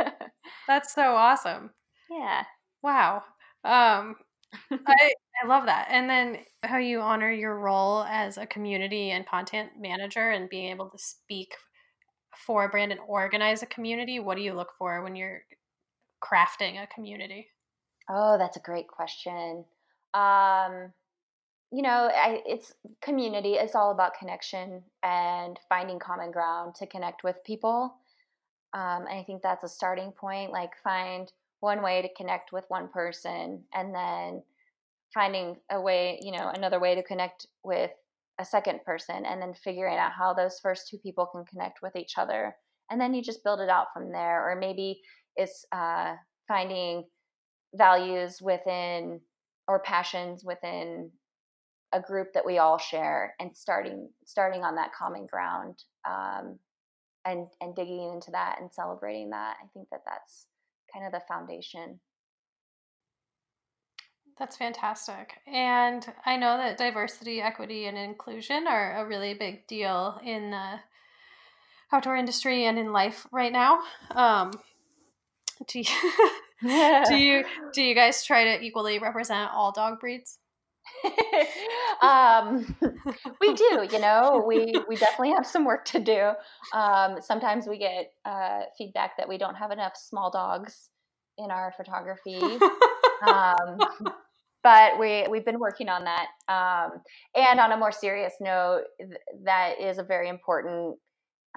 That's 0.67 0.93
so 0.93 1.15
awesome. 1.15 1.71
Yeah. 2.09 2.43
Wow. 2.81 3.23
Um, 3.63 4.15
I, 4.71 5.13
I 5.43 5.47
love 5.47 5.65
that. 5.65 5.87
And 5.89 6.09
then 6.09 6.39
how 6.63 6.77
you 6.77 7.01
honor 7.01 7.31
your 7.31 7.57
role 7.59 8.03
as 8.03 8.37
a 8.37 8.45
community 8.45 9.11
and 9.11 9.27
content 9.27 9.71
manager 9.79 10.31
and 10.31 10.49
being 10.49 10.69
able 10.69 10.89
to 10.89 10.97
speak 10.97 11.53
for 12.45 12.65
a 12.65 12.69
brand 12.69 12.91
and 12.91 13.01
organize 13.07 13.61
a 13.61 13.67
community. 13.67 14.19
What 14.19 14.37
do 14.37 14.43
you 14.43 14.53
look 14.53 14.71
for 14.77 15.03
when 15.03 15.15
you're 15.15 15.41
crafting 16.23 16.81
a 16.81 16.87
community? 16.87 17.47
Oh, 18.09 18.37
that's 18.37 18.57
a 18.57 18.61
great 18.61 18.87
question. 18.87 19.65
Um, 20.13 20.93
you 21.71 21.81
know, 21.81 22.09
I, 22.13 22.41
it's 22.45 22.73
community. 23.01 23.53
It's 23.53 23.75
all 23.75 23.91
about 23.91 24.17
connection 24.17 24.83
and 25.01 25.59
finding 25.67 25.99
common 25.99 26.31
ground 26.31 26.75
to 26.75 26.87
connect 26.87 27.23
with 27.23 27.43
people. 27.43 27.95
Um, 28.73 29.05
and 29.09 29.19
I 29.19 29.23
think 29.23 29.41
that's 29.41 29.63
a 29.63 29.67
starting 29.67 30.11
point. 30.11 30.51
Like, 30.51 30.71
find 30.83 31.31
one 31.61 31.81
way 31.81 32.01
to 32.01 32.09
connect 32.15 32.51
with 32.51 32.65
one 32.67 32.89
person, 32.89 33.63
and 33.73 33.95
then 33.95 34.43
finding 35.13 35.57
a 35.71 35.79
way, 35.79 36.19
you 36.21 36.31
know, 36.31 36.51
another 36.53 36.79
way 36.79 36.95
to 36.95 37.03
connect 37.03 37.47
with 37.63 37.91
a 38.39 38.45
second 38.45 38.83
person, 38.83 39.25
and 39.25 39.41
then 39.41 39.53
figuring 39.53 39.97
out 39.97 40.11
how 40.11 40.33
those 40.33 40.59
first 40.59 40.89
two 40.89 40.97
people 40.97 41.25
can 41.25 41.45
connect 41.45 41.81
with 41.81 41.95
each 41.95 42.17
other. 42.17 42.55
And 42.89 42.99
then 42.99 43.13
you 43.13 43.21
just 43.23 43.43
build 43.43 43.61
it 43.61 43.69
out 43.69 43.87
from 43.93 44.11
there. 44.11 44.49
Or 44.49 44.55
maybe 44.55 45.01
it's 45.35 45.65
uh, 45.71 46.15
finding 46.47 47.05
values 47.75 48.41
within 48.41 49.19
or 49.67 49.79
passions 49.79 50.43
within 50.43 51.09
a 51.93 52.01
group 52.01 52.33
that 52.33 52.45
we 52.45 52.57
all 52.57 52.77
share 52.77 53.35
and 53.39 53.55
starting 53.55 54.09
starting 54.25 54.63
on 54.63 54.75
that 54.75 54.93
common 54.93 55.25
ground 55.25 55.83
um, 56.07 56.57
and 57.25 57.47
and 57.61 57.75
digging 57.75 58.11
into 58.13 58.31
that 58.31 58.57
and 58.59 58.71
celebrating 58.71 59.29
that. 59.29 59.55
I 59.63 59.67
think 59.73 59.87
that 59.91 60.01
that's 60.05 60.47
kind 60.91 61.05
of 61.05 61.11
the 61.11 61.21
foundation. 61.27 61.99
That's 64.39 64.57
fantastic 64.57 65.35
and 65.45 66.11
i 66.25 66.35
know 66.35 66.57
that 66.57 66.79
diversity 66.79 67.39
equity 67.39 67.85
and 67.85 67.95
inclusion 67.95 68.65
are 68.67 68.97
a 68.97 69.07
really 69.07 69.35
big 69.35 69.67
deal 69.67 70.19
in 70.25 70.49
the 70.49 70.79
outdoor 71.91 72.17
industry 72.17 72.65
and 72.65 72.79
in 72.79 72.91
life 72.91 73.27
right 73.31 73.51
now 73.51 73.79
um, 74.15 74.51
do 75.67 75.79
you, 75.79 75.85
do 77.07 77.15
you 77.15 77.43
do 77.73 77.81
you 77.81 77.95
guys 77.95 78.23
try 78.25 78.43
to 78.43 78.63
equally 78.63 78.99
represent 78.99 79.51
all 79.53 79.71
dog 79.71 79.99
breeds? 79.99 80.37
um, 82.01 82.75
we 83.41 83.53
do, 83.53 83.87
you 83.91 83.99
know, 83.99 84.43
we 84.45 84.73
we 84.87 84.95
definitely 84.95 85.31
have 85.31 85.45
some 85.45 85.65
work 85.65 85.85
to 85.85 85.99
do. 85.99 86.31
Um, 86.73 87.17
sometimes 87.21 87.67
we 87.67 87.77
get 87.77 88.11
uh, 88.25 88.61
feedback 88.77 89.17
that 89.17 89.27
we 89.27 89.37
don't 89.37 89.55
have 89.55 89.71
enough 89.71 89.93
small 89.95 90.29
dogs 90.31 90.89
in 91.37 91.51
our 91.51 91.73
photography. 91.75 92.41
um, 93.27 93.77
but 94.63 94.97
we 94.99 95.27
we've 95.29 95.45
been 95.45 95.59
working 95.59 95.89
on 95.89 96.05
that. 96.05 96.27
Um, 96.47 97.01
and 97.35 97.59
on 97.59 97.71
a 97.71 97.77
more 97.77 97.91
serious 97.91 98.33
note, 98.39 98.83
th- 98.99 99.11
that 99.43 99.79
is 99.79 99.97
a 99.97 100.03
very 100.03 100.29
important 100.29 100.97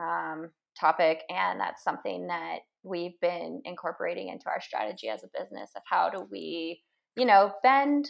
um, 0.01 0.51
topic, 0.79 1.23
and 1.31 1.61
that's 1.61 1.83
something 1.83 2.27
that 2.27 2.59
we've 2.87 3.19
been 3.21 3.61
incorporating 3.65 4.29
into 4.29 4.47
our 4.49 4.61
strategy 4.61 5.09
as 5.09 5.25
a 5.25 5.39
business 5.39 5.71
of 5.77 5.83
how 5.85 6.09
do 6.09 6.27
we, 6.31 6.81
you 7.17 7.25
know, 7.25 7.53
Bend 7.63 8.09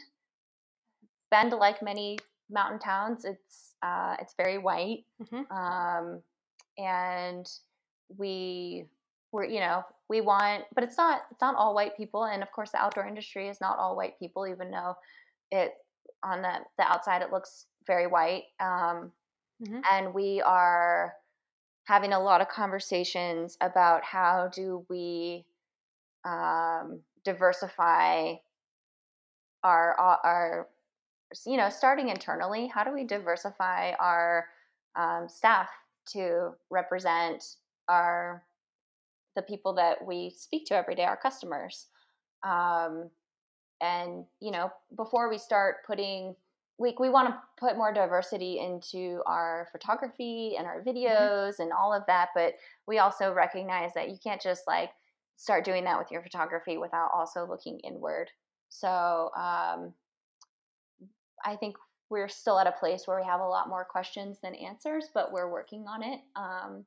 Bend 1.31 1.53
like 1.53 1.83
many 1.83 2.19
mountain 2.51 2.79
towns. 2.79 3.25
It's 3.25 3.75
uh, 3.83 4.17
it's 4.21 4.35
very 4.37 4.59
white, 4.59 5.05
mm-hmm. 5.21 5.57
um, 5.57 6.23
and 6.79 7.47
we 8.17 8.87
we're 9.33 9.45
you 9.45 9.61
know 9.61 9.83
we 10.09 10.21
want, 10.21 10.65
but 10.75 10.85
it's 10.85 10.97
not 10.97 11.23
it's 11.31 11.41
not 11.41 11.57
all 11.57 11.75
white 11.75 11.97
people, 11.97 12.25
and 12.25 12.43
of 12.43 12.53
course 12.53 12.71
the 12.71 12.79
outdoor 12.79 13.07
industry 13.07 13.49
is 13.49 13.61
not 13.61 13.79
all 13.79 13.97
white 13.97 14.19
people, 14.19 14.47
even 14.47 14.71
though 14.71 14.95
it 15.51 15.73
on 16.23 16.43
the 16.43 16.59
the 16.79 16.85
outside 16.85 17.23
it 17.23 17.33
looks 17.33 17.67
very 17.87 18.07
white. 18.07 18.45
Um, 18.61 19.11
mm-hmm. 19.63 19.81
And 19.91 20.15
we 20.15 20.43
are 20.43 21.15
having 21.87 22.13
a 22.13 22.21
lot 22.21 22.41
of 22.41 22.49
conversations 22.49 23.57
about 23.61 24.05
how 24.05 24.51
do 24.53 24.85
we 24.91 25.45
um, 26.25 27.01
diversify 27.25 28.35
our 29.63 29.95
our 29.99 30.69
you 31.45 31.57
know 31.57 31.69
starting 31.69 32.09
internally 32.09 32.69
how 32.69 32.85
do 32.85 32.93
we 32.93 33.03
diversify 33.03 33.93
our 33.99 34.47
um, 34.97 35.29
staff 35.29 35.69
to 36.07 36.51
represent 36.71 37.43
our 37.89 38.43
the 39.37 39.43
people 39.43 39.75
that 39.75 40.05
we 40.05 40.31
speak 40.31 40.67
to 40.67 40.75
every 40.75 40.95
day 40.95 41.05
our 41.05 41.17
customers? 41.17 41.87
Um, 42.43 43.11
and 43.81 44.25
you 44.41 44.51
know 44.51 44.71
before 44.97 45.29
we 45.29 45.39
start 45.39 45.87
putting 45.87 46.35
we, 46.79 46.95
we 46.99 47.09
want 47.09 47.29
to 47.29 47.41
put 47.59 47.77
more 47.77 47.93
diversity 47.93 48.59
into 48.59 49.23
our 49.27 49.69
photography 49.73 50.57
and 50.59 50.67
our 50.67 50.81
mm-hmm. 50.81 50.91
videos 50.91 51.53
mm-hmm. 51.53 51.63
and 51.63 51.73
all 51.73 51.93
of 51.93 52.03
that 52.07 52.29
but 52.35 52.55
we 52.87 52.99
also 52.99 53.33
recognize 53.33 53.93
that 53.95 54.11
you 54.11 54.17
can't 54.23 54.41
just 54.41 54.63
like 54.67 54.91
start 55.37 55.65
doing 55.65 55.85
that 55.85 55.99
with 55.99 56.11
your 56.11 56.23
photography 56.23 56.77
without 56.77 57.11
also 57.15 57.47
looking 57.47 57.79
inward 57.81 58.31
so 58.69 59.31
um, 59.37 59.93
i 61.45 61.57
think 61.59 61.77
we're 62.09 62.29
still 62.29 62.59
at 62.59 62.69
a 62.69 62.73
place 62.73 63.03
where 63.07 63.19
we 63.19 63.27
have 63.27 63.41
a 63.41 63.49
lot 63.49 63.69
more 63.69 63.85
questions 63.85 64.39
than 64.43 64.55
answers 64.55 65.07
but 65.15 65.33
we're 65.33 65.51
working 65.51 65.85
on 65.89 66.03
it 66.03 66.21
um, 66.37 66.85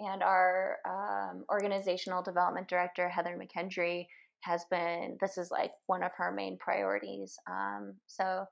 and 0.00 0.22
our 0.22 0.78
um, 0.88 1.44
organizational 1.50 2.22
development 2.22 2.68
director 2.68 3.08
heather 3.08 3.38
mckendry 3.38 4.06
has 4.40 4.64
been 4.70 5.16
this 5.20 5.38
is 5.38 5.50
like 5.50 5.72
one 5.86 6.02
of 6.02 6.10
her 6.16 6.30
main 6.30 6.58
priorities 6.58 7.38
um, 7.48 7.94
so 8.06 8.44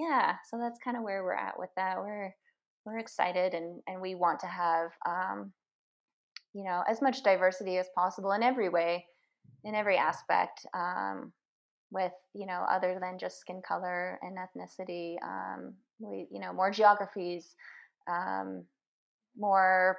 yeah, 0.00 0.36
so 0.48 0.58
that's 0.58 0.78
kind 0.82 0.96
of 0.96 1.02
where 1.02 1.22
we're 1.22 1.34
at 1.34 1.58
with 1.58 1.70
that. 1.76 1.98
We're 1.98 2.34
we're 2.86 2.98
excited 2.98 3.52
and 3.52 3.80
and 3.86 4.00
we 4.00 4.14
want 4.14 4.40
to 4.40 4.46
have 4.46 4.90
um, 5.06 5.52
you 6.54 6.64
know 6.64 6.82
as 6.88 7.02
much 7.02 7.22
diversity 7.22 7.76
as 7.76 7.86
possible 7.94 8.32
in 8.32 8.42
every 8.42 8.68
way, 8.68 9.04
in 9.64 9.74
every 9.74 9.96
aspect. 9.96 10.66
Um, 10.74 11.32
with 11.92 12.12
you 12.34 12.46
know 12.46 12.64
other 12.70 12.98
than 13.00 13.18
just 13.18 13.40
skin 13.40 13.60
color 13.66 14.18
and 14.22 14.38
ethnicity, 14.38 15.16
um, 15.22 15.74
we 15.98 16.26
you 16.30 16.40
know 16.40 16.52
more 16.52 16.70
geographies, 16.70 17.54
um, 18.08 18.64
more 19.36 19.98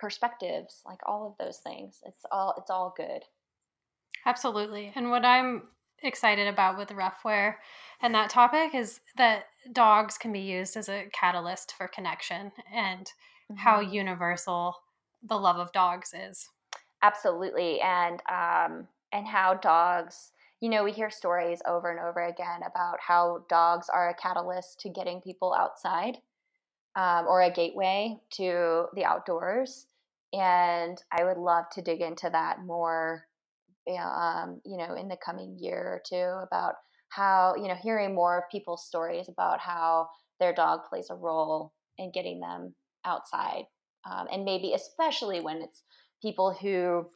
perspectives, 0.00 0.82
like 0.86 1.00
all 1.06 1.26
of 1.28 1.44
those 1.44 1.58
things. 1.58 2.00
It's 2.06 2.24
all 2.32 2.54
it's 2.58 2.70
all 2.70 2.92
good. 2.96 3.22
Absolutely. 4.26 4.92
And 4.96 5.10
what 5.10 5.24
I'm 5.24 5.62
excited 6.02 6.48
about 6.48 6.78
with 6.78 6.88
Ruffwear 6.90 7.54
and 8.02 8.14
that 8.14 8.30
topic 8.30 8.74
is 8.74 9.00
that 9.16 9.44
dogs 9.72 10.16
can 10.16 10.32
be 10.32 10.40
used 10.40 10.76
as 10.76 10.88
a 10.88 11.06
catalyst 11.12 11.74
for 11.76 11.88
connection 11.88 12.52
and 12.72 13.06
mm-hmm. 13.06 13.56
how 13.56 13.80
universal 13.80 14.74
the 15.22 15.36
love 15.36 15.56
of 15.56 15.72
dogs 15.72 16.14
is. 16.14 16.48
absolutely, 17.02 17.80
and 17.80 18.22
um, 18.30 18.88
and 19.12 19.26
how 19.26 19.54
dogs. 19.54 20.32
You 20.60 20.68
know, 20.68 20.84
we 20.84 20.92
hear 20.92 21.08
stories 21.10 21.62
over 21.66 21.90
and 21.90 21.98
over 21.98 22.26
again 22.26 22.60
about 22.66 22.98
how 23.00 23.44
dogs 23.48 23.88
are 23.88 24.10
a 24.10 24.14
catalyst 24.14 24.80
to 24.80 24.90
getting 24.90 25.22
people 25.22 25.54
outside 25.54 26.18
um, 26.96 27.26
or 27.26 27.40
a 27.40 27.50
gateway 27.50 28.18
to 28.32 28.84
the 28.94 29.06
outdoors. 29.06 29.86
And 30.34 31.02
I 31.10 31.24
would 31.24 31.38
love 31.38 31.64
to 31.72 31.82
dig 31.82 32.02
into 32.02 32.28
that 32.30 32.58
more, 32.62 33.24
um, 33.88 34.60
you 34.64 34.76
know, 34.76 34.94
in 34.94 35.08
the 35.08 35.16
coming 35.24 35.56
year 35.58 35.78
or 35.78 36.02
two 36.08 36.46
about 36.46 36.74
how, 37.08 37.54
you 37.56 37.68
know, 37.68 37.74
hearing 37.74 38.14
more 38.14 38.38
of 38.38 38.44
people's 38.50 38.86
stories 38.86 39.28
about 39.28 39.60
how 39.60 40.08
their 40.38 40.54
dog 40.54 40.80
plays 40.88 41.08
a 41.10 41.14
role 41.14 41.72
in 41.98 42.12
getting 42.12 42.40
them 42.40 42.74
outside. 43.04 43.64
Um, 44.10 44.26
and 44.32 44.44
maybe 44.44 44.72
especially 44.74 45.40
when 45.40 45.62
it's 45.62 45.82
people 46.22 46.52
who 46.52 47.06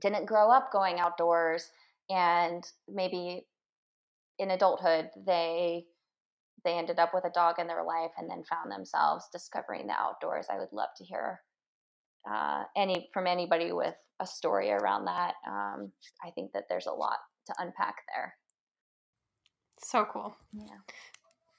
didn't 0.00 0.26
grow 0.26 0.50
up 0.50 0.70
going 0.72 1.00
outdoors 1.00 1.70
and 2.10 2.64
maybe 2.88 3.46
in 4.38 4.50
adulthood 4.50 5.10
they 5.26 5.86
they 6.64 6.74
ended 6.74 6.98
up 6.98 7.14
with 7.14 7.24
a 7.24 7.30
dog 7.30 7.58
in 7.58 7.66
their 7.66 7.84
life 7.84 8.10
and 8.18 8.28
then 8.28 8.42
found 8.44 8.70
themselves 8.70 9.28
discovering 9.32 9.86
the 9.86 9.92
outdoors. 9.92 10.46
I 10.50 10.58
would 10.58 10.72
love 10.72 10.88
to 10.96 11.04
hear 11.04 11.40
uh, 12.30 12.64
any 12.76 13.08
from 13.12 13.26
anybody 13.26 13.72
with 13.72 13.94
a 14.20 14.26
story 14.26 14.70
around 14.70 15.04
that. 15.04 15.34
Um, 15.46 15.92
I 16.24 16.30
think 16.30 16.52
that 16.52 16.64
there's 16.68 16.86
a 16.86 16.92
lot 16.92 17.18
to 17.46 17.54
unpack 17.58 17.96
there. 18.14 18.34
So 19.82 20.06
cool. 20.10 20.36
Yeah. 20.54 20.94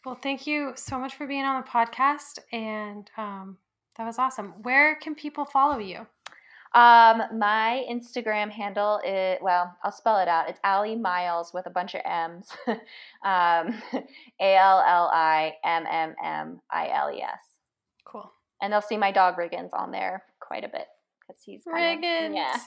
Well, 0.05 0.19
thank 0.21 0.47
you 0.47 0.73
so 0.75 0.97
much 0.97 1.15
for 1.15 1.27
being 1.27 1.43
on 1.43 1.61
the 1.61 1.67
podcast, 1.67 2.39
and 2.51 3.09
um, 3.17 3.57
that 3.97 4.05
was 4.05 4.17
awesome. 4.17 4.53
Where 4.63 4.95
can 4.95 5.15
people 5.15 5.45
follow 5.45 5.79
you? 5.79 6.07
Um, 6.73 7.23
my 7.39 7.85
Instagram 7.89 8.51
handle 8.51 8.99
is 9.05 9.37
well, 9.41 9.75
I'll 9.83 9.91
spell 9.91 10.19
it 10.19 10.27
out. 10.27 10.49
It's 10.49 10.59
Allie 10.63 10.95
Miles 10.95 11.53
with 11.53 11.65
a 11.65 11.69
bunch 11.69 11.95
of 11.95 12.01
M's. 12.05 12.49
um, 12.67 13.81
A 14.41 14.55
L 14.55 14.83
L 14.85 15.09
I 15.13 15.55
M 15.63 15.85
M 15.89 16.15
M 16.23 16.61
I 16.71 16.89
L 16.93 17.11
E 17.11 17.21
S. 17.21 17.39
Cool. 18.05 18.31
And 18.61 18.71
they'll 18.71 18.81
see 18.81 18.97
my 18.97 19.11
dog 19.11 19.35
Riggins 19.37 19.73
on 19.73 19.91
there 19.91 20.23
quite 20.47 20.63
a 20.63 20.69
bit 20.69 20.87
because 21.19 21.41
he's 21.43 21.63
kind 21.63 22.03
Riggins. 22.03 22.29
Of, 22.29 22.35
yeah. 22.35 22.57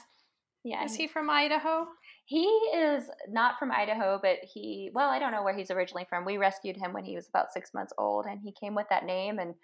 Yeah. 0.63 0.85
Is 0.85 0.95
he 0.95 1.07
from 1.07 1.29
Idaho? 1.29 1.87
He 2.25 2.45
is 2.45 3.09
not 3.27 3.57
from 3.57 3.71
Idaho, 3.71 4.19
but 4.21 4.37
he, 4.43 4.91
well, 4.93 5.09
I 5.09 5.17
don't 5.17 5.31
know 5.31 5.43
where 5.43 5.55
he's 5.55 5.71
originally 5.71 6.05
from. 6.07 6.23
We 6.23 6.37
rescued 6.37 6.77
him 6.77 6.93
when 6.93 7.03
he 7.03 7.15
was 7.15 7.27
about 7.27 7.51
six 7.51 7.73
months 7.73 7.93
old, 7.97 8.25
and 8.27 8.39
he 8.39 8.51
came 8.51 8.75
with 8.75 8.87
that 8.89 9.05
name 9.05 9.39
and 9.39 9.55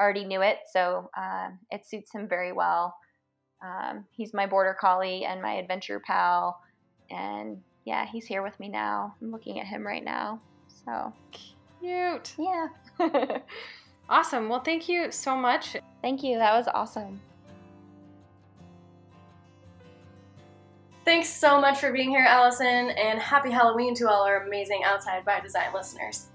already 0.00 0.24
knew 0.24 0.42
it. 0.42 0.58
So 0.72 1.10
uh, 1.16 1.48
it 1.70 1.86
suits 1.86 2.12
him 2.12 2.28
very 2.28 2.52
well. 2.52 2.94
Um, 3.62 4.04
he's 4.12 4.32
my 4.32 4.46
border 4.46 4.76
collie 4.78 5.24
and 5.24 5.42
my 5.42 5.54
adventure 5.54 6.00
pal. 6.00 6.60
And 7.10 7.60
yeah, 7.84 8.06
he's 8.06 8.26
here 8.26 8.42
with 8.42 8.58
me 8.60 8.68
now. 8.68 9.14
I'm 9.20 9.32
looking 9.32 9.60
at 9.60 9.66
him 9.66 9.86
right 9.86 10.04
now. 10.04 10.40
So 10.84 11.12
cute. 11.32 12.34
Yeah. 12.38 12.68
awesome. 14.08 14.48
Well, 14.48 14.60
thank 14.60 14.88
you 14.88 15.10
so 15.10 15.36
much. 15.36 15.76
Thank 16.02 16.22
you. 16.22 16.38
That 16.38 16.56
was 16.56 16.68
awesome. 16.72 17.20
Thanks 21.04 21.28
so 21.28 21.60
much 21.60 21.80
for 21.80 21.92
being 21.92 22.08
here, 22.08 22.24
Allison, 22.26 22.88
and 22.88 23.20
happy 23.20 23.50
Halloween 23.50 23.94
to 23.96 24.08
all 24.08 24.22
our 24.22 24.46
amazing 24.46 24.84
Outside 24.84 25.22
by 25.22 25.38
Design 25.38 25.74
listeners. 25.74 26.28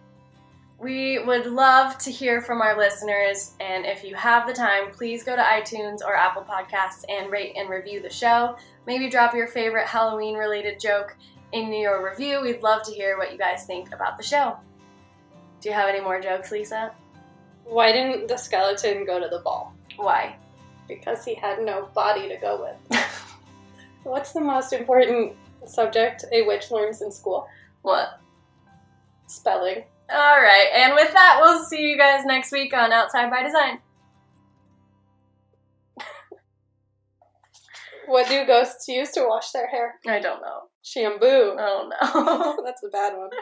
We 0.78 1.18
would 1.18 1.48
love 1.48 1.98
to 1.98 2.12
hear 2.12 2.40
from 2.40 2.62
our 2.62 2.78
listeners, 2.78 3.56
and 3.60 3.84
if 3.84 4.04
you 4.04 4.14
have 4.14 4.46
the 4.46 4.54
time, 4.54 4.92
please 4.92 5.24
go 5.24 5.36
to 5.36 5.42
iTunes 5.42 6.02
or 6.06 6.16
Apple 6.16 6.44
Podcasts 6.44 7.04
and 7.10 7.32
rate 7.32 7.54
and 7.58 7.68
review 7.68 8.00
the 8.00 8.12
show. 8.12 8.58
Maybe 8.86 9.10
drop 9.10 9.34
your 9.34 9.48
favorite 9.48 9.88
Halloween 9.88 10.36
related 10.36 10.80
joke 10.80 11.18
in 11.52 11.74
your 11.74 12.08
review. 12.08 12.40
We'd 12.40 12.62
love 12.62 12.84
to 12.84 12.92
hear 12.92 13.18
what 13.18 13.32
you 13.32 13.40
guys 13.40 13.66
think 13.66 13.92
about 13.92 14.18
the 14.18 14.24
show. 14.24 14.56
Do 15.62 15.70
you 15.70 15.74
have 15.74 15.90
any 15.90 16.00
more 16.00 16.22
jokes, 16.22 16.52
Lisa? 16.52 16.94
Why 17.66 17.92
didn't 17.92 18.28
the 18.28 18.38
skeleton 18.38 19.04
go 19.04 19.20
to 19.20 19.30
the 19.30 19.40
ball? 19.40 19.74
Why? 19.96 20.36
Because 20.88 21.26
he 21.26 21.34
had 21.34 21.64
no 21.64 21.90
body 21.96 22.30
to 22.30 22.38
go 22.38 22.70
with. 22.90 23.02
What's 24.04 24.34
the 24.34 24.42
most 24.42 24.74
important 24.74 25.34
subject 25.66 26.26
a 26.32 26.46
witch 26.46 26.72
learns 26.72 27.02
in 27.02 27.12
school? 27.12 27.48
What? 27.82 28.20
Spelling. 29.28 29.84
All 30.12 30.42
right, 30.42 30.70
and 30.74 30.96
with 30.96 31.14
that, 31.14 31.38
we'll 31.42 31.64
see 31.64 31.82
you 31.88 31.96
guys 31.98 32.26
next 32.26 32.52
week 32.52 32.74
on 32.74 32.92
Outside 32.92 33.30
by 33.30 33.44
Design. 33.44 33.80
what 38.08 38.28
do 38.28 38.44
ghosts 38.46 38.88
use 38.88 39.12
to 39.12 39.26
wash 39.28 39.52
their 39.52 39.68
hair? 39.68 40.00
I 40.08 40.20
don't 40.20 40.42
know. 40.42 40.70
Shampoo. 40.82 41.56
Oh 41.60 41.92
no. 42.02 42.62
That's 42.66 42.84
a 42.84 42.90
bad 42.90 43.16
one. 43.16 43.30